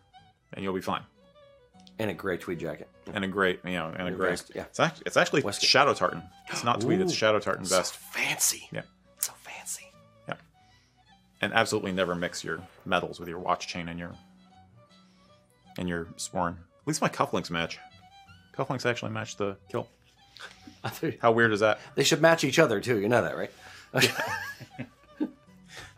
[0.52, 1.02] and you'll be fine.
[1.98, 2.88] and a gray tweed jacket.
[3.12, 4.30] And a great, you know, and a And a great.
[4.30, 4.64] vest, yeah.
[4.64, 6.22] It's actually, it's actually shadow tartan.
[6.50, 7.00] It's not tweed.
[7.00, 7.94] It's shadow tartan So vest.
[7.96, 8.68] fancy.
[8.72, 8.80] Yeah.
[9.20, 9.92] So fancy.
[10.26, 10.34] Yeah.
[11.40, 14.12] And absolutely never mix your metals with your watch chain and your
[15.78, 16.52] and your sporran.
[16.54, 17.78] At least my cufflinks match.
[18.56, 19.88] Cufflinks actually match the kilt.
[21.20, 21.78] How weird is that?
[21.94, 22.98] They should match each other too.
[22.98, 23.52] You know that, right?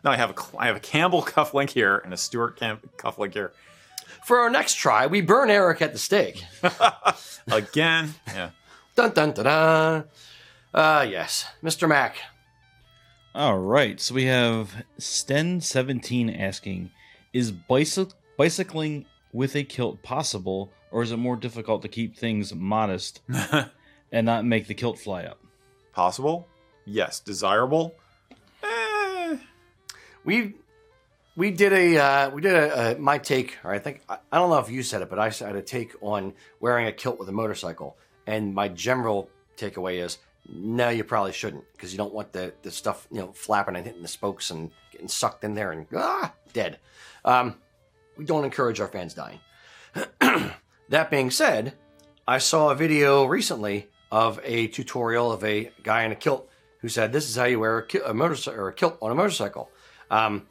[0.03, 2.79] No, I have a Cl- I have a Campbell cufflink here and a Stewart Cam-
[2.97, 3.51] cufflink here.
[4.25, 6.43] For our next try, we burn Eric at the stake.
[7.51, 8.51] Again, yeah.
[8.95, 10.03] dun dun dun dun.
[10.73, 11.89] Uh yes, Mr.
[11.89, 12.17] Mac.
[13.33, 13.99] All right.
[13.99, 16.91] So we have Sten17 asking
[17.33, 22.53] Is bicy- bicycling with a kilt possible, or is it more difficult to keep things
[22.53, 23.21] modest
[24.11, 25.39] and not make the kilt fly up?
[25.93, 26.47] Possible?
[26.87, 27.19] Yes.
[27.19, 27.95] Desirable?
[28.63, 29.37] Eh.
[30.23, 30.55] We
[31.35, 34.37] we did a uh, we did a, a my take, or I think I, I
[34.37, 37.19] don't know if you said it, but I had a take on wearing a kilt
[37.19, 40.17] with a motorcycle, and my general takeaway is
[40.49, 43.85] no, you probably shouldn't because you don't want the the stuff you know flapping and
[43.85, 46.79] hitting the spokes and getting sucked in there and ah dead.
[47.25, 47.55] Um,
[48.17, 49.39] we don't encourage our fans dying.
[50.89, 51.73] that being said,
[52.27, 56.49] I saw a video recently of a tutorial of a guy in a kilt
[56.87, 59.15] who said this is how you wear a, a motorcycle or a kilt on a
[59.15, 59.69] motorcycle.
[60.09, 60.47] Um,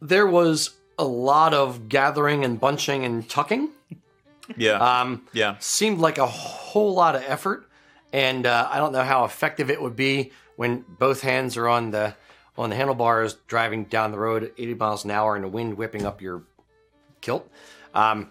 [0.00, 3.68] there was a lot of gathering and bunching and tucking.
[4.56, 4.78] Yeah.
[4.78, 5.56] Um, yeah.
[5.58, 7.68] seemed like a whole lot of effort,
[8.10, 11.90] and uh, I don't know how effective it would be when both hands are on
[11.90, 12.14] the
[12.56, 15.76] on the handlebars, driving down the road at 80 miles an hour, and the wind
[15.76, 16.42] whipping up your
[17.20, 17.48] kilt.
[17.94, 18.30] Um,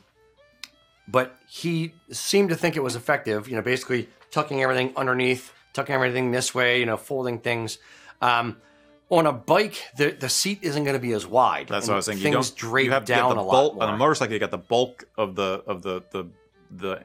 [1.07, 3.47] but he seemed to think it was effective.
[3.47, 6.79] You know, basically tucking everything underneath, tucking everything this way.
[6.79, 7.77] You know, folding things.
[8.21, 8.57] Um,
[9.09, 11.67] on a bike, the the seat isn't going to be as wide.
[11.67, 12.19] That's what I was saying.
[12.19, 13.97] Things You don't drape you have to get down the a lot bulk on a
[13.97, 14.33] motorcycle.
[14.33, 16.25] You got the bulk of the of the the
[16.71, 17.03] the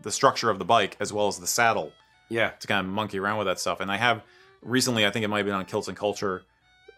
[0.00, 1.92] the structure of the bike as well as the saddle
[2.32, 3.80] yeah, to kind of monkey around with that stuff.
[3.80, 4.22] And I have
[4.62, 6.42] recently, I think it might have been on Kilts and Culture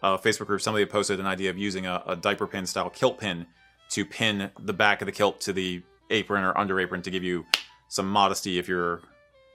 [0.01, 0.61] uh, Facebook group.
[0.61, 3.45] Somebody posted an idea of using a, a diaper pin style kilt pin
[3.89, 7.23] to pin the back of the kilt to the apron or under apron to give
[7.23, 7.45] you
[7.89, 9.01] some modesty if you're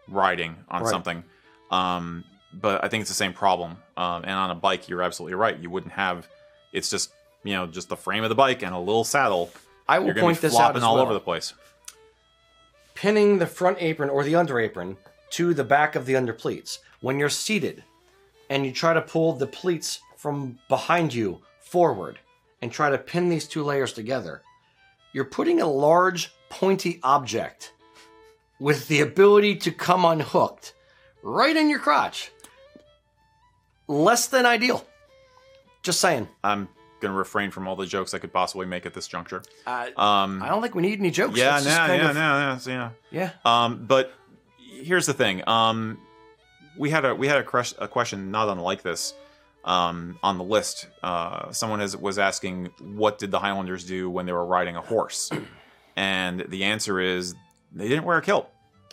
[0.06, 0.90] riding on Right.
[0.90, 1.24] something.
[1.70, 3.76] Um, but I think it's the same problem.
[3.97, 5.59] Um, and on a bike, you're absolutely right.
[5.59, 6.28] You wouldn't have.
[6.72, 7.12] It's just
[7.44, 9.51] you know just the frame of the bike and a little saddle.
[9.88, 11.05] I will You're point be this out flopping as all well.
[11.05, 11.52] over the place.
[12.94, 14.97] pinning the front apron or the under apron
[15.30, 16.80] to the back of the under pleats.
[17.01, 17.82] When you're seated
[18.51, 22.18] and you try to pull the pleats from behind you forward
[22.60, 24.42] and try to pin these two layers together,
[25.12, 27.72] you're putting a large pointy object
[28.59, 30.74] with the ability to come unhooked
[31.22, 32.30] right in your crotch.
[33.88, 34.86] Less than ideal.
[35.82, 36.28] Just saying.
[36.44, 36.68] I'm
[37.01, 39.42] going to refrain from all the jokes I could possibly make at this juncture.
[39.66, 41.36] Uh, Um, I don't think we need any jokes.
[41.38, 42.90] yeah, no, yeah, of- no, yeah, so, yeah.
[43.10, 43.30] yeah.
[43.44, 44.12] Um, but
[44.59, 45.42] here's the thing.
[45.48, 45.98] Um,
[46.78, 49.14] we had a we had a, crush, a question not unlike this
[49.64, 50.86] um, on the list.
[51.02, 54.80] Uh, someone has, was asking, what did the Highlanders do when they were riding a
[54.82, 55.30] horse?
[55.97, 57.34] And the answer is
[57.72, 58.48] they didn't wear a kilt.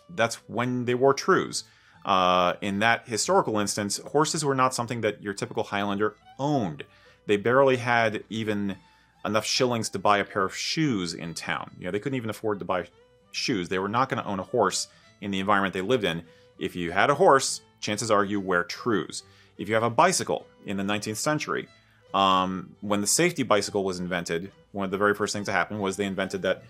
[0.10, 1.66] That's when they wore trews.
[2.08, 6.86] Uh, in that historical instance, horses were not something that your typical Highlander owned.
[7.26, 8.78] They barely had even
[9.26, 11.72] enough shillings to buy a pair of shoes in town.
[11.78, 12.88] You know, they couldn't even afford to buy
[13.34, 13.68] shoes.
[13.68, 14.88] They were not going to own a horse
[15.20, 16.24] in the environment they lived in.
[16.58, 19.24] If you had a horse, chances are you wear trews.
[19.58, 21.68] If you have a bicycle in the 19th century,
[22.14, 25.82] um, when the safety bicycle was invented, one of the very first things that happened
[25.82, 26.64] was they invented that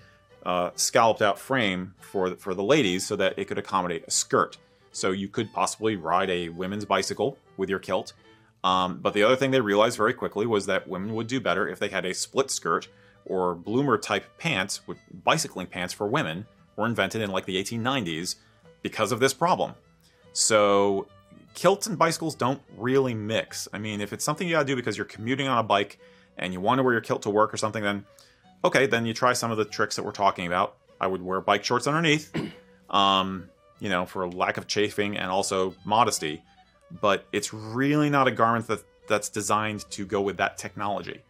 [0.43, 4.57] uh, scalloped out frame for for the ladies so that it could accommodate a skirt.
[4.97, 8.13] So you could possibly ride a women's bicycle with your kilt.
[8.63, 11.67] Um, but the other thing they realized very quickly was that women would do better
[11.67, 12.87] if they had a split skirt
[13.23, 18.37] or bloomer type pants, with bicycling pants for women, were invented in like the 1890s
[18.81, 19.75] because of this problem.
[20.33, 21.07] So
[21.53, 23.67] kilts and bicycles don't really mix.
[23.71, 25.99] I mean, if it's something you gotta do because you're commuting on a bike
[26.39, 28.03] and you want to wear your kilt to work or something, then
[28.65, 30.75] okay, then you try some of the tricks that we're talking about.
[30.99, 32.33] I would wear bike shorts underneath,
[32.89, 36.43] um, you know, for lack of chafing and also modesty.
[37.01, 41.21] But it's really not a garment that that's designed to go with that technology.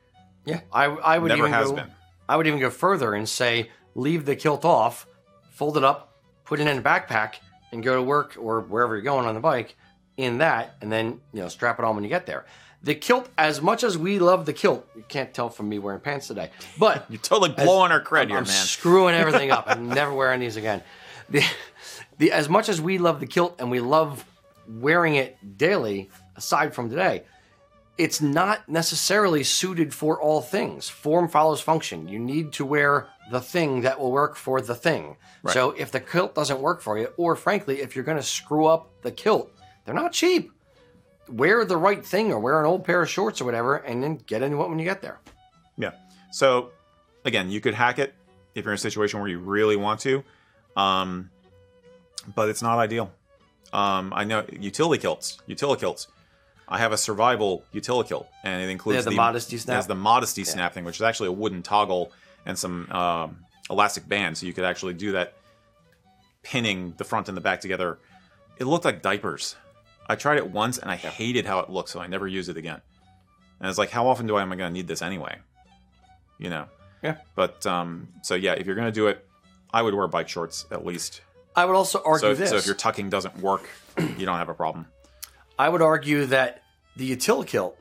[0.45, 1.91] Yeah, I, I would Never even has go, been.
[2.30, 5.07] I would even go further and say leave the kilt off,
[5.52, 7.36] fold it up, put it in a backpack,
[7.72, 9.76] and go to work or wherever you're going on the bike
[10.15, 12.45] in that, and then you know strap it on when you get there.
[12.84, 15.99] The kilt, as much as we love the kilt, you can't tell from me wearing
[15.99, 18.65] pants today, but You're totally blowing our cred I'm, here, I'm man.
[18.65, 19.65] screwing everything up.
[19.68, 20.84] I'm never wearing these again.
[21.30, 21.44] The,
[22.18, 24.26] the as much as we love the kilt and we love
[24.68, 27.23] wearing it daily, aside from today,
[27.98, 30.88] it's not necessarily suited for all things.
[30.89, 32.07] Form follows function.
[32.07, 35.18] You need to wear the thing that will work for the thing.
[35.48, 38.65] So if the kilt doesn't work for you, or frankly, if you're going to screw
[38.65, 39.49] up the kilt,
[39.85, 40.52] they're not cheap.
[41.30, 44.18] Wear the right thing or wear an old pair of shorts or whatever, and then
[44.18, 45.19] get into it when you get there.
[45.77, 45.91] Yeah.
[46.31, 46.72] So
[47.23, 48.14] again, you could hack it
[48.56, 50.23] if you're in a situation where you really want to,
[50.76, 51.30] um,
[52.36, 53.12] but it's not ideal.
[53.74, 56.08] Um, I know utility kilts, utility kilts.
[56.70, 59.76] I have a survival utility kilt, and it includes Yeah, the modesty snap.
[59.76, 62.12] Has the modesty snap thing, which is actually a wooden toggle
[62.45, 63.38] and some um,
[63.70, 65.34] elastic band, so you could actually do that,
[66.44, 67.99] pinning the front and the back together.
[68.58, 69.56] It looked like diapers.
[70.10, 72.58] I tried it once and I hated how it looked, so I never used it
[72.58, 72.82] again.
[73.60, 75.38] And it's like, how often do I am I going to need this anyway?
[76.38, 76.66] You know.
[77.04, 77.18] Yeah.
[77.36, 79.26] But um, so yeah, if you're going to do it,
[79.74, 81.22] I would wear bike shorts at least.
[81.58, 82.50] I would also argue So, this.
[82.52, 83.68] so if your tucking doesn't work,
[83.98, 84.86] you don't have a problem.
[85.60, 86.62] I would argue that
[86.96, 87.74] the Utilikilt,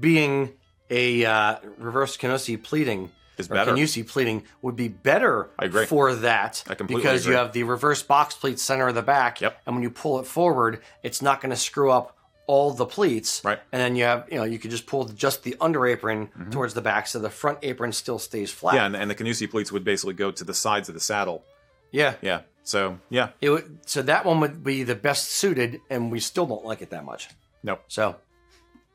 [0.00, 0.54] being
[0.90, 3.72] a uh, reverse Canusi pleating, Is better.
[3.72, 5.86] Canusi pleating, would be better I agree.
[5.86, 9.40] for that I completely because you have the reverse box pleat center of the back,
[9.40, 9.60] Yep.
[9.66, 12.16] and when you pull it forward, it's not going to screw up
[12.46, 13.42] all the pleats.
[13.44, 13.58] Right.
[13.72, 16.74] And then you have, you know, you could just pull just the under apron towards
[16.74, 18.72] the back, so the front apron still stays flat.
[18.74, 18.76] Mm-hmm.
[18.78, 21.44] Yeah, and, and the Canusi pleats would basically go to the sides of the saddle.
[21.90, 22.14] yeah.
[22.22, 22.40] Yeah.
[22.64, 26.46] So yeah, It would, so that one would be the best suited, and we still
[26.46, 27.28] don't like it that much.
[27.62, 27.82] nope.
[27.88, 28.16] So,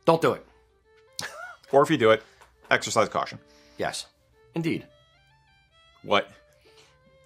[0.06, 0.46] don't do it.
[1.74, 2.24] Or if you do it,
[2.72, 3.40] exercise caution.
[3.78, 4.06] Yes,
[4.56, 4.88] indeed.
[6.04, 6.30] What?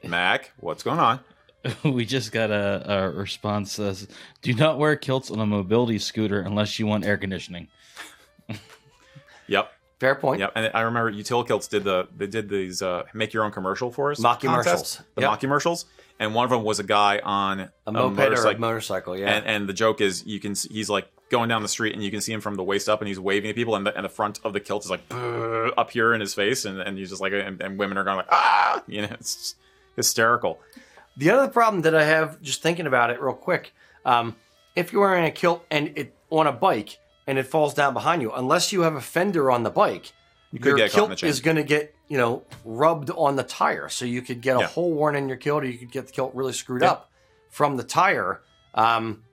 [0.04, 1.20] Mac, what's going on?
[1.86, 4.08] we just got a, a response says,
[4.42, 7.68] "Do not wear kilts on a mobility scooter unless you want air conditioning."
[9.48, 9.72] Yep.
[10.00, 10.40] Fair point.
[10.40, 13.92] Yep, and I remember Utilikilts did the they did these uh, make your own commercial
[13.92, 14.98] for us Mock contest, commercials.
[15.16, 15.30] the Yep.
[15.30, 15.86] mock commercials,
[16.22, 19.32] and one of them was a guy on A moped or a motorcycle, motorcycle, yeah.
[19.32, 22.12] and and the joke is you can he's like going down the street and you
[22.12, 24.06] can see him from the waist up and he's waving at people and the, and
[24.06, 25.02] the front of the kilt is like
[25.78, 28.18] up here in his face and, and he's just like and, and women are going
[28.18, 28.84] like ah!
[28.88, 29.56] You know it's
[29.96, 30.60] hysterical.
[31.18, 33.74] The other problem that I have, just thinking about it real quick,
[34.06, 34.36] um,
[34.76, 38.22] if you're wearing a kilt and it on a bike and it falls down behind
[38.22, 40.14] you, unless you have a fender on the bike,
[40.60, 43.36] could your get caught in the kilt is going to get you know rubbed on
[43.36, 44.68] the tire, so you could get a Yeah.
[44.68, 46.92] hole worn in your kilt, or you could get the kilt really screwed Yeah.
[46.92, 47.12] up
[47.50, 48.42] from the tire.
[48.74, 49.24] Um,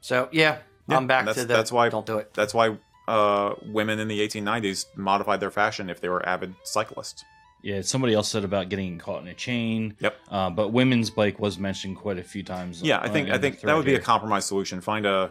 [0.00, 1.54] so yeah, Yeah, I'm back that's- to the.
[1.54, 2.32] that's why- don't do it.
[2.34, 2.76] that's why
[3.08, 7.24] uh, women in the 1890s modified their fashion if they were avid cyclists
[7.62, 9.96] Yeah, somebody else said about getting caught in a chain.
[9.98, 10.16] Yep.
[10.30, 12.82] Uh, but women's bike was mentioned quite a few times.
[12.82, 14.80] Yeah, I think I think that thread would be a compromise solution.
[14.82, 15.30] Find a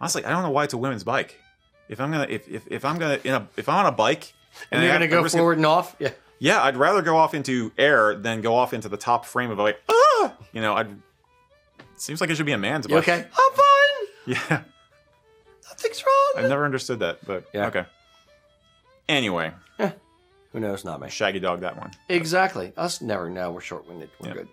[0.00, 1.38] honestly, I don't know why it's a women's bike.
[1.88, 4.34] If I'm gonna if if, if I'm gonna in a if I'm on a bike
[4.70, 5.94] And I you're going to go I'm risk- forward and off.
[5.98, 6.10] Yeah.
[6.38, 9.58] yeah, I'd rather go off into air than go off into the top frame of
[9.58, 10.88] a like ah, you know, I'd.
[11.96, 13.08] Seems like it should be a man's You bike.
[13.08, 13.26] okay?
[13.38, 14.34] I'm fine.
[14.50, 14.62] Yeah,
[15.68, 16.44] Nothing's wrong.
[16.44, 17.66] I've never understood that, but Yeah.
[17.68, 17.84] okay.
[19.08, 19.92] Anyway, Yeah.
[20.52, 20.84] Who knows?
[20.84, 21.08] Not me.
[21.10, 21.90] Shaggy Dog that one.
[22.08, 22.72] Exactly.
[22.76, 23.50] Us never know.
[23.52, 24.10] We're short winded.
[24.20, 24.34] We're Yeah.
[24.34, 24.48] good.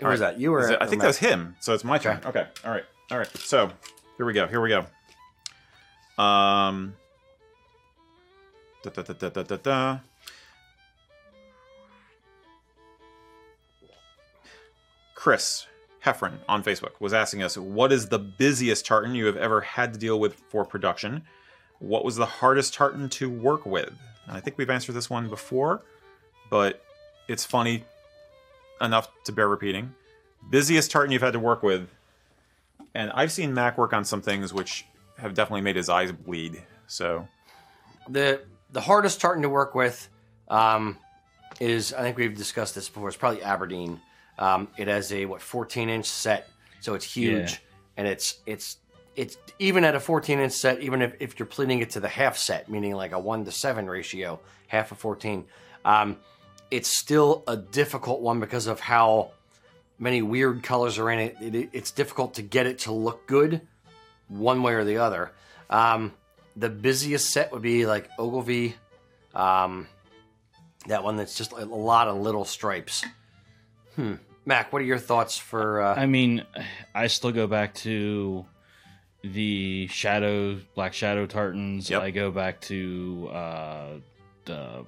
[0.00, 0.32] Who All was right.
[0.34, 0.40] that?
[0.40, 0.60] You were.
[0.60, 1.02] Is it- I think Matt?
[1.02, 1.56] that was him.
[1.60, 2.20] So it's my turn.
[2.24, 2.46] Okay.
[2.64, 2.84] All right.
[3.10, 3.28] All right.
[3.38, 3.70] So
[4.16, 4.46] here we go.
[4.46, 4.86] Here we go.
[6.22, 6.94] Um.
[8.82, 9.98] Da, da, da, da, da, da.
[15.14, 15.66] Chris
[16.04, 19.92] Heffron on Facebook was asking us, "What is the busiest tartan you have ever had
[19.92, 21.22] to deal with for production?
[21.78, 23.92] What was the hardest tartan to work with?"
[24.26, 25.82] And I think we've answered this one before,
[26.50, 26.84] but
[27.28, 27.84] it's funny
[28.80, 29.94] enough to bear repeating.
[30.50, 31.88] Busiest tartan you've had to work with,
[32.94, 34.84] and I've seen Mac work on some things which
[35.18, 36.64] have definitely made his eyes bleed.
[36.88, 37.28] So
[38.08, 38.42] the
[38.72, 40.08] the hardest tartan to work with
[40.48, 40.98] um,
[41.60, 43.08] is I think we've discussed this before.
[43.08, 44.00] It's probably Aberdeen.
[44.38, 46.48] Um, it has a what 14 inch set,
[46.80, 47.56] so it's huge, Yeah.
[47.98, 48.78] and it's it's
[49.14, 52.08] it's even at a 14 inch set, even if, if you're pleating it to the
[52.08, 55.44] half set, meaning like a one to seven ratio, half of 14,
[55.84, 56.16] um,
[56.70, 59.32] it's still a difficult one because of how
[59.98, 61.36] many weird colors are in it.
[61.42, 61.68] it.
[61.74, 63.60] It's difficult to get it to look good
[64.28, 65.30] one way or the other.
[65.68, 66.14] Um,
[66.56, 68.74] the busiest set would be like Ogilvy,
[69.34, 69.86] um,
[70.86, 73.04] that one that's just a lot of little stripes.
[73.96, 74.14] Hmm.
[74.44, 75.80] Mac, what are your thoughts for?
[75.82, 76.44] Uh, I mean,
[76.94, 78.44] I still go back to
[79.22, 81.88] the shadow, black shadow tartans.
[81.88, 82.02] Yep.
[82.02, 83.86] I go back to uh,
[84.46, 84.84] the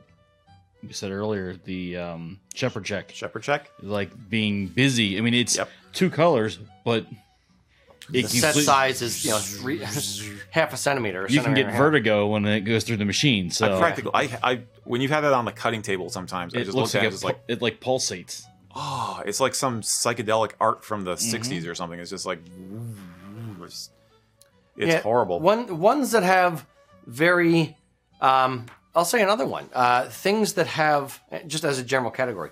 [0.82, 3.70] you said earlier the um, shepherd check, Shepherd check.
[3.80, 5.16] like being busy.
[5.16, 5.70] I mean, it's Yep.
[5.92, 7.06] two colors, but
[8.10, 9.78] the it set complete- size is you know three,
[10.50, 11.24] half a centimeter.
[11.26, 11.78] a You can get and a half.
[11.80, 13.50] vertigo when it goes through the machine.
[13.50, 16.58] So I practically, I, I, when you've had that on the cutting table, sometimes I
[16.60, 18.44] it just looks look at like, it, it, it's like, it like pulsates.
[18.74, 21.36] oh, it's like some psychedelic art from the Mm-hmm.
[21.54, 21.98] '60s or something.
[21.98, 22.40] It's just like,
[23.62, 23.90] it's,
[24.76, 25.40] it's Yeah, horrible.
[25.40, 26.66] One ones that have
[27.06, 27.76] very,
[28.20, 29.68] um, I'll say another one.
[29.72, 32.50] Uh, things that have just as a general category,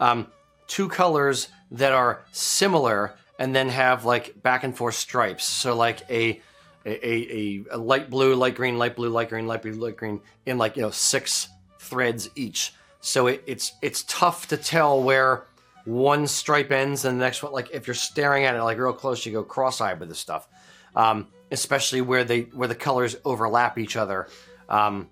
[0.00, 0.28] um,
[0.66, 5.44] two colors that are similar and then have like back and forth stripes.
[5.44, 6.40] So like a
[6.86, 10.20] a, a, a light blue, light green, light blue, light green, light blue, light green
[10.44, 11.48] in like you know six
[11.78, 12.74] threads each.
[13.00, 15.44] So it, it's it's tough to tell where
[15.84, 17.52] one stripe ends and the next one.
[17.52, 20.48] Like if you're staring at it like real close, you go cross-eyed with this stuff.
[20.94, 24.28] Um, especially where they where the colors overlap each other,
[24.68, 25.08] um,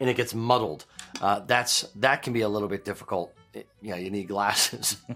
[0.00, 0.84] and it gets muddled.
[1.20, 3.34] Uh, that's that can be a little bit difficult.
[3.52, 4.96] It, you know, you need glasses.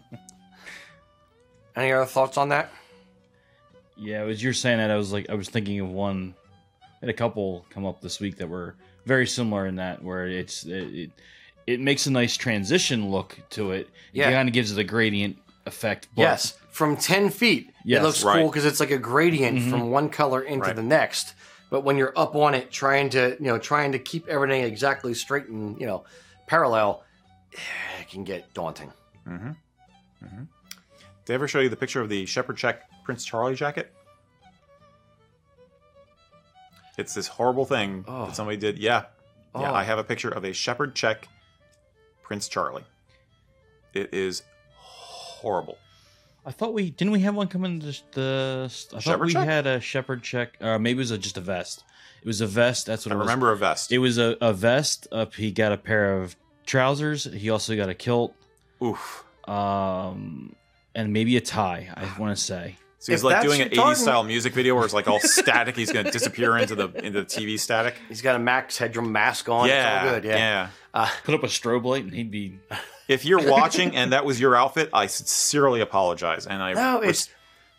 [1.78, 2.70] Any other thoughts on that?
[3.96, 6.34] Yeah, as you're saying that, I was like, I was thinking of one.
[6.82, 8.74] I had a couple come up this week that were
[9.06, 11.10] very similar in that, where it's it it,
[11.66, 13.88] it makes a nice transition look to it.
[14.12, 14.28] Yeah.
[14.28, 15.36] it kind of gives it a gradient
[15.66, 16.08] effect.
[16.16, 18.40] But yes, from ten feet, Yes, it looks right.
[18.40, 19.70] cool because it's like a gradient mm-hmm.
[19.70, 20.76] from one color into Right.
[20.76, 21.34] the next.
[21.70, 25.14] But when you're up on it, trying to you know trying to keep everything exactly
[25.14, 26.04] straight and you know
[26.46, 27.04] parallel,
[28.00, 28.92] it can get daunting.
[29.26, 29.50] Mm-hmm.
[30.24, 30.42] Mm-hmm.
[31.28, 33.92] Did I ever show you the picture of the Shepherd check Prince Charlie jacket?
[36.96, 38.24] It's this horrible thing Oh.
[38.28, 38.78] that somebody did.
[38.78, 39.04] Yeah,
[39.54, 39.70] yeah.
[39.70, 39.74] Oh.
[39.74, 41.28] I have a picture of a Shepherd check
[42.22, 42.84] Prince Charlie.
[43.92, 44.42] It is
[44.72, 45.76] horrible.
[46.46, 48.70] I thought we didn't we have one come in the.
[48.96, 49.44] I thought we check?
[49.46, 51.84] had a shepherd check, or maybe it was a, just a vest.
[52.22, 52.86] It was a vest.
[52.86, 53.26] That's what I it was.
[53.26, 53.92] remember a vest.
[53.92, 55.06] It was a, a vest.
[55.12, 57.24] Up, he got a pair of trousers.
[57.24, 58.34] He also got a kilt,
[58.82, 59.24] Oof.
[59.46, 60.54] um,
[60.94, 61.88] and maybe a tie.
[61.94, 62.76] I want to say.
[63.00, 65.20] So he's If like doing an your 80s style music video where it's like all
[65.20, 65.76] static.
[65.76, 67.94] He's going to disappear into the into the TV static.
[68.08, 69.68] He's got a Max Headroom mask on.
[69.68, 70.24] yeah, it's all good.
[70.24, 70.36] Yeah.
[70.36, 70.68] yeah.
[70.92, 72.58] Uh, Put up a strobe light, and he'd be.
[73.08, 76.46] If you're watching and that was your outfit, I sincerely apologize.
[76.46, 77.30] And I No, it's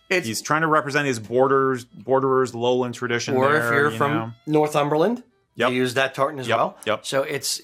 [0.09, 3.35] it's he's trying to represent his borders, borderers, lowland tradition.
[3.35, 4.31] or if you're you from know.
[4.47, 5.21] Northumberland,
[5.53, 5.69] Yep.
[5.69, 6.77] you use that tartan as Yep, well.
[6.87, 7.05] yep.
[7.05, 7.61] So it's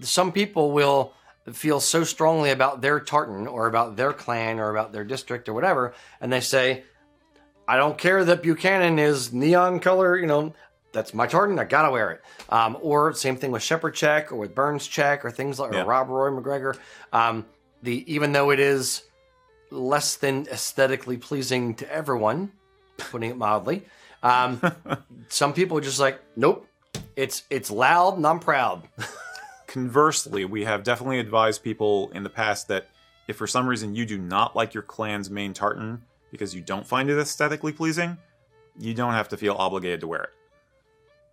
[0.00, 1.12] some people will
[1.56, 5.54] feel so strongly about their tartan or about their clan or about their district or
[5.54, 6.84] whatever, and they say,
[7.66, 10.16] "I don't care that Buchanan is neon color.
[10.16, 10.54] You know,
[10.92, 11.58] that's my tartan.
[11.58, 15.24] I gotta wear it." Um, or same thing with Shepherd Check or with Burns Check
[15.24, 15.82] or things like Yeah.
[15.82, 16.76] or Rob Roy McGregor.
[17.12, 17.44] Um,
[17.82, 19.02] the even though it is
[19.70, 22.50] less than aesthetically pleasing to everyone,
[22.96, 23.84] putting it mildly.
[24.22, 24.60] Um,
[25.28, 26.66] some people are just like, nope,
[27.16, 28.82] it's it's loud and I'm proud.
[29.68, 32.88] Conversely, we have definitely advised people in the past that
[33.28, 36.86] if for some reason you do not like your clan's main tartan because you don't
[36.86, 38.16] find it aesthetically pleasing,
[38.78, 40.30] you don't have to feel obligated to wear it.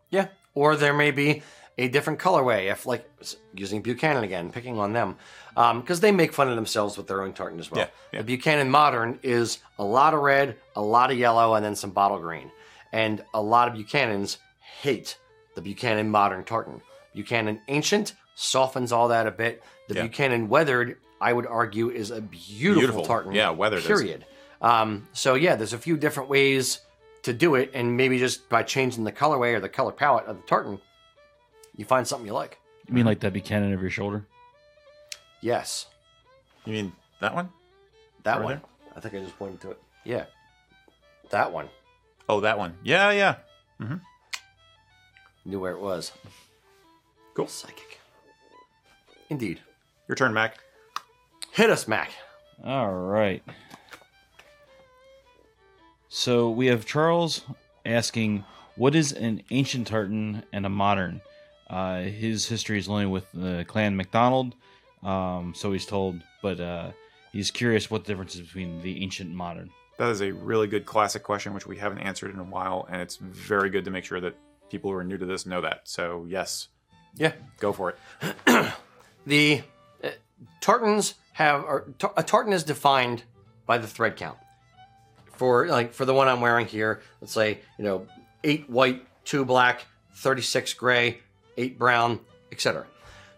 [0.09, 0.27] Yeah.
[0.53, 1.43] Or there may be
[1.77, 3.09] a different colorway, if like
[3.53, 5.15] using Buchanan again, picking on them,
[5.55, 7.81] um, because they make fun of themselves with their own tartan as well.
[7.81, 8.19] Yeah, yeah.
[8.19, 11.91] The Buchanan Modern is a lot of red, a lot of yellow, and then some
[11.91, 12.51] bottle green.
[12.91, 15.17] And a lot of Buchanans hate
[15.55, 16.81] the Buchanan Modern tartan.
[17.13, 19.63] Buchanan Ancient softens all that a bit.
[19.87, 20.01] The Yeah.
[20.03, 23.05] Buchanan Weathered, I would argue, is a beautiful, Beautiful.
[23.05, 23.31] tartan.
[23.33, 23.87] Yeah, weathered is.
[23.87, 24.25] Period.
[24.61, 26.79] Um, so yeah, there's a few different ways
[27.23, 30.37] to do it, and maybe just by changing the colorway or the color palette of
[30.37, 30.79] the tartan,
[31.75, 32.59] you find something you like.
[32.87, 34.25] You mean like that Buchanan over your shoulder?
[35.41, 35.87] Yes,
[36.65, 37.49] You mean that one?
[38.23, 38.61] that Right one.
[38.95, 39.81] I think I just pointed to it.
[40.03, 40.25] Yeah,
[41.29, 41.69] that one.
[42.29, 42.75] Oh, that one.
[42.83, 43.35] Yeah, yeah.
[43.81, 43.97] Mm-hmm.
[45.45, 46.11] Knew where it was.
[47.35, 47.47] Cool.
[47.47, 47.99] Psychic.
[49.29, 49.59] Indeed.
[50.07, 50.57] Your turn, Mac.
[51.51, 52.11] Hit us, Mac.
[52.63, 53.43] All right.
[56.09, 57.41] So we have Charles
[57.85, 58.43] asking,
[58.75, 61.21] "What is an ancient tartan and a modern?"
[61.69, 64.55] Uh, his history is only with the clan MacDonald,
[65.03, 66.91] um, so he's told, but uh,
[67.31, 69.69] he's curious what the difference is between the ancient and modern.
[69.97, 73.01] That is a really good classic question, which we haven't answered in a while, and
[73.01, 74.35] it's very good to make sure that
[74.69, 75.81] people who are new to this know that.
[75.85, 76.67] So, yes,
[77.15, 77.31] Yeah.
[77.59, 78.73] go for it.
[79.25, 79.61] The
[80.03, 80.09] uh,
[80.61, 81.65] tartans have
[81.97, 83.23] tar- a tartan is defined
[83.65, 84.37] by the thread count.
[85.33, 88.07] For like for the one I'm wearing here, let's say you know
[88.43, 91.19] eight white, two black, thirty six gray,
[91.57, 92.19] eight brown,
[92.51, 92.85] etc.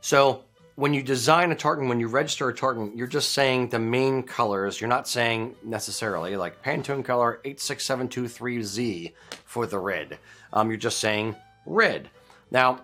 [0.01, 0.43] So
[0.77, 4.21] when you design a tartan, when you register a tartan, you're just saying the main
[4.21, 4.79] colors.
[4.79, 10.19] You're not saying necessarily like Pantone color 86723Z for the red.
[10.53, 11.35] Um, you're just saying
[11.65, 12.09] red.
[12.51, 12.81] Now,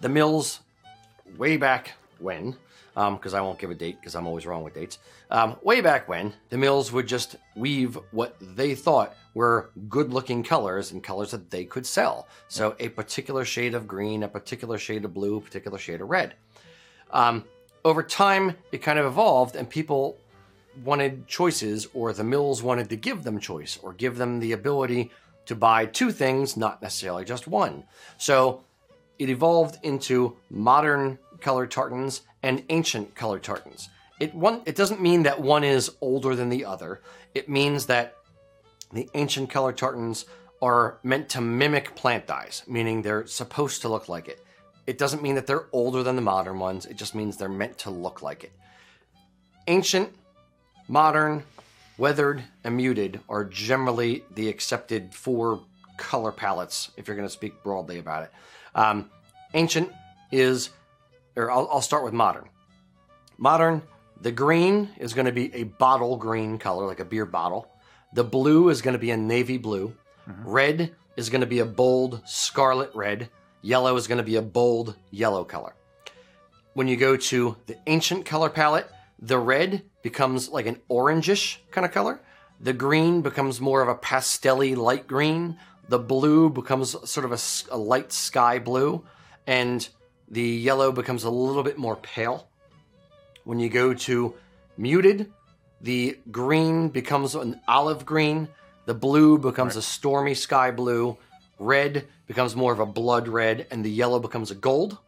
[0.00, 0.60] the mills
[1.36, 2.56] way back when,
[2.94, 4.98] because I won't give a date because I'm always wrong with dates.
[5.30, 10.44] Um, way back when, the mills would just weave what they thought were good looking
[10.44, 12.28] colors and colors that they could sell.
[12.46, 16.08] So a particular shade of green, a particular shade of blue, a particular shade of
[16.08, 16.34] red.
[17.10, 17.44] Um,
[17.84, 20.16] over time, it kind of evolved, and people
[20.84, 25.10] wanted choices, or the mills wanted to give them choice, or give them the ability
[25.46, 27.84] to buy two things, not necessarily just one.
[28.18, 28.64] So
[29.18, 33.88] it evolved into modern colored tartans and ancient color tartans.
[34.20, 37.00] It one it doesn't mean that one is older than the other.
[37.34, 38.16] It means that
[38.92, 40.26] the ancient color tartans
[40.62, 44.44] are meant to mimic plant dyes, meaning they're supposed to look like it.
[44.86, 46.86] It doesn't mean that they're older than the modern ones.
[46.86, 48.52] It just means they're meant to look like it.
[49.66, 50.10] Ancient,
[50.88, 51.42] modern,
[51.98, 55.62] weathered, and muted are generally the accepted four
[55.96, 58.32] color palettes if you're going to speak broadly about it.
[58.74, 59.10] Um,
[59.54, 59.90] ancient
[60.32, 60.70] is,
[61.36, 62.48] or I'll, I'll start with modern.
[63.38, 63.82] Modern,
[64.20, 67.68] the green is going to be a bottle green color, like a beer bottle.
[68.12, 69.94] The blue is going to be a navy blue.
[70.28, 70.48] Mm-hmm.
[70.48, 73.28] Red is going to be a bold scarlet red.
[73.62, 75.74] Yellow is going to be a bold yellow color.
[76.74, 81.84] When you go to the ancient color palette, the red becomes like an orangish kind
[81.84, 82.20] of color.
[82.60, 85.56] The green becomes more of a pastelly light green.
[85.88, 89.04] The blue becomes sort of a light sky blue.
[89.46, 89.88] And
[90.34, 92.48] the yellow becomes a little bit more pale.
[93.44, 94.34] When you go to
[94.76, 95.32] muted,
[95.80, 98.48] the green becomes an olive green.
[98.86, 101.16] The blue becomes a stormy sky blue.
[101.60, 103.68] Red becomes more of a blood red.
[103.70, 104.98] And the yellow becomes a gold.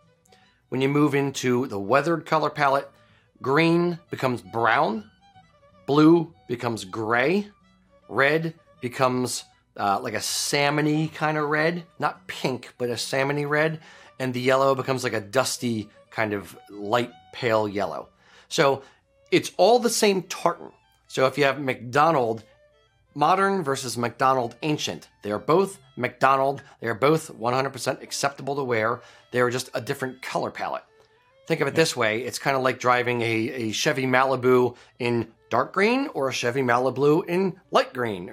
[0.69, 2.89] When you move into the weathered color palette,
[3.43, 5.11] green becomes brown,
[5.86, 7.48] blue becomes gray,
[8.09, 9.44] red becomes
[9.77, 13.81] uh, like a salmony kind of red, not pink, but a salmony red,
[14.18, 18.09] and the yellow becomes like a dusty kind of light pale yellow.
[18.48, 18.82] So
[19.30, 20.70] it's all the same tartan.
[21.09, 22.44] So if you have McDonald
[23.16, 25.09] modern versus McDonald ancient.
[25.22, 26.62] They are both McDonald.
[26.80, 29.01] They are both 100% acceptable to wear.
[29.32, 30.84] They are just a different color palette.
[31.47, 35.32] Think of it this way it's kind of like driving a, a Chevy Malibu in
[35.48, 38.30] dark green or a Chevy Malibu in light green.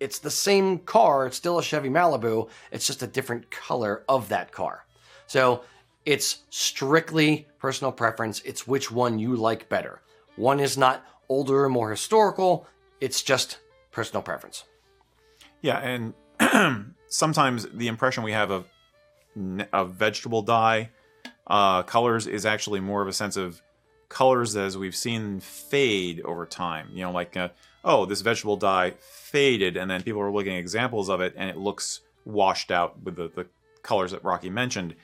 [0.00, 4.28] It's the same car, it's still a Chevy Malibu, it's just a different color of
[4.28, 4.85] that car.
[5.26, 5.62] So
[6.04, 10.02] it's strictly personal preference, it's which one you like better.
[10.36, 12.66] One is not older, or more historical,
[13.00, 13.58] it's just
[13.90, 14.64] personal preference.
[15.62, 15.78] Yeah,
[16.40, 18.66] and sometimes the impression we have of
[19.72, 20.88] of vegetable dye
[21.46, 23.60] uh, colors is actually more of a sense of
[24.08, 26.88] colors as we've seen fade over time.
[26.92, 27.48] You know, like uh,
[27.84, 31.50] oh, this vegetable dye faded, and then people are looking at examples of it, and
[31.50, 33.46] it looks washed out with the, the
[33.82, 34.94] colors that Rocky mentioned.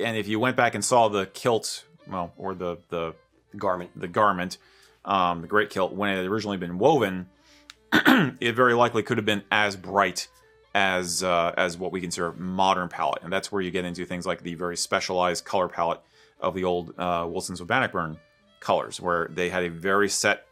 [0.00, 3.14] And if you went back and saw the kilt, well, or the the
[3.56, 3.90] Garment.
[3.96, 4.58] the garment,
[5.04, 7.28] um, the great kilt, when it had originally been woven,
[7.92, 10.28] it very likely could have been as bright
[10.74, 14.24] as uh, as what we consider modern palette, and that's where you get into things
[14.26, 16.00] like the very specialized color palette
[16.38, 18.18] of the old uh, Wilson's Bannockburn
[18.60, 20.46] colors, where they had a very set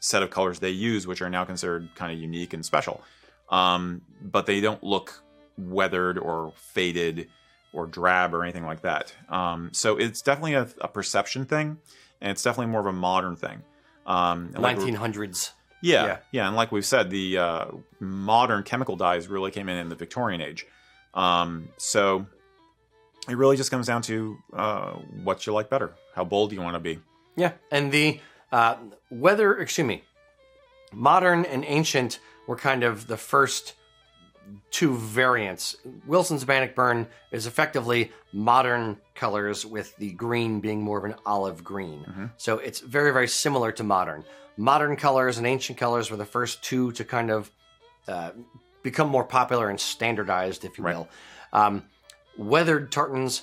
[0.00, 3.02] set of colors they use, which are now considered kind of unique and special,
[3.50, 5.22] um, but they don't look
[5.58, 7.28] weathered or faded
[7.74, 9.12] or drab or anything like that.
[9.28, 11.78] Um, so it's definitely a, a perception thing,
[12.20, 13.62] and it's definitely more of a modern thing.
[14.06, 15.50] Um, and like 1900s.
[15.82, 16.16] yeah, Yeah.
[16.32, 17.64] yeah, and like we've said, the uh,
[18.00, 20.66] modern chemical dyes really came in in the Victorian age.
[21.14, 22.26] Um, so
[23.28, 24.92] it really just comes down to uh,
[25.22, 26.98] what you like better, how bold you want to be.
[27.36, 28.20] Yeah, and the
[28.52, 28.76] uh,
[29.10, 30.04] weather, excuse me,
[30.92, 33.74] modern and ancient were kind of the first
[34.70, 35.76] two variants.
[36.06, 42.30] Wilson's Bannockburn is effectively modern colors with the green being more of an olive green.
[42.36, 44.24] So it's very, very similar to modern.
[44.56, 47.50] Modern colors and ancient colors were the first two to kind of
[48.08, 48.30] uh,
[48.82, 50.96] become more popular and standardized, if you Right.
[50.96, 51.08] will.
[51.52, 51.84] Um,
[52.36, 53.42] weathered tartans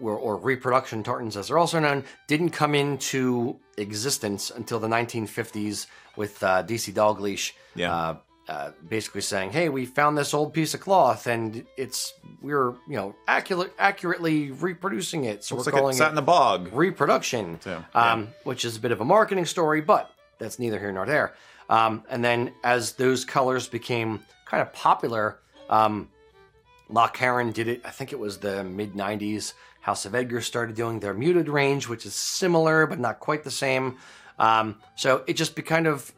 [0.00, 5.86] or, or reproduction tartans, as they're also known, didn't come into existence until the 1950s
[6.16, 7.52] with uh, DC Dalgliesh.
[7.74, 7.94] Yeah.
[7.94, 8.16] Uh,
[8.50, 12.96] uh, basically saying, "Hey, we found this old piece of cloth, and it's we're you
[12.96, 16.22] know accurate, accurately reproducing it, so Looks we're like calling it sat it in the
[16.22, 16.68] bog.
[16.72, 18.12] reproduction." So, yeah.
[18.12, 21.32] um, which is a bit of a marketing story, but that's neither here nor there.
[21.68, 26.08] Um, and then as those colors became kind of popular, um,
[26.90, 27.82] Lochcarron did it.
[27.84, 29.52] I think it was the mid '90s.
[29.80, 33.50] House of Edgar started doing their muted range, which is similar but not quite the
[33.52, 33.96] same.
[34.40, 36.12] Um, so it just be kind of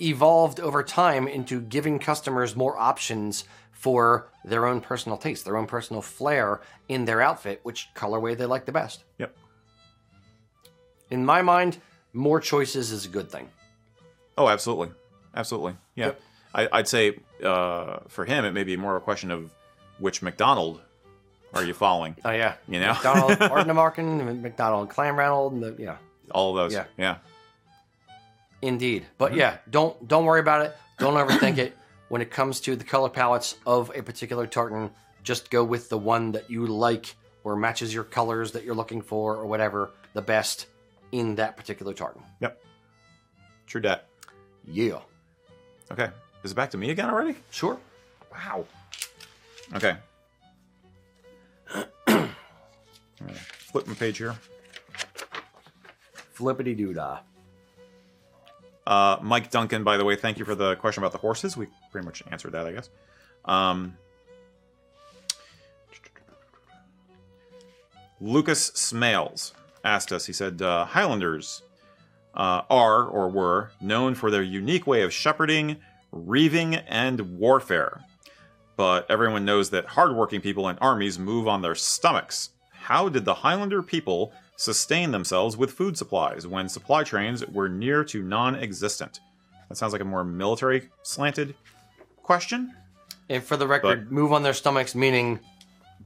[0.00, 5.66] evolved over time into giving customers more options for their own personal taste, their own
[5.66, 9.04] personal flair in their outfit, which colorway they like the best.
[9.18, 9.36] Yep.
[11.10, 11.78] In my mind,
[12.12, 13.48] more choices is a good thing.
[14.38, 14.90] Oh, absolutely,
[15.34, 15.76] absolutely.
[15.94, 16.20] Yeah, Yep.
[16.54, 19.50] I, I'd say uh, for him, it may be more of a question of
[19.98, 20.80] which McDonald
[21.54, 22.16] are you following?
[22.24, 22.92] Oh yeah, You know?
[22.92, 25.96] McDonald, Ardnamurchan, McDonald, Clanranald, yeah,
[26.30, 26.74] All of those.
[26.74, 26.84] Yeah.
[26.98, 27.16] yeah.
[28.66, 29.06] Indeed.
[29.18, 30.76] But yeah, don't don't worry about it.
[30.98, 31.76] Don't overthink it.
[32.08, 34.92] When it comes to the color palettes of a particular tartan,
[35.24, 39.02] just go with the one that you like or matches your colors that you're looking
[39.02, 40.66] for or whatever the best
[41.10, 42.22] in that particular tartan.
[42.40, 42.62] Yep.
[43.66, 44.06] True dat.
[44.68, 45.00] Yeah,
[45.90, 46.10] Okay.
[46.44, 47.34] Is it back to me again already?
[47.50, 47.76] sure.
[48.32, 48.64] Wow.
[49.74, 49.96] Okay.
[53.50, 54.36] Flip my page here.
[56.34, 57.18] Flippity doo dah.
[58.86, 61.56] Uh, Mike Duncan, by the way, thank you for the question about the horses.
[61.56, 62.88] We pretty much answered that, I guess.
[63.44, 63.96] Um,
[68.20, 69.52] Lucas Smales
[69.84, 71.62] asked us, he said, uh, Highlanders
[72.34, 75.76] uh, are or were known for their unique way of shepherding,
[76.12, 78.02] reaving, and warfare.
[78.76, 82.50] But everyone knows that hardworking people and armies move on their stomachs.
[82.72, 88.04] How did the Highlander people sustain themselves with food supplies when supply trains were near
[88.04, 89.20] to non existent?
[89.68, 91.54] That sounds like a more military slanted
[92.22, 92.74] question.
[93.28, 95.40] And for the record, move on their stomachs, meaning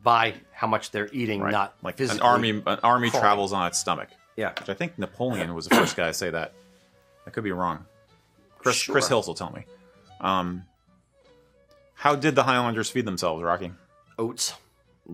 [0.03, 1.53] by how much they're eating, Right.
[1.53, 2.21] not like physically.
[2.21, 3.23] an army an army crawling.
[3.23, 4.09] travels on its stomach.
[4.37, 4.53] Yeah.
[4.59, 6.55] Which I think Napoleon was the first guy to say that.
[7.27, 7.85] I could be wrong.
[8.59, 9.09] Chris Chris Sure.
[9.09, 9.67] Hills will tell me.
[10.23, 10.65] Um,
[11.95, 13.73] how did the Highlanders feed themselves, Rocky?
[14.19, 14.55] Oats,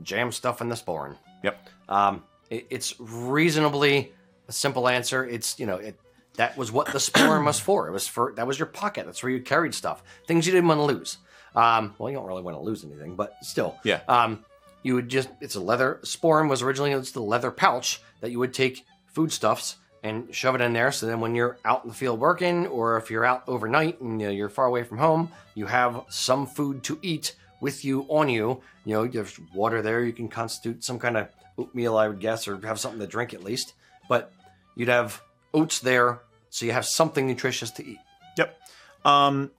[0.03, 1.17] jam stuff in the sporran.
[1.43, 1.69] Yep.
[1.89, 4.13] Um, it, it's reasonably
[4.49, 5.25] a simple answer.
[5.25, 5.99] It's you know it
[6.37, 7.89] that was what the sporran was for.
[7.89, 9.07] It was for that was your pocket.
[9.07, 11.19] That's where you carried stuff, things you didn't want to lose.
[11.55, 13.77] Um, well, you don't really want to lose anything, but still.
[13.83, 14.01] Yeah.
[14.09, 14.45] Um,
[14.83, 18.39] you would just it's a leather sporran was originally it's the leather pouch that you
[18.39, 20.93] would take foodstuffs and shove it in there.
[20.93, 24.21] So then when you're out in the field working, or if you're out overnight and
[24.21, 28.03] you know, you're far away from home, you have some food to eat with you
[28.03, 28.61] on you.
[28.85, 30.05] You know, there's water there.
[30.05, 31.29] You can constitute some kind of
[31.59, 33.75] oatmeal, I would guess, or have something to drink at least.
[34.09, 34.33] But
[34.75, 35.23] you'd have
[35.53, 36.21] oats there,
[36.51, 37.99] so you have something nutritious to eat.
[38.37, 38.59] Yep.
[39.05, 39.51] Um,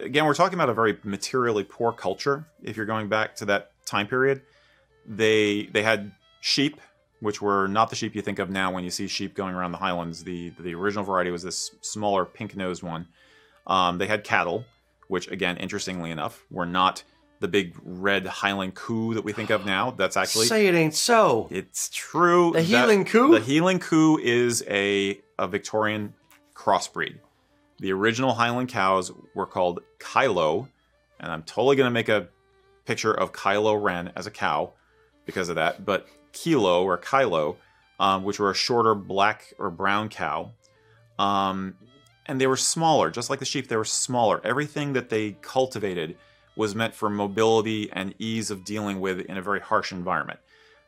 [0.00, 2.46] again, we're talking about a very materially poor culture.
[2.62, 4.42] If you're going back to that time period,
[5.06, 6.80] they they had sheep,
[7.20, 9.72] which were not the sheep you think of now when you see sheep going around
[9.72, 10.24] the highlands.
[10.24, 13.06] The the original variety was this smaller pink nosed one.
[13.66, 14.64] Um, they had cattle,
[15.08, 17.02] which again, interestingly enough, were not
[17.40, 19.90] the big red Highland coo that we think of now.
[19.90, 21.48] That's actually Say it ain't so.
[21.50, 22.52] it's true.
[22.52, 23.38] The Highland Coo?
[23.38, 26.14] The Highland Coo is a, a Victorian
[26.54, 27.18] crossbreed.
[27.78, 30.68] The original Highland cows were called Kylo,
[31.20, 32.28] and I'm totally going to make a
[32.86, 34.72] picture of Kylo Ren as a cow
[35.26, 35.84] because of that.
[35.84, 37.56] But Kilo or Kylo,
[38.00, 40.52] um, which were a shorter black or brown cow,
[41.18, 41.76] um,
[42.24, 43.68] and they were smaller, just like the sheep.
[43.68, 44.40] They were smaller.
[44.42, 46.16] Everything that they cultivated
[46.56, 50.40] was meant for mobility and ease of dealing with in a very harsh environment.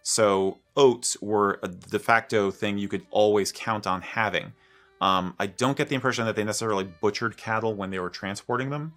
[0.03, 4.53] So oats were a de facto thing you could always count on having.
[5.01, 8.71] Um, I don't get the impression that they necessarily butchered cattle when they were transporting
[8.71, 8.95] them.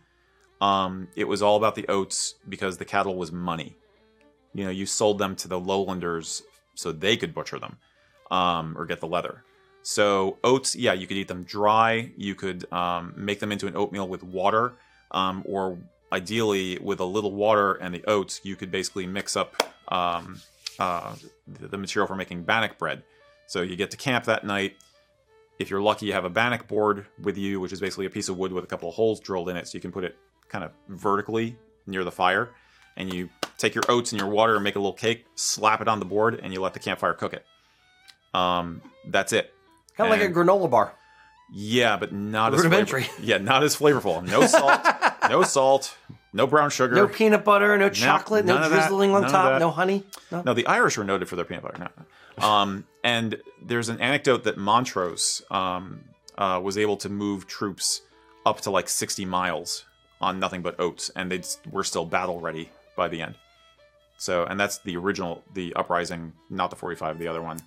[0.62, 3.76] Um, it was all about the oats because the cattle was money.
[4.54, 6.44] You know, you sold them to the lowlanders
[6.76, 7.78] so they could butcher them
[8.30, 9.44] um, or get the leather.
[9.84, 12.12] So oats, yeah, you could eat them dry.
[12.16, 14.74] You could um, make them into an oatmeal with water,
[15.12, 15.78] um, or
[16.12, 19.56] ideally with a little water and the oats, you could basically mix up
[19.88, 20.40] um,
[20.80, 21.16] uh,
[21.48, 23.04] the, material for making bannock bread.
[23.48, 24.76] So you get to camp that night.
[25.60, 28.30] if you're lucky, you have a bannock board with you, which is basically a piece
[28.30, 30.18] of wood with a couple of holes drilled in it, so you can put it
[30.50, 31.56] kind of vertically
[31.88, 32.50] near the fire.
[32.98, 35.88] And you take your oats and your water and make a little cake, slap it
[35.88, 37.46] on the board, and you let the campfire cook it.
[38.34, 39.54] Um, that's it.
[39.98, 40.94] Kind of like a granola bar.
[41.54, 43.04] Yeah, but not as Rudimentary.
[43.04, 44.24] flavor- Yeah, not as flavorful.
[44.26, 44.82] No salt,
[45.30, 45.98] no salt,
[46.34, 46.96] no brown sugar.
[46.96, 50.04] No peanut butter, no chocolate, no that, drizzling on top, no honey.
[50.32, 50.42] No.
[50.46, 51.90] No, the Irish are noted for their peanut butter.
[52.40, 52.46] No.
[52.48, 56.02] Um, and there's an anecdote that Montrose um,
[56.38, 58.02] uh, was able to move troops
[58.46, 59.86] up to like 60 miles
[60.20, 63.36] on nothing but oats, and they were still battle ready by the end.
[64.18, 67.58] So, and that's the original, the uprising, not the 45, the other one.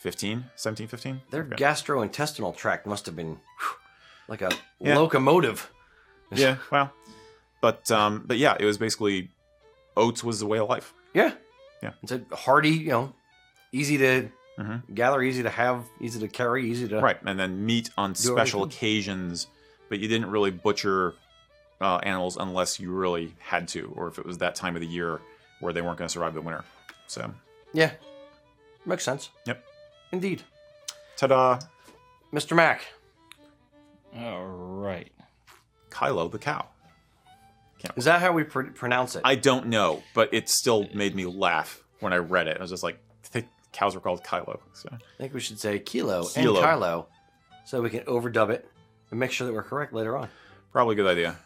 [0.00, 1.20] 15, 17, 15?
[1.30, 3.76] Their gastrointestinal tract must have been whew,
[4.28, 4.50] like a
[4.80, 4.98] Yeah.
[4.98, 5.70] locomotive.
[6.32, 6.92] Yeah, well,
[7.60, 9.30] but um, but yeah, it was basically
[9.96, 10.92] oats was the way of life.
[11.14, 11.32] Yeah.
[11.82, 11.92] Yeah.
[12.02, 13.12] It's a hearty, you know,
[13.72, 14.28] easy to
[14.58, 14.94] Mhm.
[14.94, 17.00] gather, easy to have, easy to carry, easy to.
[17.00, 18.76] Right, and then meat on special everything.
[18.78, 19.46] occasions,
[19.88, 21.14] but you didn't really butcher
[21.80, 24.86] uh, animals unless you really had to, or if it was that time of the
[24.86, 25.20] year
[25.60, 26.64] where they weren't going to survive the winter.
[27.08, 27.34] So,
[27.72, 27.90] Yeah.
[28.86, 29.30] Makes sense.
[29.46, 29.64] Yep.
[30.12, 30.42] Indeed.
[31.16, 31.58] ta-da!
[32.32, 32.54] Mr.
[32.56, 32.86] Mac.
[34.16, 35.10] All right.
[35.94, 36.66] Kylo the cow.
[37.96, 39.22] Is that how we pr- pronounce it?
[39.24, 42.56] I don't know, but it still made me laugh when I read it.
[42.56, 44.58] I was just like, I think cows were called Kylo.
[44.72, 46.56] So, I think we should say kilo, Kilo.
[46.62, 47.06] and Kylo
[47.66, 48.66] so we can overdub it
[49.10, 50.28] and make sure that we're correct later on.
[50.72, 51.36] probably a good idea.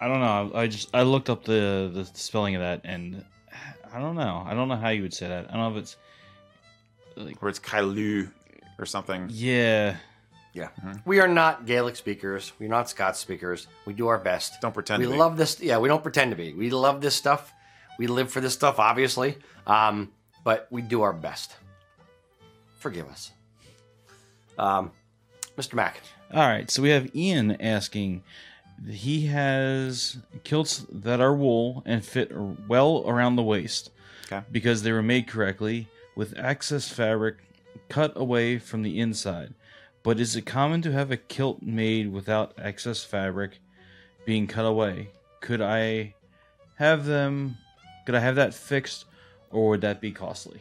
[0.00, 0.52] I don't know.
[0.54, 3.24] I just I looked up the the spelling of that, and
[3.92, 4.44] I don't know.
[4.46, 5.48] I don't know how you would say that.
[5.50, 5.96] I don't know if it's
[7.16, 8.30] like Or it's Kylu
[8.78, 9.28] or something.
[9.32, 9.96] yeah.
[11.04, 12.52] We are not Gaelic speakers.
[12.58, 13.66] We're not Scots speakers.
[13.84, 14.60] We do our best.
[14.60, 15.18] Don't pretend we to be.
[15.18, 15.60] love this.
[15.60, 16.52] Yeah, we don't pretend to be.
[16.52, 17.52] We love this stuff.
[17.98, 19.38] We live for this stuff, obviously.
[19.66, 20.10] Um,
[20.44, 21.56] but we do our best.
[22.78, 23.32] Forgive us.
[24.58, 24.92] Um,
[25.56, 25.74] Mr.
[25.74, 26.00] Mac.
[26.32, 26.70] All right.
[26.70, 28.22] So we have Ian asking.
[28.88, 32.30] He has kilts that are wool and fit
[32.68, 33.90] well around the waist
[34.26, 34.44] Okay.
[34.52, 37.36] because they were made correctly with excess fabric
[37.88, 39.54] cut away from the inside.
[40.06, 43.58] But is it common to have a kilt made without excess fabric
[44.24, 45.08] being cut away?
[45.40, 46.14] Could I
[46.76, 47.56] have them?
[48.04, 49.06] Could I have that fixed,
[49.50, 50.60] or would that be costly?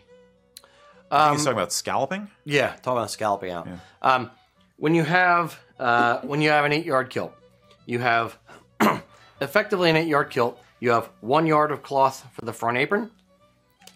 [1.11, 2.31] Um, He's talking about scalloping?
[2.43, 3.67] Yeah, talking about scalloping out.
[4.01, 4.31] Um,
[4.77, 7.35] when you have uh, when you have an eight yard kilt,
[7.85, 8.39] you have
[9.41, 10.59] effectively an eight yard kilt.
[10.79, 13.11] You have one yard of cloth for the front apron,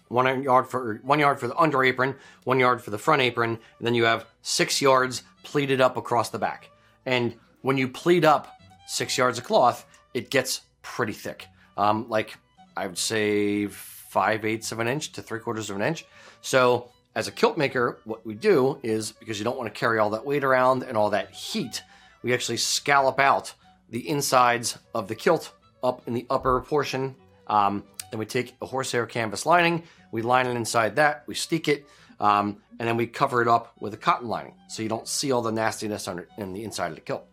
[0.06, 2.14] one yard for one yard for the under apron,
[2.44, 6.30] one yard for the front apron, and then you have six yards pleated up across
[6.30, 6.70] the back.
[7.06, 11.46] And when you pleat up six yards of cloth, it gets pretty thick.
[11.76, 12.36] Um, like
[12.76, 16.04] I would say five eighths of an inch to three quarters of an inch.
[16.40, 19.98] So as a kilt maker, what we do is because you don't want to carry
[19.98, 21.82] all that weight around and all that heat,
[22.22, 23.54] we actually scallop out
[23.88, 25.52] the insides of the kilt
[25.82, 27.16] up in the upper portion.
[27.46, 31.68] Um, then we take a horsehair canvas lining, we line it inside that, we steek
[31.68, 31.86] it,
[32.18, 35.32] um, and then we cover it up with a cotton lining so you don't see
[35.32, 37.24] all the nastiness under in the inside of the kilt.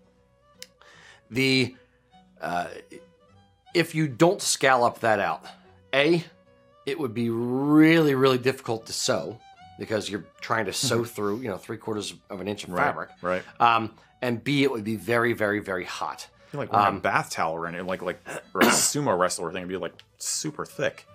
[1.29, 1.75] The
[2.39, 2.67] uh,
[3.73, 5.45] if you don't scallop that out,
[5.93, 6.23] a
[6.85, 9.39] it would be really really difficult to sew
[9.77, 13.09] because you're trying to sew through you know three quarters of an inch of fabric.
[13.21, 13.43] Right.
[13.59, 16.27] Um, and B, it would be very, very, very hot.
[16.53, 18.19] You're like wearing Um, a bath towel around it, like like
[18.53, 19.61] or a sumo wrestler thing.
[19.63, 21.05] It'd be like super thick.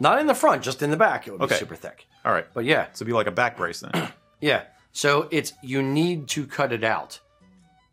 [0.00, 1.26] Not in the front, just in the back.
[1.26, 2.06] It would be super thick.
[2.24, 4.12] All right, But yeah, so it'd be like a back brace then.
[4.40, 4.62] yeah.
[4.92, 7.20] So it's you need to cut it out.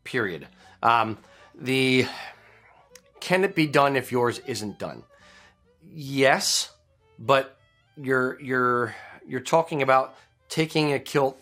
[0.04, 0.48] Period.
[0.84, 1.18] Um,
[1.54, 2.08] the
[3.20, 5.04] can it be done if yours isn't done?
[5.94, 6.72] Yes,
[7.18, 7.58] but
[7.98, 8.96] you're you're
[9.28, 10.16] you're talking about
[10.50, 11.38] taking a kilt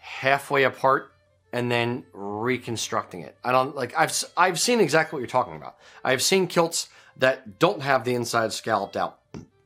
[0.00, 1.12] halfway apart
[1.52, 3.36] and then reconstructing it.
[3.44, 5.76] I don't like I've I've seen exactly what you're talking about.
[6.04, 9.18] I've seen kilts that don't have the inside scalloped out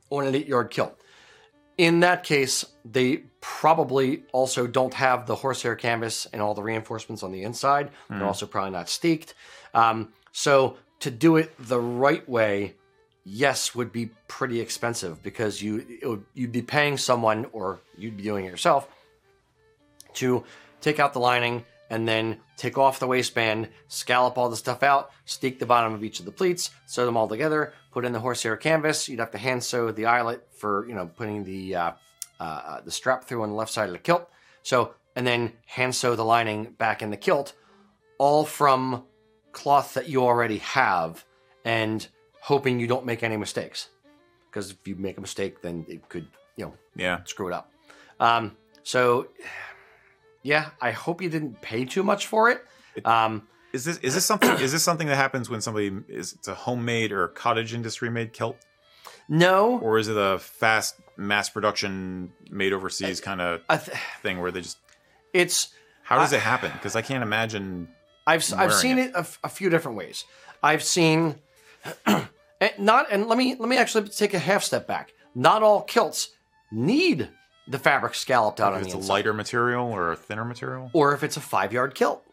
[0.09, 0.97] on an eight yard kilt.
[1.77, 7.23] In that case, they probably also don't have the horsehair canvas and all the reinforcements
[7.23, 7.89] on the inside.
[8.09, 9.33] They're also probably not steeked.
[9.73, 12.75] Um, so to do it the right way,
[13.23, 18.17] yes, would be pretty expensive because you it would, you'd be paying someone or you'd
[18.17, 18.87] be doing it yourself
[20.13, 20.43] to
[20.81, 25.11] take out the lining and then take off the waistband, scallop all the stuff out,
[25.25, 28.19] steek the bottom of each of the pleats, sew them all together, put in the
[28.19, 29.09] horsehair canvas.
[29.09, 31.91] You'd have to hand sew the eyelet for you know putting the uh,
[32.39, 34.27] uh, the strap through on the left side of the kilt.
[34.63, 37.53] So and then hand sew the lining back in the kilt,
[38.17, 39.03] all from
[39.51, 41.25] cloth that you already have,
[41.65, 42.07] and
[42.39, 43.89] hoping you don't make any mistakes.
[44.49, 47.69] Because if you make a mistake, then it could you know yeah, screw it up.
[48.21, 49.27] Um, so
[50.43, 52.65] yeah, I hope you didn't pay too much for it.
[53.05, 56.47] Um, Is this is this something is this something that happens when somebody is it's
[56.47, 58.57] a homemade or cottage industry made kilt,
[59.29, 64.51] no, or is it a fast mass production made overseas kind of th- thing where
[64.51, 64.77] they just
[65.33, 65.69] it's
[66.03, 66.71] how does I- it happen?
[66.73, 67.87] Because I can't imagine.
[68.27, 69.09] I've I've seen it.
[69.09, 70.25] it, a, f- a few different ways.
[70.61, 71.35] I've seen
[72.05, 72.27] and
[72.77, 75.13] not and let me let me actually take a half step back.
[75.33, 76.29] Not all kilts
[76.71, 77.29] need
[77.67, 80.89] the fabric scalloped out If on it's a inside, lighter material or a thinner material.
[80.93, 82.23] or if it's a five yard kilt.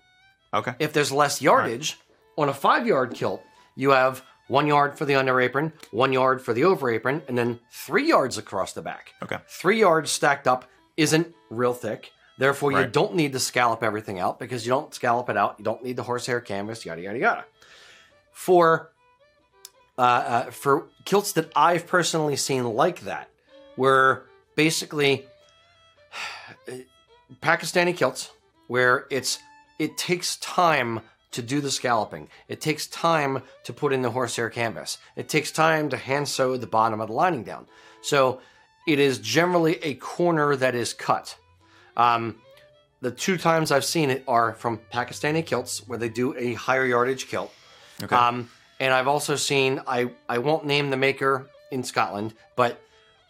[0.54, 0.74] Okay.
[0.78, 1.98] If there's less yardage
[2.36, 3.42] on a five yard kilt,
[3.76, 7.36] you have one yard for the under apron, one yard for the over apron, and
[7.36, 9.12] then three yards across the back.
[9.22, 9.36] Okay.
[9.46, 10.64] Three yards stacked up
[10.96, 12.10] isn't real thick.
[12.38, 12.92] Therefore, you Right.
[12.92, 15.56] don't need to scallop everything out because you don't scallop it out.
[15.58, 17.44] You don't need the horsehair canvas, yada yada yada.
[18.32, 18.90] For
[19.98, 23.28] uh, uh, for kilts that I've personally seen like that,
[23.76, 24.22] where
[24.58, 25.24] basically
[27.40, 28.32] Pakistani kilts,
[28.66, 29.38] where it's
[29.78, 32.28] it takes time to do the scalloping.
[32.48, 34.98] It takes time to put in the horsehair canvas.
[35.14, 37.66] It takes time to hand sew the bottom of the lining down.
[38.02, 38.40] So
[38.86, 41.36] it is generally a corner that is cut.
[41.96, 42.36] Um,
[43.00, 46.84] the two times I've seen it are from Pakistani kilts, where they do a higher
[46.84, 47.52] yardage kilt.
[48.02, 48.16] Okay.
[48.16, 52.80] Um, and I've also seen I I won't name the maker in Scotland, but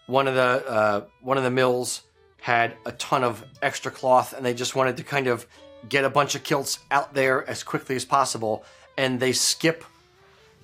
[0.08, 2.02] one of the uh, one of the mills
[2.40, 5.46] had a ton of extra cloth, and they just wanted to kind of
[5.88, 8.64] get a bunch of kilts out there as quickly as possible,
[8.96, 9.84] and they skip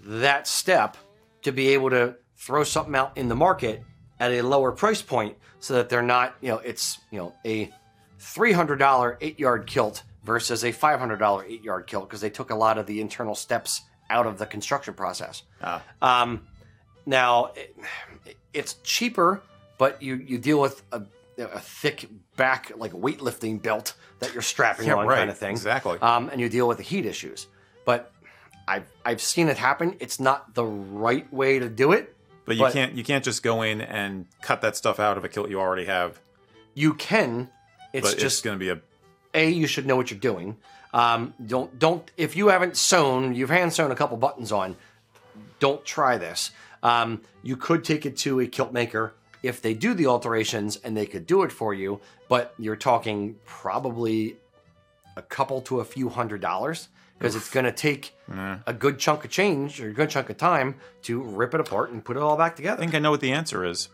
[0.03, 0.97] that step
[1.43, 3.83] to be able to throw something out in the market
[4.19, 7.71] at a lower price point, so that they're not you know it's you know a
[8.19, 12.23] three hundred dollar eight yard kilt versus a five hundred dollar eight yard kilt because
[12.23, 15.43] they took a lot of the internal steps out of the construction process.
[15.63, 15.83] Ah.
[16.01, 16.47] Um,
[17.07, 17.77] now, it,
[18.53, 19.43] it's cheaper,
[19.79, 21.03] but you, you deal with a,
[21.39, 22.07] a thick
[22.37, 25.51] back, like weightlifting belt that you're strapping Yeah, on, right, kind of thing.
[25.53, 25.99] exactly.
[26.01, 27.47] Um, and you deal with the heat issues.
[27.85, 28.11] But
[28.67, 29.97] I've I've seen it happen.
[30.01, 32.15] It's not the right way to do it.
[32.47, 35.25] But you but- can't you can't just go in and cut that stuff out of
[35.25, 36.19] a kilt you already have.
[36.75, 37.51] You can.
[37.93, 38.81] It's but just going to be a
[39.35, 40.57] a you should know what you're doing.
[40.93, 44.77] Um, don't don't if you haven't sewn, you've hand sewn a couple buttons on.
[45.59, 46.51] Don't try this.
[46.85, 50.97] Um, you could take it to a kilt maker if they do the alterations and
[50.97, 54.37] they could do it for you, but you're talking probably
[55.17, 56.89] a couple to a few hundred dollars
[57.19, 58.15] because it's going to take
[58.67, 61.91] a good chunk of change or a good chunk of time to rip it apart
[61.91, 62.77] and put it all back together.
[62.77, 63.89] I think I know what the answer is.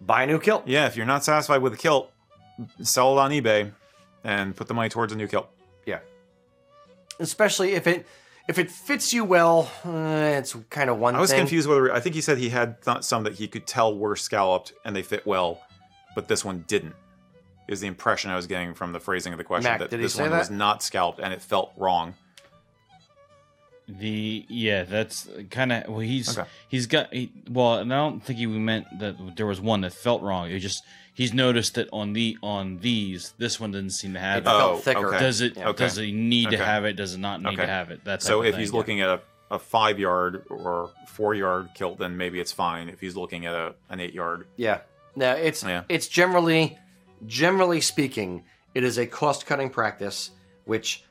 [0.00, 0.66] Buy a new kilt.
[0.66, 2.12] Yeah, if you're not satisfied with the kilt,
[2.82, 3.72] sell it on eBay
[4.24, 5.48] and put the money towards a new kilt.
[5.84, 6.00] Yeah.
[7.20, 8.06] Especially if it
[8.48, 9.90] if it fits you well, uh,
[10.38, 11.40] it's kind of one I was thing.
[11.40, 14.16] confused whether I think he said he had th- some that he could tell were
[14.16, 15.60] scalloped and they fit well,
[16.14, 16.94] but this one didn't.
[17.68, 19.98] Is the impression I was getting from the phrasing of the question Mac, that did
[19.98, 20.38] he this say one that?
[20.38, 22.14] was not scalloped and it felt wrong.
[23.88, 26.00] The yeah, that's kind of well.
[26.00, 26.48] He's Okay.
[26.68, 29.92] he's got he, well, and I don't think he meant that there was one that
[29.92, 30.50] felt wrong.
[30.50, 30.82] It just
[31.16, 34.44] he's noticed that on the on these, this one doesn't seem to have It it.
[34.44, 35.08] felt Oh, thicker.
[35.08, 35.18] okay.
[35.18, 35.56] Does it?
[35.58, 35.84] Okay.
[35.84, 36.92] Does he need to have it?
[36.94, 37.62] Does it not need Okay.
[37.62, 38.00] to have it?
[38.04, 39.20] That's So if he's looking at a,
[39.50, 42.88] a five yard or four yard kilt, then maybe it's fine.
[42.88, 44.80] If he's looking at a, an eight yard, Yeah.
[45.16, 45.84] No, it's Yeah.
[45.88, 46.78] it's generally
[47.26, 48.44] generally speaking,
[48.74, 50.30] it is a cost cutting practice,
[50.66, 51.02] which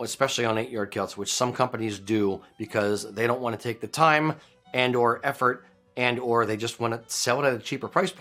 [0.00, 3.80] especially on eight yard kilts, which some companies do because they don't want to take
[3.80, 4.34] the time
[4.74, 5.64] and or effort
[5.96, 8.12] and or they just want to sell it at a cheaper price.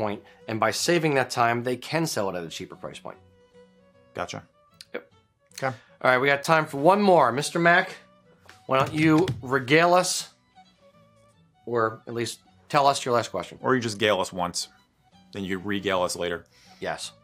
[0.47, 3.17] And by saving that time, they can sell it at a cheaper price point.
[4.13, 4.43] gotcha.
[4.93, 5.11] Yep.
[5.53, 5.75] Okay.
[6.01, 7.31] All right, we got time for one more.
[7.31, 7.59] Mr.
[7.59, 7.95] Mac,
[8.65, 10.29] why don't you regale us
[11.65, 12.39] or at least
[12.69, 13.57] tell us your last question?
[13.61, 14.67] Or you just gale us once,
[15.31, 16.45] then you regale us later.
[16.79, 17.11] Yes.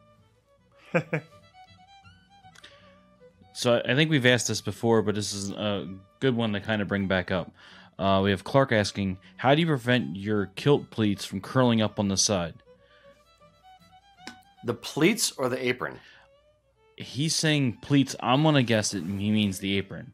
[3.59, 5.85] So I think we've asked this before, but this is a
[6.21, 7.51] good one to kind of bring back up.
[7.99, 11.99] Uh, we have Clark asking, "How do you prevent your kilt pleats from curling up
[11.99, 12.55] on the side?"
[14.63, 15.99] The pleats or the apron?
[16.95, 18.15] He's saying pleats.
[18.21, 19.03] I'm gonna guess it.
[19.03, 20.13] He means the apron.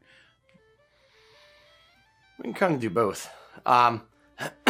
[2.38, 3.30] We can kind of do both.
[3.64, 4.02] Um,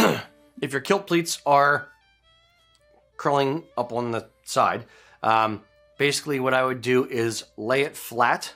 [0.60, 1.88] if your kilt pleats are
[3.16, 4.84] curling up on the side,
[5.22, 5.62] um,
[5.96, 8.52] basically what I would do is lay it flat,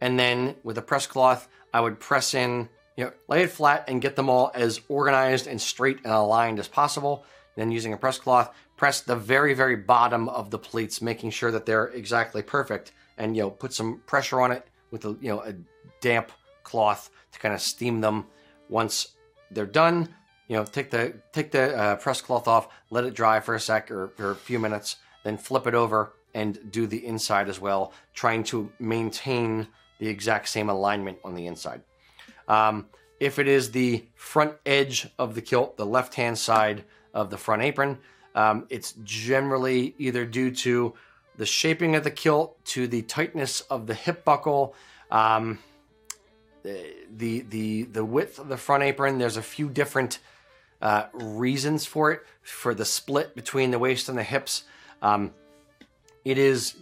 [0.00, 3.84] and then with a press cloth, I would press in, you know, lay it flat
[3.86, 7.24] and get them all as organized and straight and aligned as possible.
[7.54, 11.52] Then using a press cloth, press the very, very bottom of the pleats, making sure
[11.52, 15.28] that they're exactly perfect, and you know, put some pressure on it with a you
[15.28, 15.54] know a
[16.00, 16.32] damp
[16.64, 18.26] cloth to kind of steam them.
[18.68, 19.14] Once
[19.52, 20.12] they're done,
[20.48, 23.60] you know, take the take the uh, press cloth off, let it dry for a
[23.60, 27.60] sec or for a few minutes, then flip it over, and do the inside as
[27.60, 29.68] well, trying to maintain
[30.00, 31.82] the exact same alignment on the inside.
[32.48, 32.86] Um,
[33.20, 36.84] if it is the front edge of the kilt, the left hand side
[37.14, 37.98] of the front apron,
[38.34, 40.94] um, it's generally either due to
[41.36, 44.74] the shaping of the kilt, to the tightness of the hip buckle,
[45.10, 45.58] um,
[46.62, 49.18] the the the width of the front apron.
[49.18, 50.18] There's a few different
[50.82, 54.64] uh, reasons for it for the split between the waist and the hips.
[55.00, 55.32] Um,
[56.24, 56.74] it is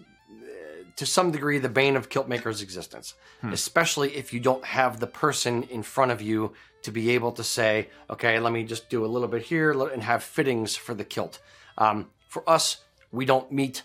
[0.97, 3.14] to some degree the bane of kilt maker's existence,
[3.52, 6.52] especially if you don't have the person in front of you
[6.82, 10.02] to be able to say, okay, let me just do a little bit here and
[10.02, 11.40] have fittings for the kilt.
[11.78, 12.78] Um, for us,
[13.12, 13.82] we don't meet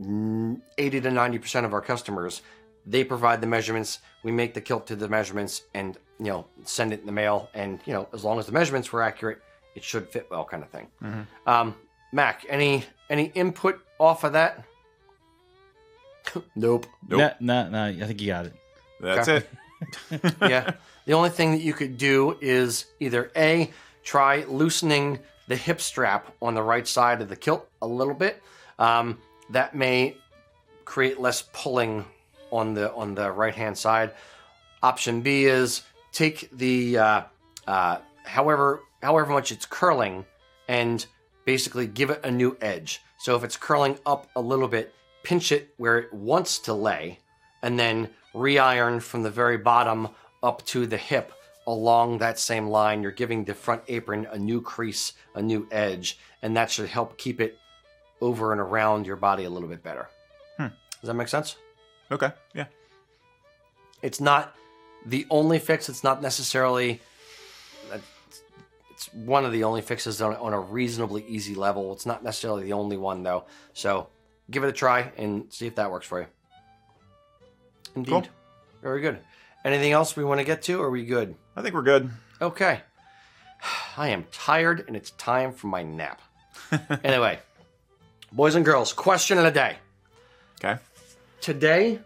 [0.00, 2.42] mm, 80 to 90% of our customers.
[2.84, 6.92] They provide the measurements, we make the kilt to the measurements and, you know, send
[6.92, 7.48] it in the mail.
[7.54, 9.40] And, you know, as long as the measurements were accurate,
[9.74, 10.88] it should fit well kind of thing.
[11.46, 11.76] Um,
[12.12, 14.64] Mac, any any input off of that?
[16.56, 16.86] nope.
[17.08, 17.34] Nope.
[17.40, 18.54] Nah, nah, nah, I think you got it.
[19.00, 19.46] That's Okay.
[20.10, 20.34] it.
[20.42, 20.72] yeah.
[21.06, 23.70] The only thing that you could do is either A,
[24.04, 25.18] try loosening
[25.48, 28.40] the hip strap on the right side of the kilt a little bit.
[28.78, 29.18] Um,
[29.50, 30.16] that may
[30.84, 32.04] create less pulling
[32.52, 34.12] on the on the right hand side.
[34.82, 35.82] Option B is
[36.12, 37.22] take the uh,
[37.66, 40.24] uh, however however much it's curling
[40.68, 41.04] and
[41.44, 43.00] basically give it a new edge.
[43.18, 47.18] So if it's curling up a little bit, pinch it where it wants to lay,
[47.62, 50.08] and then re-iron from the very bottom
[50.42, 51.32] up to the hip
[51.66, 53.02] along that same line.
[53.02, 57.18] You're giving the front apron a new crease, a new edge, and that should help
[57.18, 57.58] keep it
[58.20, 60.08] over and around your body a little bit better.
[60.56, 60.68] Hmm.
[61.00, 61.56] Does that make sense?
[62.10, 62.30] Okay.
[62.54, 62.66] Yeah.
[64.02, 64.56] It's not
[65.06, 65.88] the only fix.
[65.88, 67.00] It's not necessarily.
[68.90, 71.92] It's one of the only fixes on, on a reasonably easy level.
[71.92, 73.44] It's not necessarily the only one though.
[73.72, 74.08] So
[74.52, 76.26] give it a try and see if that works for you.
[77.96, 78.10] Indeed.
[78.10, 78.26] Cool.
[78.82, 79.18] Very good.
[79.64, 80.80] Anything else we want to get to?
[80.80, 81.34] Or are we good?
[81.56, 82.10] I think we're good.
[82.40, 82.80] Okay.
[83.96, 86.20] I am tired and it's time for my nap.
[87.04, 87.38] anyway,
[88.30, 89.76] boys and girls, question of the day.
[90.62, 90.80] Okay.
[91.40, 91.98] Today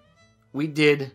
[0.53, 1.13] we did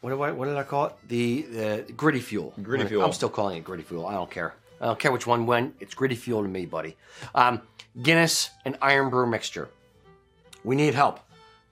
[0.00, 0.92] what do I what did I call it?
[1.08, 2.52] The the gritty fuel.
[2.62, 3.04] Gritty fuel.
[3.04, 4.06] I'm still calling it gritty fuel.
[4.06, 4.54] I don't care.
[4.80, 5.76] I don't care which one went.
[5.80, 6.96] It's gritty fuel to me, buddy.
[7.34, 7.62] Um,
[8.02, 9.68] Guinness and Irn-Bru mixture.
[10.64, 11.20] We need help.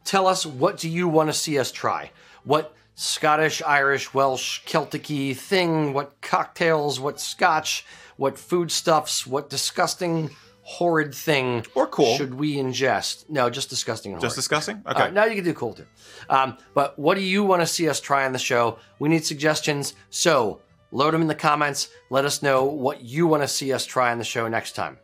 [0.04, 2.10] Tell us what do you want to see us try?
[2.44, 5.92] What Scottish, Irish, Welsh, Celtic thing?
[5.94, 7.00] What cocktails?
[7.00, 7.86] What scotch?
[8.16, 9.26] What foodstuffs?
[9.26, 10.30] What disgusting,
[10.62, 11.64] horrid thing?
[11.74, 12.16] Or cool.
[12.16, 13.30] Should we ingest?
[13.30, 14.34] No, just disgusting Just horrid.
[14.34, 14.82] discussing?
[14.84, 15.04] All Okay.
[15.04, 15.86] right, now you can do cool too.
[16.28, 18.78] Um, but what do you want to see us try on the show?
[18.98, 19.94] We need suggestions.
[20.10, 20.60] So
[20.90, 21.88] load them in the comments.
[22.10, 24.98] Let us know what you want to see us try on the show next time.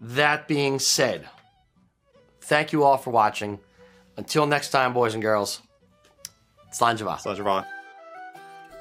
[0.00, 1.28] That being said,
[2.48, 3.58] thank you all for watching.
[4.16, 5.62] Until next time, boys and girls,
[6.72, 7.24] Slàinte mhath.
[7.26, 7.66] Ravana.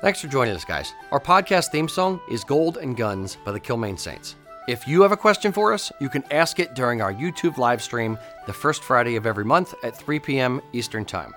[0.01, 0.93] Thanks for joining us, guys.
[1.11, 4.35] Our podcast theme song is Gold and Guns by the Kilmaine Saints.
[4.67, 7.81] If you have a question for us, you can ask it during our YouTube live
[7.81, 10.61] stream the first Friday of every month at 3 p.m.
[10.73, 11.33] Eastern Time.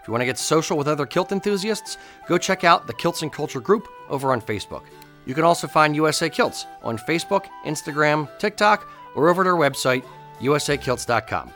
[0.00, 3.22] If you want to get social with other kilt enthusiasts, go check out the Kilts
[3.22, 4.84] and Culture group over on Facebook.
[5.26, 10.04] You can also find USA Kilts on Facebook, Instagram, TikTok, or over at our website,
[10.40, 11.50] usakilts.com.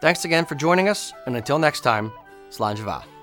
[0.00, 2.10] Thanks again for joining us, and until next time,
[2.50, 3.19] Slàinte mhath.